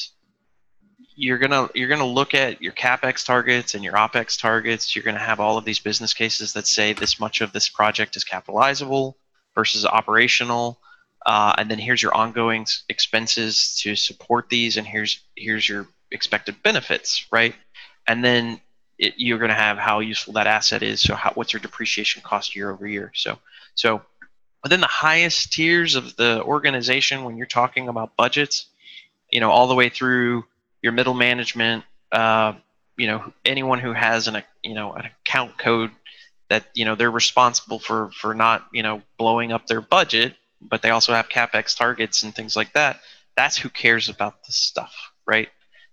you're 1.15 1.39
gonna 1.39 1.69
you're 1.73 1.89
gonna 1.89 2.05
look 2.05 2.35
at 2.35 2.61
your 2.61 2.73
capex 2.73 3.25
targets 3.25 3.73
and 3.73 3.83
your 3.83 3.93
opex 3.93 4.39
targets. 4.39 4.95
You're 4.95 5.03
gonna 5.03 5.17
have 5.17 5.39
all 5.39 5.57
of 5.57 5.65
these 5.65 5.79
business 5.79 6.13
cases 6.13 6.53
that 6.53 6.67
say 6.67 6.93
this 6.93 7.19
much 7.19 7.41
of 7.41 7.51
this 7.51 7.67
project 7.67 8.15
is 8.15 8.23
capitalizable 8.23 9.17
versus 9.55 9.85
operational, 9.85 10.79
uh, 11.25 11.53
and 11.57 11.69
then 11.69 11.79
here's 11.79 12.01
your 12.01 12.13
ongoing 12.13 12.65
expenses 12.89 13.79
to 13.81 13.95
support 13.95 14.49
these, 14.49 14.77
and 14.77 14.87
here's 14.87 15.21
here's 15.35 15.67
your 15.67 15.87
expected 16.11 16.61
benefits, 16.63 17.25
right? 17.31 17.55
And 18.07 18.23
then 18.23 18.59
it, 18.97 19.15
you're 19.17 19.37
going 19.37 19.49
to 19.49 19.55
have 19.55 19.77
how 19.77 19.99
useful 19.99 20.33
that 20.33 20.47
asset 20.47 20.83
is. 20.83 21.01
So 21.01 21.15
how, 21.15 21.31
what's 21.33 21.53
your 21.53 21.59
depreciation 21.59 22.21
cost 22.21 22.55
year 22.55 22.71
over 22.71 22.87
year? 22.87 23.11
So 23.15 23.37
so 23.75 24.01
within 24.63 24.81
the 24.81 24.87
highest 24.87 25.51
tiers 25.53 25.95
of 25.95 26.15
the 26.15 26.43
organization 26.43 27.23
when 27.23 27.37
you're 27.37 27.45
talking 27.45 27.87
about 27.87 28.15
budgets 28.15 28.67
you 29.31 29.39
know 29.39 29.49
all 29.49 29.67
the 29.67 29.75
way 29.75 29.89
through 29.89 30.45
your 30.81 30.91
middle 30.91 31.13
management 31.13 31.83
uh, 32.11 32.53
you 32.97 33.07
know 33.07 33.33
anyone 33.45 33.79
who 33.79 33.93
has 33.93 34.27
an 34.27 34.43
you 34.63 34.73
know 34.73 34.93
an 34.93 35.05
account 35.05 35.57
code 35.57 35.91
that 36.49 36.65
you 36.73 36.85
know 36.85 36.95
they're 36.95 37.11
responsible 37.11 37.79
for 37.79 38.11
for 38.11 38.33
not 38.33 38.67
you 38.73 38.83
know 38.83 39.01
blowing 39.17 39.51
up 39.51 39.67
their 39.67 39.81
budget 39.81 40.35
but 40.61 40.81
they 40.81 40.89
also 40.89 41.13
have 41.13 41.29
capex 41.29 41.75
targets 41.75 42.23
and 42.23 42.33
things 42.35 42.55
like 42.55 42.73
that 42.73 42.99
that's 43.35 43.57
who 43.57 43.69
cares 43.69 44.09
about 44.09 44.43
this 44.45 44.55
stuff 44.55 45.11
right 45.25 45.49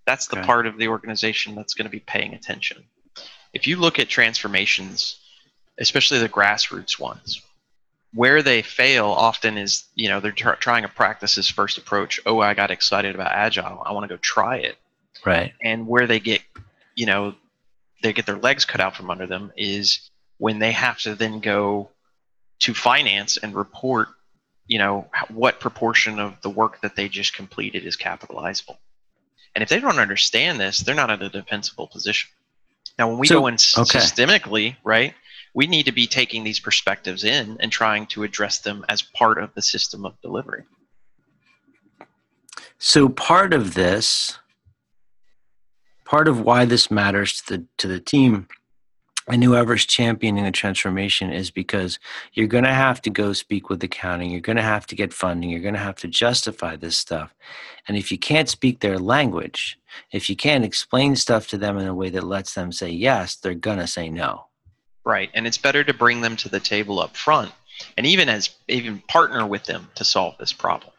that's 0.07 0.27
the 0.29 0.39
Okay. 0.39 0.47
part 0.47 0.67
of 0.67 0.79
the 0.79 0.89
organization 0.89 1.55
that's 1.55 1.75
going 1.75 1.87
to 1.87 1.91
be 1.91 2.01
paying 2.01 2.35
attention 2.35 2.85
if 3.53 3.67
you 3.67 3.77
look 3.77 3.99
at 3.99 4.09
transformations 4.09 5.19
especially 5.79 6.19
the 6.19 6.29
grassroots 6.29 6.99
ones 6.99 7.43
where 8.15 8.43
they 8.43 8.63
fail 8.63 9.07
often 9.07 9.59
is 9.59 9.85
you 9.95 10.09
know 10.09 10.21
they're 10.21 10.33
tr- 10.33 10.53
trying 10.53 10.83
to 10.83 10.89
practice 10.89 11.35
this 11.35 11.51
first 11.51 11.79
approach 11.79 12.21
oh 12.27 12.41
i 12.41 12.55
got 12.55 12.71
excited 12.71 13.15
about 13.15 13.33
agile 13.33 13.83
i 13.85 13.93
want 13.93 14.05
to 14.05 14.15
go 14.15 14.19
try 14.19 14.57
it 14.57 14.77
right. 15.27 15.53
and 15.63 15.87
where 15.87 16.07
they 16.07 16.21
get 16.21 16.43
you 16.95 17.07
know 17.07 17.35
they 18.03 18.13
get 18.13 18.27
their 18.27 18.39
legs 18.39 18.65
cut 18.65 18.81
out 18.81 18.97
from 18.97 19.11
under 19.11 19.27
them 19.27 19.53
is 19.57 20.11
when 20.39 20.59
they 20.59 20.73
have 20.73 20.99
to 20.99 21.15
then 21.15 21.41
go 21.41 21.91
to 22.61 22.73
finance 22.75 23.37
and 23.37 23.55
report 23.55 24.09
you 24.69 24.79
know 24.79 25.09
what 25.31 25.59
proportion 25.59 26.21
of 26.21 26.41
the 26.43 26.51
work 26.51 26.81
that 26.83 26.95
they 26.95 27.09
just 27.09 27.35
completed 27.35 27.85
is 27.85 27.97
capitalizable. 27.97 28.79
And 29.55 29.63
if 29.63 29.69
they 29.69 29.81
don't 29.81 29.99
understand 29.99 30.61
this 30.61 30.79
they're 30.79 30.95
not 30.95 31.11
in 31.11 31.23
a 31.23 31.29
defensible 31.29 31.89
position. 31.89 32.31
Now 32.99 33.09
when 33.09 33.19
we 33.19 33.27
So- 33.27 33.41
go 33.41 33.47
in 33.49 33.55
okay. 33.55 33.99
systemically 33.99 34.77
right 34.85 35.15
we 35.55 35.67
need 35.67 35.87
to 35.87 35.93
be 35.93 36.07
taking 36.07 36.45
these 36.45 36.61
perspectives 36.61 37.25
in 37.25 37.57
and 37.61 37.73
trying 37.73 38.07
to 38.09 38.23
address 38.23 38.59
them 38.59 38.85
as 38.89 39.03
part 39.03 39.39
of 39.43 39.55
the 39.55 39.63
system 39.63 40.05
of 40.05 40.21
delivery. 40.21 40.65
So 42.79 43.09
part 43.09 43.53
of 43.53 43.75
this, 43.75 44.39
part 46.05 46.29
of 46.29 46.41
why 46.41 46.65
this 46.65 46.91
matters 46.91 47.41
to 47.43 47.57
the 47.57 47.67
to 47.79 47.89
the 47.89 47.99
team 47.99 48.47
and 49.29 49.45
whoever's 49.45 49.85
championing 49.85 50.47
a 50.47 50.53
transformation 50.53 51.33
is 51.33 51.51
because 51.51 51.99
you're 52.33 52.47
going 52.47 52.65
to 52.65 52.75
have 52.75 53.03
to 53.03 53.11
go 53.11 53.33
speak 53.33 53.69
with 53.69 53.83
accounting. 53.83 54.31
You're 54.31 54.41
going 54.41 54.57
to 54.57 54.63
have 54.63 54.87
to 54.87 54.97
get 54.97 55.13
funding. 55.13 55.51
You're 55.51 55.61
going 55.61 55.75
to 55.75 55.81
have 55.81 55.97
to 55.97 56.09
justify 56.09 56.77
this 56.77 56.97
stuff. 56.97 57.35
And 57.87 57.97
if 57.97 58.11
you 58.11 58.19
can't 58.19 58.49
speak 58.49 58.81
their 58.81 58.99
language, 58.99 59.79
if 60.13 60.29
you 60.29 60.37
can't 60.37 60.65
explain 60.65 61.17
stuff 61.17 61.47
to 61.49 61.59
them 61.59 61.79
in 61.79 61.87
a 61.87 61.95
way 61.95 62.11
that 62.11 62.25
lets 62.25 62.55
them 62.55 62.73
say 62.73 62.91
yes, 62.91 63.37
they're 63.37 63.55
going 63.55 63.79
to 63.79 63.87
say 63.87 64.09
no. 64.09 64.47
Right, 65.05 65.31
and 65.33 65.47
it's 65.47 65.59
better 65.59 65.85
to 65.85 65.95
bring 65.95 66.21
them 66.21 66.37
to 66.37 66.51
the 66.51 66.61
table 66.61 67.01
up 67.01 67.17
front, 67.17 67.53
and 67.97 68.07
even 68.07 68.29
as 68.29 68.51
even 68.69 68.99
partner 69.09 69.47
with 69.47 69.65
them 69.65 69.89
to 69.95 70.05
solve 70.05 70.37
this 70.39 70.53
problem. 70.53 70.93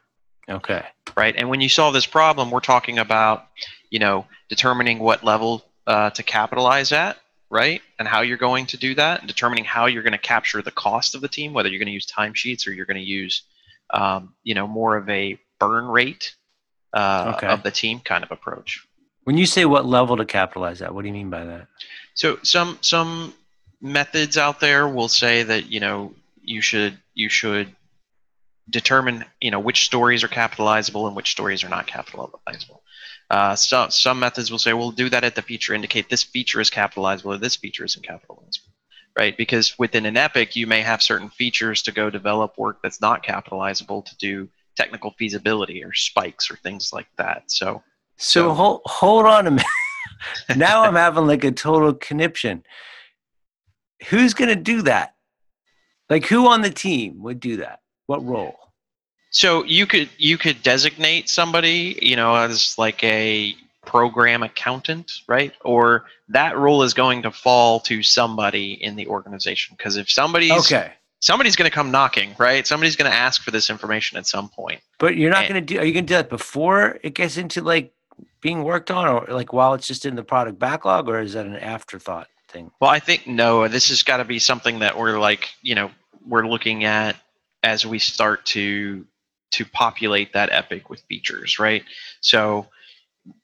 Okay. 0.49 0.83
Right, 1.15 1.35
and 1.35 1.47
when 1.47 1.61
you 1.61 1.69
solve 1.69 1.93
this 1.93 2.07
problem, 2.07 2.49
we're 2.49 2.59
talking 2.59 2.97
about, 2.97 3.47
you 3.91 3.99
know, 3.99 4.25
determining 4.49 4.97
what 4.97 5.23
level 5.23 5.63
uh, 5.85 6.09
to 6.11 6.23
capitalize 6.23 6.91
at, 6.91 7.17
right, 7.49 7.81
and 7.97 8.07
how 8.07 8.21
you're 8.21 8.37
going 8.37 8.65
to 8.67 8.77
do 8.77 8.95
that, 8.95 9.19
and 9.19 9.27
determining 9.27 9.65
how 9.65 9.85
you're 9.87 10.03
going 10.03 10.13
to 10.13 10.17
capture 10.17 10.61
the 10.61 10.71
cost 10.71 11.15
of 11.15 11.21
the 11.21 11.27
team, 11.27 11.53
whether 11.53 11.69
you're 11.69 11.79
going 11.79 11.87
to 11.87 11.91
use 11.93 12.05
timesheets 12.07 12.67
or 12.67 12.71
you're 12.71 12.85
going 12.85 12.97
to 12.97 13.03
use, 13.03 13.43
um, 13.91 14.33
you 14.43 14.53
know, 14.53 14.67
more 14.67 14.97
of 14.97 15.09
a 15.09 15.39
burn 15.59 15.85
rate 15.87 16.35
uh, 16.93 17.33
Okay. 17.35 17.47
of 17.47 17.63
the 17.63 17.71
team 17.71 17.99
kind 17.99 18.23
of 18.23 18.31
approach. 18.31 18.85
When 19.23 19.37
you 19.37 19.45
say 19.45 19.65
what 19.65 19.85
level 19.85 20.17
to 20.17 20.25
capitalize 20.25 20.81
at, 20.81 20.93
what 20.93 21.01
do 21.03 21.07
you 21.07 21.13
mean 21.13 21.29
by 21.29 21.45
that? 21.45 21.67
So 22.13 22.39
some 22.43 22.77
some 22.81 23.33
methods 23.81 24.37
out 24.37 24.59
there 24.59 24.87
will 24.87 25.07
say 25.07 25.43
that 25.43 25.67
you 25.67 25.79
know 25.79 26.13
you 26.41 26.61
should 26.61 26.97
you 27.13 27.29
should 27.29 27.75
determine 28.69 29.25
you 29.41 29.51
know 29.51 29.59
which 29.59 29.85
stories 29.85 30.23
are 30.23 30.27
capitalizable 30.29 31.07
and 31.07 31.15
which 31.15 31.31
stories 31.31 31.63
are 31.63 31.69
not 31.69 31.85
capitalizable. 31.87 32.81
Uh, 33.29 33.55
some 33.55 33.91
some 33.91 34.19
methods 34.19 34.49
will 34.49 34.57
say 34.59 34.73
we'll 34.73 34.91
do 34.91 35.09
that 35.09 35.23
at 35.23 35.35
the 35.35 35.41
feature 35.41 35.73
indicate 35.73 36.09
this 36.09 36.23
feature 36.23 36.59
is 36.59 36.69
capitalizable 36.69 37.33
or 37.33 37.37
this 37.37 37.55
feature 37.55 37.85
isn't 37.85 38.03
capitalizable, 38.05 38.73
right? 39.17 39.37
Because 39.37 39.77
within 39.77 40.05
an 40.07 40.17
epic 40.17 40.55
you 40.55 40.65
may 40.65 40.81
have 40.81 41.01
certain 41.03 41.29
features 41.29 41.83
to 41.83 41.91
go 41.91 42.09
develop 42.09 42.57
work 42.57 42.79
that's 42.81 43.01
not 43.01 43.21
capitalizable 43.23 44.01
to 44.01 44.17
do 44.17 44.49
technical 44.75 45.11
feasibility 45.19 45.83
or 45.83 45.93
spikes 45.93 46.49
or 46.49 46.55
things 46.57 46.91
like 46.91 47.07
that. 47.17 47.43
So 47.51 47.83
So, 48.17 48.49
So- 48.49 48.53
hold 48.53 48.81
hold 48.85 49.25
on 49.25 49.45
a 49.47 49.51
minute. 49.51 49.65
now 50.55 50.83
I'm 50.83 50.95
having 50.95 51.27
like 51.27 51.43
a 51.43 51.51
total 51.51 51.93
conniption. 51.93 52.63
Who's 54.09 54.33
gonna 54.33 54.55
do 54.55 54.81
that? 54.83 55.13
Like 56.09 56.25
who 56.25 56.47
on 56.47 56.61
the 56.61 56.71
team 56.71 57.21
would 57.21 57.39
do 57.39 57.57
that? 57.57 57.81
What 58.07 58.25
role? 58.25 58.57
So 59.31 59.63
you 59.63 59.85
could 59.85 60.09
you 60.17 60.37
could 60.37 60.61
designate 60.63 61.29
somebody, 61.29 61.99
you 62.01 62.15
know, 62.15 62.35
as 62.35 62.77
like 62.77 63.03
a 63.03 63.55
program 63.85 64.43
accountant, 64.43 65.11
right? 65.27 65.53
Or 65.63 66.05
that 66.29 66.57
role 66.57 66.83
is 66.83 66.93
going 66.93 67.21
to 67.23 67.31
fall 67.31 67.79
to 67.81 68.03
somebody 68.03 68.73
in 68.83 68.95
the 68.95 69.07
organization 69.07 69.75
because 69.77 69.97
if 69.97 70.09
somebody's 70.09 70.51
Okay. 70.51 70.93
somebody's 71.19 71.55
going 71.55 71.69
to 71.69 71.73
come 71.73 71.91
knocking, 71.91 72.35
right? 72.37 72.65
Somebody's 72.65 72.95
going 72.95 73.09
to 73.09 73.17
ask 73.17 73.41
for 73.43 73.51
this 73.51 73.69
information 73.69 74.17
at 74.17 74.27
some 74.27 74.49
point. 74.49 74.81
But 74.99 75.15
you're 75.15 75.31
not 75.31 75.47
gonna 75.47 75.61
do 75.61 75.79
are 75.79 75.85
you 75.85 75.93
gonna 75.93 76.05
do 76.05 76.15
that 76.15 76.29
before 76.29 76.99
it 77.03 77.13
gets 77.13 77.37
into 77.37 77.61
like 77.61 77.93
being 78.41 78.63
worked 78.63 78.91
on 78.91 79.07
or 79.07 79.25
like 79.29 79.53
while 79.53 79.73
it's 79.73 79.87
just 79.87 80.05
in 80.05 80.15
the 80.15 80.23
product 80.23 80.59
backlog 80.59 81.07
or 81.07 81.19
is 81.19 81.33
that 81.33 81.45
an 81.45 81.55
afterthought 81.55 82.27
thing? 82.49 82.71
Well, 82.81 82.89
I 82.89 82.99
think 82.99 83.27
no, 83.27 83.67
this 83.67 83.89
has 83.89 84.03
got 84.03 84.17
to 84.17 84.25
be 84.25 84.39
something 84.39 84.79
that 84.79 84.97
we're 84.97 85.19
like, 85.19 85.49
you 85.61 85.75
know, 85.75 85.91
we're 86.27 86.47
looking 86.47 86.83
at 86.83 87.15
as 87.63 87.85
we 87.85 87.99
start 87.99 88.45
to 88.47 89.05
to 89.51 89.65
populate 89.65 90.33
that 90.33 90.49
epic 90.51 90.89
with 90.89 91.01
features, 91.01 91.59
right? 91.59 91.83
So, 92.21 92.67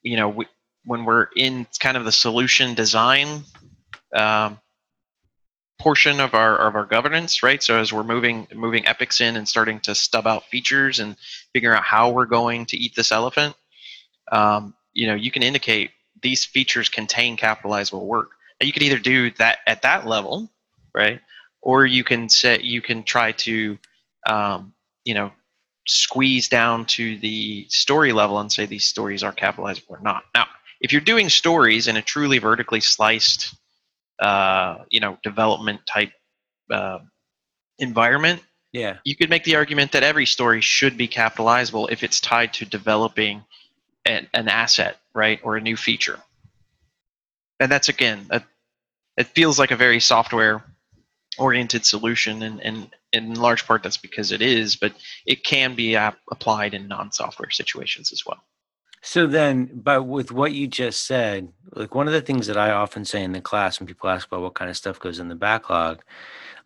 you 0.02 0.16
know, 0.16 0.28
we, 0.28 0.46
when 0.84 1.04
we're 1.04 1.28
in 1.36 1.66
kind 1.80 1.96
of 1.96 2.04
the 2.04 2.12
solution 2.12 2.74
design 2.74 3.42
um, 4.14 4.60
portion 5.78 6.20
of 6.20 6.34
our 6.34 6.56
of 6.56 6.74
our 6.74 6.86
governance, 6.86 7.42
right? 7.42 7.62
So 7.62 7.78
as 7.78 7.92
we're 7.92 8.04
moving 8.04 8.46
moving 8.54 8.86
epics 8.86 9.20
in 9.20 9.36
and 9.36 9.48
starting 9.48 9.80
to 9.80 9.94
stub 9.94 10.26
out 10.26 10.44
features 10.44 11.00
and 11.00 11.16
figuring 11.52 11.76
out 11.76 11.84
how 11.84 12.10
we're 12.10 12.26
going 12.26 12.66
to 12.66 12.76
eat 12.76 12.94
this 12.94 13.12
elephant, 13.12 13.54
um, 14.32 14.74
you 14.94 15.06
know, 15.06 15.14
you 15.14 15.30
can 15.30 15.42
indicate 15.42 15.90
these 16.22 16.44
features 16.44 16.88
contain 16.88 17.36
capitalizable 17.36 18.06
work. 18.06 18.30
Now, 18.60 18.66
you 18.66 18.72
could 18.72 18.82
either 18.82 18.98
do 18.98 19.30
that 19.32 19.58
at 19.66 19.82
that 19.82 20.06
level, 20.06 20.50
right? 20.94 21.20
Or 21.60 21.84
you 21.84 22.04
can 22.04 22.28
set 22.28 22.64
you 22.64 22.80
can 22.80 23.02
try 23.02 23.32
to 23.32 23.78
um, 24.26 24.72
you 25.04 25.14
know 25.14 25.32
squeeze 25.86 26.48
down 26.48 26.84
to 26.86 27.16
the 27.18 27.66
story 27.68 28.12
level 28.12 28.38
and 28.40 28.50
say 28.50 28.66
these 28.66 28.86
stories 28.86 29.22
are 29.22 29.32
capitalizable 29.32 29.94
or 29.96 30.00
not. 30.02 30.24
Now, 30.34 30.46
if 30.80 30.92
you're 30.92 31.00
doing 31.00 31.28
stories 31.28 31.86
in 31.88 31.96
a 31.96 32.02
truly 32.02 32.38
vertically 32.38 32.80
sliced 32.80 33.54
uh, 34.20 34.78
you 34.90 35.00
know 35.00 35.18
development 35.22 35.80
type 35.86 36.12
uh, 36.70 36.98
environment, 37.78 38.42
Yeah. 38.72 38.96
you 39.04 39.14
could 39.14 39.30
make 39.30 39.44
the 39.44 39.56
argument 39.56 39.92
that 39.92 40.02
every 40.02 40.26
story 40.26 40.60
should 40.60 40.96
be 40.96 41.06
capitalizable 41.08 41.86
if 41.88 42.02
it's 42.02 42.20
tied 42.20 42.52
to 42.54 42.64
developing 42.64 43.44
an, 44.04 44.28
an 44.34 44.48
asset, 44.48 44.98
right, 45.14 45.40
or 45.42 45.56
a 45.56 45.60
new 45.60 45.76
feature. 45.76 46.18
And 47.60 47.70
that's 47.70 47.88
again, 47.88 48.26
a, 48.30 48.42
it 49.16 49.26
feels 49.28 49.58
like 49.58 49.70
a 49.70 49.76
very 49.76 50.00
software 50.00 50.64
oriented 51.38 51.84
solution, 51.84 52.42
and, 52.42 52.60
and 52.60 52.90
in 53.16 53.34
large 53.34 53.66
part 53.66 53.82
that's 53.82 53.96
because 53.96 54.32
it 54.32 54.42
is, 54.42 54.76
but 54.76 54.92
it 55.26 55.44
can 55.44 55.74
be 55.74 55.96
ap- 55.96 56.18
applied 56.30 56.74
in 56.74 56.88
non 56.88 57.10
software 57.12 57.50
situations 57.50 58.12
as 58.12 58.24
well. 58.24 58.42
So 59.02 59.26
then, 59.26 59.70
but 59.72 60.02
with 60.02 60.32
what 60.32 60.52
you 60.52 60.66
just 60.66 61.06
said, 61.06 61.52
like 61.72 61.94
one 61.94 62.08
of 62.08 62.12
the 62.12 62.20
things 62.20 62.48
that 62.48 62.56
I 62.56 62.72
often 62.72 63.04
say 63.04 63.22
in 63.22 63.32
the 63.32 63.40
class 63.40 63.78
when 63.78 63.86
people 63.86 64.10
ask 64.10 64.26
about 64.26 64.42
what 64.42 64.54
kind 64.54 64.68
of 64.68 64.76
stuff 64.76 64.98
goes 64.98 65.20
in 65.20 65.28
the 65.28 65.36
backlog, 65.36 66.02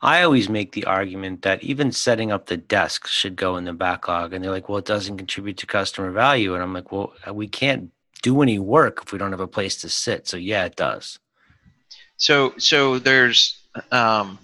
I 0.00 0.22
always 0.22 0.48
make 0.48 0.72
the 0.72 0.86
argument 0.86 1.42
that 1.42 1.62
even 1.62 1.92
setting 1.92 2.32
up 2.32 2.46
the 2.46 2.56
desk 2.56 3.06
should 3.06 3.36
go 3.36 3.56
in 3.56 3.64
the 3.64 3.74
backlog. 3.74 4.32
And 4.32 4.42
they're 4.42 4.50
like, 4.50 4.68
well, 4.68 4.78
it 4.78 4.86
doesn't 4.86 5.18
contribute 5.18 5.58
to 5.58 5.66
customer 5.66 6.10
value. 6.10 6.54
And 6.54 6.62
I'm 6.62 6.72
like, 6.72 6.90
well, 6.90 7.12
we 7.30 7.46
can't 7.46 7.90
do 8.22 8.40
any 8.40 8.58
work 8.58 9.00
if 9.02 9.12
we 9.12 9.18
don't 9.18 9.32
have 9.32 9.40
a 9.40 9.46
place 9.46 9.76
to 9.82 9.90
sit. 9.90 10.26
So 10.26 10.38
yeah, 10.38 10.64
it 10.64 10.76
does. 10.76 11.18
So, 12.16 12.54
so 12.56 12.98
there's, 12.98 13.60
um, 13.92 14.38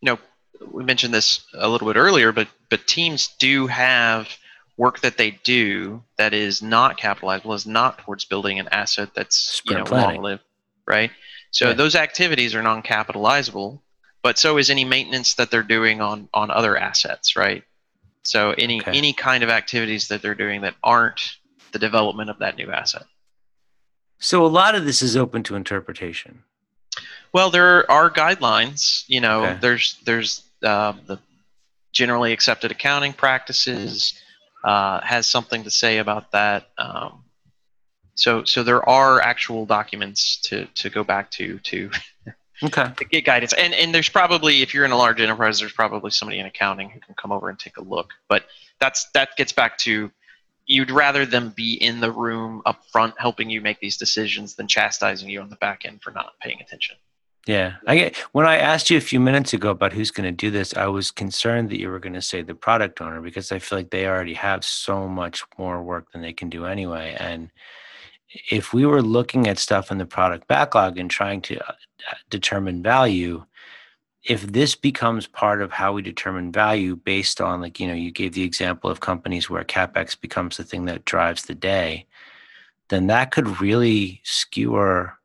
you 0.00 0.12
know, 0.12 0.18
we 0.60 0.84
mentioned 0.84 1.12
this 1.14 1.44
a 1.54 1.68
little 1.68 1.86
bit 1.86 1.98
earlier, 1.98 2.32
but 2.32 2.48
but 2.70 2.86
teams 2.86 3.28
do 3.38 3.66
have 3.66 4.28
work 4.76 5.00
that 5.00 5.16
they 5.16 5.30
do 5.30 6.02
that 6.18 6.34
is 6.34 6.60
not 6.62 6.98
capitalizable, 6.98 7.54
is 7.54 7.66
not 7.66 7.98
towards 7.98 8.24
building 8.24 8.58
an 8.58 8.68
asset 8.68 9.10
that's 9.14 9.62
you 9.64 9.74
know 9.74 9.84
planning. 9.84 10.16
long 10.16 10.22
lived, 10.22 10.42
right? 10.86 11.10
So 11.50 11.68
Yeah. 11.68 11.74
those 11.74 11.94
activities 11.94 12.54
are 12.54 12.62
non-capitalizable, 12.62 13.82
but 14.22 14.38
so 14.38 14.58
is 14.58 14.68
any 14.68 14.84
maintenance 14.84 15.34
that 15.34 15.50
they're 15.50 15.62
doing 15.62 16.00
on 16.00 16.28
on 16.34 16.50
other 16.50 16.76
assets, 16.76 17.36
right? 17.36 17.64
So 18.24 18.50
any 18.58 18.80
Okay. 18.80 18.96
any 18.96 19.12
kind 19.12 19.42
of 19.44 19.50
activities 19.50 20.08
that 20.08 20.20
they're 20.22 20.34
doing 20.34 20.62
that 20.62 20.74
aren't 20.82 21.36
the 21.72 21.78
development 21.78 22.30
of 22.30 22.38
that 22.40 22.56
new 22.56 22.70
asset. 22.70 23.04
So 24.18 24.44
a 24.44 24.48
lot 24.48 24.74
of 24.74 24.84
this 24.84 25.02
is 25.02 25.16
open 25.16 25.42
to 25.44 25.56
interpretation. 25.56 26.42
Well, 27.32 27.50
there 27.50 27.90
are 27.90 28.10
guidelines. 28.10 29.04
You 29.08 29.20
know, 29.20 29.44
Okay. 29.44 29.58
there's 29.60 29.98
there's 30.04 30.42
uh, 30.62 30.92
the 31.06 31.18
generally 31.92 32.32
accepted 32.32 32.70
accounting 32.70 33.12
practices 33.12 34.14
uh, 34.64 35.00
has 35.02 35.26
something 35.26 35.64
to 35.64 35.70
say 35.70 35.98
about 35.98 36.32
that. 36.32 36.68
Um, 36.78 37.24
so 38.14 38.44
so 38.44 38.62
there 38.62 38.86
are 38.88 39.20
actual 39.20 39.66
documents 39.66 40.40
to 40.42 40.66
to 40.66 40.90
go 40.90 41.04
back 41.04 41.30
to 41.32 41.58
to 41.60 41.90
Okay. 42.62 42.90
to 42.96 43.04
get 43.04 43.24
guidance. 43.24 43.52
And 43.52 43.74
and 43.74 43.94
there's 43.94 44.08
probably 44.08 44.62
if 44.62 44.72
you're 44.72 44.86
in 44.86 44.90
a 44.90 44.96
large 44.96 45.20
enterprise, 45.20 45.60
there's 45.60 45.72
probably 45.72 46.10
somebody 46.10 46.38
in 46.38 46.46
accounting 46.46 46.88
who 46.88 47.00
can 47.00 47.14
come 47.14 47.30
over 47.30 47.50
and 47.50 47.58
take 47.58 47.76
a 47.76 47.82
look. 47.82 48.12
But 48.28 48.46
that's 48.80 49.10
that 49.12 49.36
gets 49.36 49.52
back 49.52 49.76
to 49.78 50.10
you'd 50.66 50.90
rather 50.90 51.26
them 51.26 51.50
be 51.50 51.74
in 51.74 52.00
the 52.00 52.10
room 52.10 52.62
up 52.66 52.82
front 52.90 53.14
helping 53.18 53.50
you 53.50 53.60
make 53.60 53.78
these 53.80 53.96
decisions 53.96 54.54
than 54.54 54.66
chastising 54.66 55.28
you 55.28 55.40
on 55.40 55.50
the 55.50 55.56
back 55.56 55.84
end 55.84 56.02
for 56.02 56.10
not 56.10 56.32
paying 56.40 56.60
attention. 56.60 56.96
Yeah. 57.46 57.74
I 57.86 57.96
get 57.96 58.16
when 58.32 58.44
I 58.44 58.56
asked 58.56 58.90
you 58.90 58.98
a 58.98 59.00
few 59.00 59.20
minutes 59.20 59.52
ago 59.54 59.70
about 59.70 59.92
who's 59.92 60.10
going 60.10 60.24
to 60.24 60.32
do 60.32 60.50
this, 60.50 60.76
I 60.76 60.86
was 60.86 61.12
concerned 61.12 61.70
that 61.70 61.78
you 61.78 61.88
were 61.88 62.00
going 62.00 62.14
to 62.14 62.22
say 62.22 62.42
the 62.42 62.56
product 62.56 63.00
owner 63.00 63.20
because 63.20 63.52
I 63.52 63.60
feel 63.60 63.78
like 63.78 63.90
they 63.90 64.06
already 64.06 64.34
have 64.34 64.64
so 64.64 65.06
much 65.06 65.44
more 65.56 65.82
work 65.82 66.10
than 66.10 66.22
they 66.22 66.32
can 66.32 66.50
do 66.50 66.66
anyway. 66.66 67.16
And 67.20 67.50
if 68.50 68.74
we 68.74 68.84
were 68.84 69.00
looking 69.00 69.46
at 69.46 69.58
stuff 69.58 69.92
in 69.92 69.98
the 69.98 70.06
product 70.06 70.48
backlog 70.48 70.98
and 70.98 71.08
trying 71.08 71.40
to 71.42 71.60
uh, 71.60 71.74
determine 72.30 72.82
value, 72.82 73.44
if 74.24 74.42
this 74.42 74.74
becomes 74.74 75.28
part 75.28 75.62
of 75.62 75.70
how 75.70 75.92
we 75.92 76.02
determine 76.02 76.50
value 76.50 76.96
based 76.96 77.40
on 77.40 77.60
like, 77.60 77.78
you 77.78 77.86
know, 77.86 77.94
you 77.94 78.10
gave 78.10 78.32
the 78.32 78.42
example 78.42 78.90
of 78.90 78.98
companies 78.98 79.48
where 79.48 79.62
capex 79.62 80.20
becomes 80.20 80.56
the 80.56 80.64
thing 80.64 80.86
that 80.86 81.04
drives 81.04 81.44
the 81.44 81.54
day, 81.54 82.06
then 82.88 83.06
that 83.06 83.30
could 83.30 83.60
really 83.60 84.20
skewer 84.24 85.16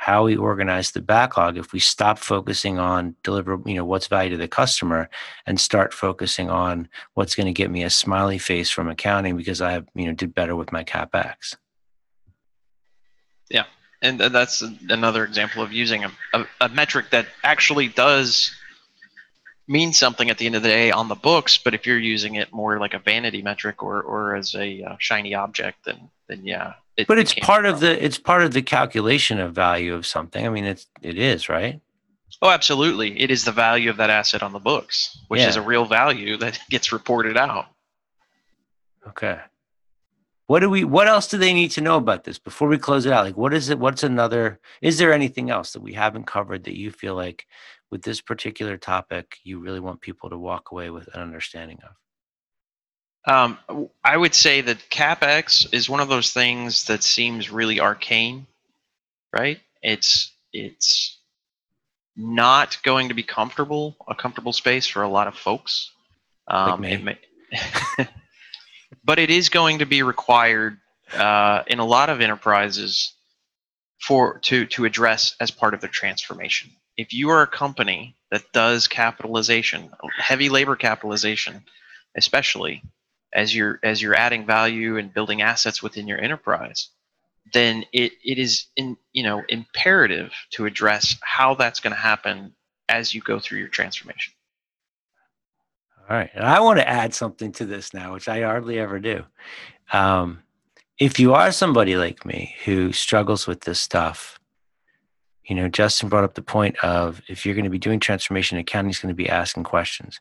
how 0.00 0.24
we 0.24 0.34
organize 0.34 0.92
the 0.92 1.00
backlog 1.02 1.58
if 1.58 1.74
we 1.74 1.78
stop 1.78 2.18
focusing 2.18 2.78
on 2.78 3.14
deliver 3.22 3.60
you 3.66 3.74
know 3.74 3.84
what's 3.84 4.06
value 4.06 4.30
to 4.30 4.36
the 4.38 4.48
customer 4.48 5.10
and 5.44 5.60
start 5.60 5.92
focusing 5.92 6.48
on 6.48 6.88
what's 7.12 7.34
going 7.34 7.44
to 7.44 7.52
get 7.52 7.70
me 7.70 7.82
a 7.82 7.90
smiley 7.90 8.38
face 8.38 8.70
from 8.70 8.88
accounting 8.88 9.36
because 9.36 9.60
i 9.60 9.70
have 9.72 9.86
you 9.94 10.06
know 10.06 10.14
did 10.14 10.34
better 10.34 10.56
with 10.56 10.72
my 10.72 10.82
capex 10.82 11.54
Yeah. 13.50 13.64
and 14.00 14.18
that's 14.18 14.62
another 14.88 15.22
example 15.22 15.62
of 15.62 15.70
using 15.70 16.04
a, 16.04 16.12
a, 16.32 16.46
a 16.62 16.68
metric 16.70 17.10
that 17.10 17.26
actually 17.44 17.88
does 17.88 18.50
mean 19.68 19.92
something 19.92 20.30
at 20.30 20.38
the 20.38 20.46
end 20.46 20.56
of 20.56 20.62
the 20.62 20.70
day 20.70 20.90
on 20.90 21.08
the 21.08 21.14
books 21.14 21.58
but 21.58 21.74
if 21.74 21.86
you're 21.86 21.98
using 21.98 22.36
it 22.36 22.54
more 22.54 22.78
like 22.78 22.94
a 22.94 22.98
vanity 22.98 23.42
metric 23.42 23.82
or, 23.82 24.00
or 24.00 24.34
as 24.34 24.54
a 24.54 24.82
uh, 24.82 24.96
shiny 24.98 25.34
object 25.34 25.84
then 25.84 26.08
then 26.26 26.40
yeah 26.42 26.72
it, 26.96 27.06
but 27.06 27.18
it's 27.18 27.34
be 27.34 27.40
part 27.40 27.66
of 27.66 27.80
the 27.80 28.04
it's 28.04 28.18
part 28.18 28.42
of 28.42 28.52
the 28.52 28.62
calculation 28.62 29.40
of 29.40 29.54
value 29.54 29.94
of 29.94 30.06
something. 30.06 30.46
I 30.46 30.50
mean 30.50 30.64
it's 30.64 30.86
it 31.02 31.18
is 31.18 31.48
right? 31.48 31.80
Oh 32.42 32.50
absolutely. 32.50 33.20
It 33.20 33.30
is 33.30 33.44
the 33.44 33.52
value 33.52 33.90
of 33.90 33.96
that 33.98 34.10
asset 34.10 34.42
on 34.42 34.52
the 34.52 34.58
books 34.58 35.18
which 35.28 35.40
is 35.40 35.56
a 35.56 35.62
real 35.62 35.84
value 35.84 36.36
that 36.38 36.58
gets 36.70 36.92
reported 36.92 37.36
out. 37.36 37.66
Okay. 39.06 39.38
What 40.46 40.60
do 40.60 40.70
we 40.70 40.84
what 40.84 41.08
else 41.08 41.28
do 41.28 41.38
they 41.38 41.54
need 41.54 41.70
to 41.72 41.80
know 41.80 41.96
about 41.96 42.24
this 42.24 42.38
before 42.38 42.68
we 42.68 42.76
close 42.76 43.06
it 43.06 43.12
out? 43.12 43.24
Like 43.24 43.36
what 43.36 43.54
is 43.54 43.68
it 43.68 43.78
what's 43.78 44.02
another 44.02 44.60
is 44.82 44.98
there 44.98 45.12
anything 45.12 45.50
else 45.50 45.72
that 45.72 45.82
we 45.82 45.92
haven't 45.94 46.26
covered 46.26 46.64
that 46.64 46.76
you 46.76 46.90
feel 46.90 47.14
like 47.14 47.46
with 47.90 48.02
this 48.02 48.20
particular 48.20 48.76
topic 48.76 49.38
you 49.44 49.58
really 49.58 49.80
want 49.80 50.00
people 50.00 50.30
to 50.30 50.38
walk 50.38 50.70
away 50.70 50.90
with 50.90 51.08
an 51.14 51.20
understanding 51.20 51.78
of 51.84 51.94
Um, 53.26 53.58
I 54.02 54.16
would 54.16 54.34
say 54.34 54.62
that 54.62 54.78
CapEx 54.90 55.72
is 55.72 55.90
one 55.90 56.00
of 56.00 56.08
those 56.08 56.32
things 56.32 56.84
that 56.84 57.02
seems 57.02 57.50
really 57.50 57.80
arcane, 57.80 58.46
right? 59.32 59.60
It's 59.82 60.32
it's 60.52 61.18
not 62.16 62.78
going 62.82 63.08
to 63.08 63.14
be 63.14 63.22
comfortable, 63.22 63.96
a 64.08 64.14
comfortable 64.14 64.52
space 64.52 64.86
for 64.86 65.02
a 65.02 65.08
lot 65.08 65.28
of 65.28 65.36
folks. 65.36 65.90
Um, 66.48 66.80
me. 66.80 66.96
may- 66.96 67.18
but 69.04 69.18
it 69.18 69.30
is 69.30 69.48
going 69.48 69.78
to 69.80 69.86
be 69.86 70.02
required 70.02 70.78
uh, 71.14 71.62
in 71.66 71.78
a 71.78 71.84
lot 71.84 72.08
of 72.08 72.20
enterprises 72.20 73.14
for 74.00 74.38
to 74.40 74.66
to 74.66 74.84
address 74.84 75.36
as 75.40 75.50
part 75.50 75.74
of 75.74 75.80
their 75.80 75.90
transformation. 75.90 76.70
If 76.96 77.12
you 77.12 77.30
are 77.30 77.42
a 77.42 77.46
company 77.46 78.16
that 78.30 78.52
does 78.52 78.86
capitalization, 78.86 79.90
heavy 80.16 80.48
labor 80.48 80.76
capitalization, 80.76 81.64
especially, 82.16 82.82
as 83.32 83.54
you're 83.54 83.78
as 83.82 84.02
you're 84.02 84.14
adding 84.14 84.46
value 84.46 84.96
and 84.96 85.12
building 85.12 85.42
assets 85.42 85.82
within 85.82 86.08
your 86.08 86.20
enterprise, 86.20 86.88
then 87.52 87.84
it, 87.92 88.12
it 88.24 88.38
is 88.38 88.66
in 88.76 88.96
you 89.12 89.22
know 89.22 89.42
imperative 89.48 90.32
to 90.50 90.66
address 90.66 91.16
how 91.22 91.54
that's 91.54 91.80
going 91.80 91.94
to 91.94 92.00
happen 92.00 92.54
as 92.88 93.14
you 93.14 93.20
go 93.20 93.38
through 93.38 93.58
your 93.58 93.68
transformation. 93.68 94.32
All 96.08 96.16
right. 96.16 96.30
And 96.34 96.44
I 96.44 96.58
want 96.58 96.80
to 96.80 96.88
add 96.88 97.14
something 97.14 97.52
to 97.52 97.64
this 97.64 97.94
now, 97.94 98.14
which 98.14 98.28
I 98.28 98.42
hardly 98.42 98.80
ever 98.80 98.98
do. 98.98 99.24
Um, 99.92 100.42
if 100.98 101.20
you 101.20 101.34
are 101.34 101.52
somebody 101.52 101.96
like 101.96 102.26
me 102.26 102.56
who 102.64 102.92
struggles 102.92 103.46
with 103.46 103.60
this 103.60 103.80
stuff, 103.80 104.40
you 105.44 105.54
know, 105.54 105.68
Justin 105.68 106.08
brought 106.08 106.24
up 106.24 106.34
the 106.34 106.42
point 106.42 106.76
of 106.84 107.22
if 107.28 107.46
you're 107.46 107.54
going 107.54 107.64
to 107.64 107.70
be 107.70 107.78
doing 107.78 108.00
transformation, 108.00 108.58
accounting 108.58 108.90
is 108.90 108.98
going 108.98 109.12
to 109.12 109.16
be 109.16 109.28
asking 109.28 109.64
questions. 109.64 110.20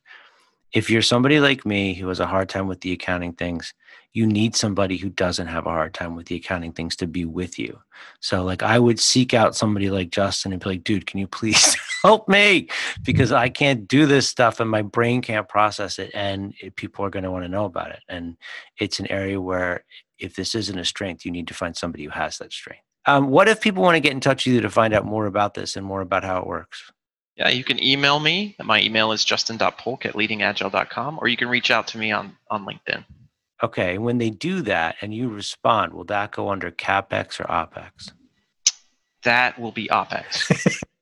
If 0.74 0.90
you're 0.90 1.02
somebody 1.02 1.40
like 1.40 1.66
me 1.66 1.94
who 1.94 2.08
has 2.10 2.20
a 2.20 2.28
hard 2.28 2.50
time 2.50 2.68
with 2.68 2.82
the 2.82 2.92
accounting 2.92 3.34
things, 3.34 3.74
you 4.14 4.26
need 4.26 4.56
somebody 4.56 4.98
who 4.98 5.10
doesn't 5.10 5.48
have 5.48 5.66
a 5.66 5.72
hard 5.72 5.94
time 5.94 6.16
with 6.16 6.28
the 6.28 6.36
accounting 6.36 6.72
things 6.72 6.96
to 6.98 7.08
be 7.08 7.26
with 7.26 7.60
you. 7.60 7.80
So, 8.20 8.44
like, 8.44 8.64
I 8.64 8.80
would 8.80 9.00
seek 9.00 9.34
out 9.34 9.56
somebody 9.56 9.90
like 9.90 10.10
Justin 10.10 10.52
and 10.52 10.62
be 10.62 10.70
like, 10.70 10.84
dude, 10.84 11.06
can 11.06 11.20
you 11.20 11.28
please 11.28 11.76
help 12.04 12.28
me? 12.28 12.70
Because 13.04 13.32
I 13.32 13.50
can't 13.50 13.88
do 13.88 14.06
this 14.06 14.28
stuff 14.28 14.60
and 14.60 14.70
my 14.70 14.82
brain 14.82 15.22
can't 15.22 15.48
process 15.48 16.00
it. 16.00 16.12
And 16.14 16.54
it, 16.60 16.76
people 16.76 17.06
are 17.06 17.12
going 17.12 17.24
to 17.24 17.32
want 17.32 17.46
to 17.46 17.50
know 17.50 17.66
about 17.66 17.92
it. 17.92 18.02
And 18.08 18.38
it's 18.80 19.00
an 19.00 19.08
area 19.12 19.40
where 19.40 19.86
if 20.18 20.36
this 20.36 20.56
isn't 20.56 20.78
a 20.78 20.86
strength, 20.86 21.26
you 21.26 21.32
need 21.32 21.48
to 21.48 21.54
find 21.54 21.78
somebody 21.78 22.04
who 22.04 22.12
has 22.12 22.40
that 22.40 22.52
strength. 22.52 22.84
Um, 23.06 23.30
what 23.30 23.48
if 23.48 23.62
people 23.62 23.84
want 23.84 23.96
to 23.96 24.02
get 24.02 24.12
in 24.12 24.20
touch 24.20 24.46
with 24.46 24.56
you 24.56 24.62
to 24.62 24.70
find 24.70 24.94
out 24.94 25.06
more 25.06 25.26
about 25.26 25.54
this 25.54 25.76
and 25.76 25.86
more 25.86 26.02
about 26.02 26.24
how 26.24 26.40
it 26.40 26.48
works? 26.48 26.92
Yeah, 27.40 27.50
you 27.50 27.64
can 27.64 27.82
email 27.82 28.20
me. 28.20 28.56
My 28.62 28.82
email 28.82 29.14
is 29.14 29.24
justin.polk 29.24 30.06
at 30.06 30.14
leadingagile.com, 30.14 31.20
or 31.22 31.30
you 31.30 31.38
can 31.38 31.48
reach 31.48 31.72
out 31.72 31.88
to 31.88 31.98
me 31.98 32.12
on, 32.12 32.36
on 32.52 32.66
LinkedIn. 32.66 33.06
Okay. 33.64 33.98
When 33.98 34.18
they 34.18 34.30
do 34.30 34.62
that 34.64 34.98
and 35.02 35.14
you 35.14 35.30
respond, 35.30 35.94
will 35.94 36.04
that 36.06 36.32
go 36.32 36.50
under 36.50 36.70
CapEx 36.70 37.40
or 37.40 37.46
OpEx? 37.46 38.12
That 39.24 39.58
will 39.58 39.72
be 39.72 39.88
OpEx. 39.88 40.84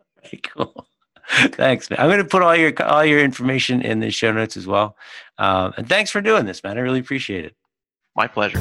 Cool. 0.43 0.85
Thanks, 1.29 1.89
man. 1.89 2.01
I'm 2.01 2.07
going 2.07 2.17
to 2.17 2.25
put 2.25 2.41
all 2.41 2.53
your 2.53 2.73
all 2.83 3.05
your 3.05 3.21
information 3.21 3.81
in 3.81 4.01
the 4.01 4.11
show 4.11 4.33
notes 4.33 4.57
as 4.57 4.67
well. 4.67 4.97
Um, 5.37 5.73
and 5.77 5.87
thanks 5.87 6.11
for 6.11 6.19
doing 6.19 6.45
this, 6.45 6.61
man. 6.65 6.77
I 6.77 6.81
really 6.81 6.99
appreciate 6.99 7.45
it. 7.45 7.55
My 8.13 8.27
pleasure. 8.27 8.59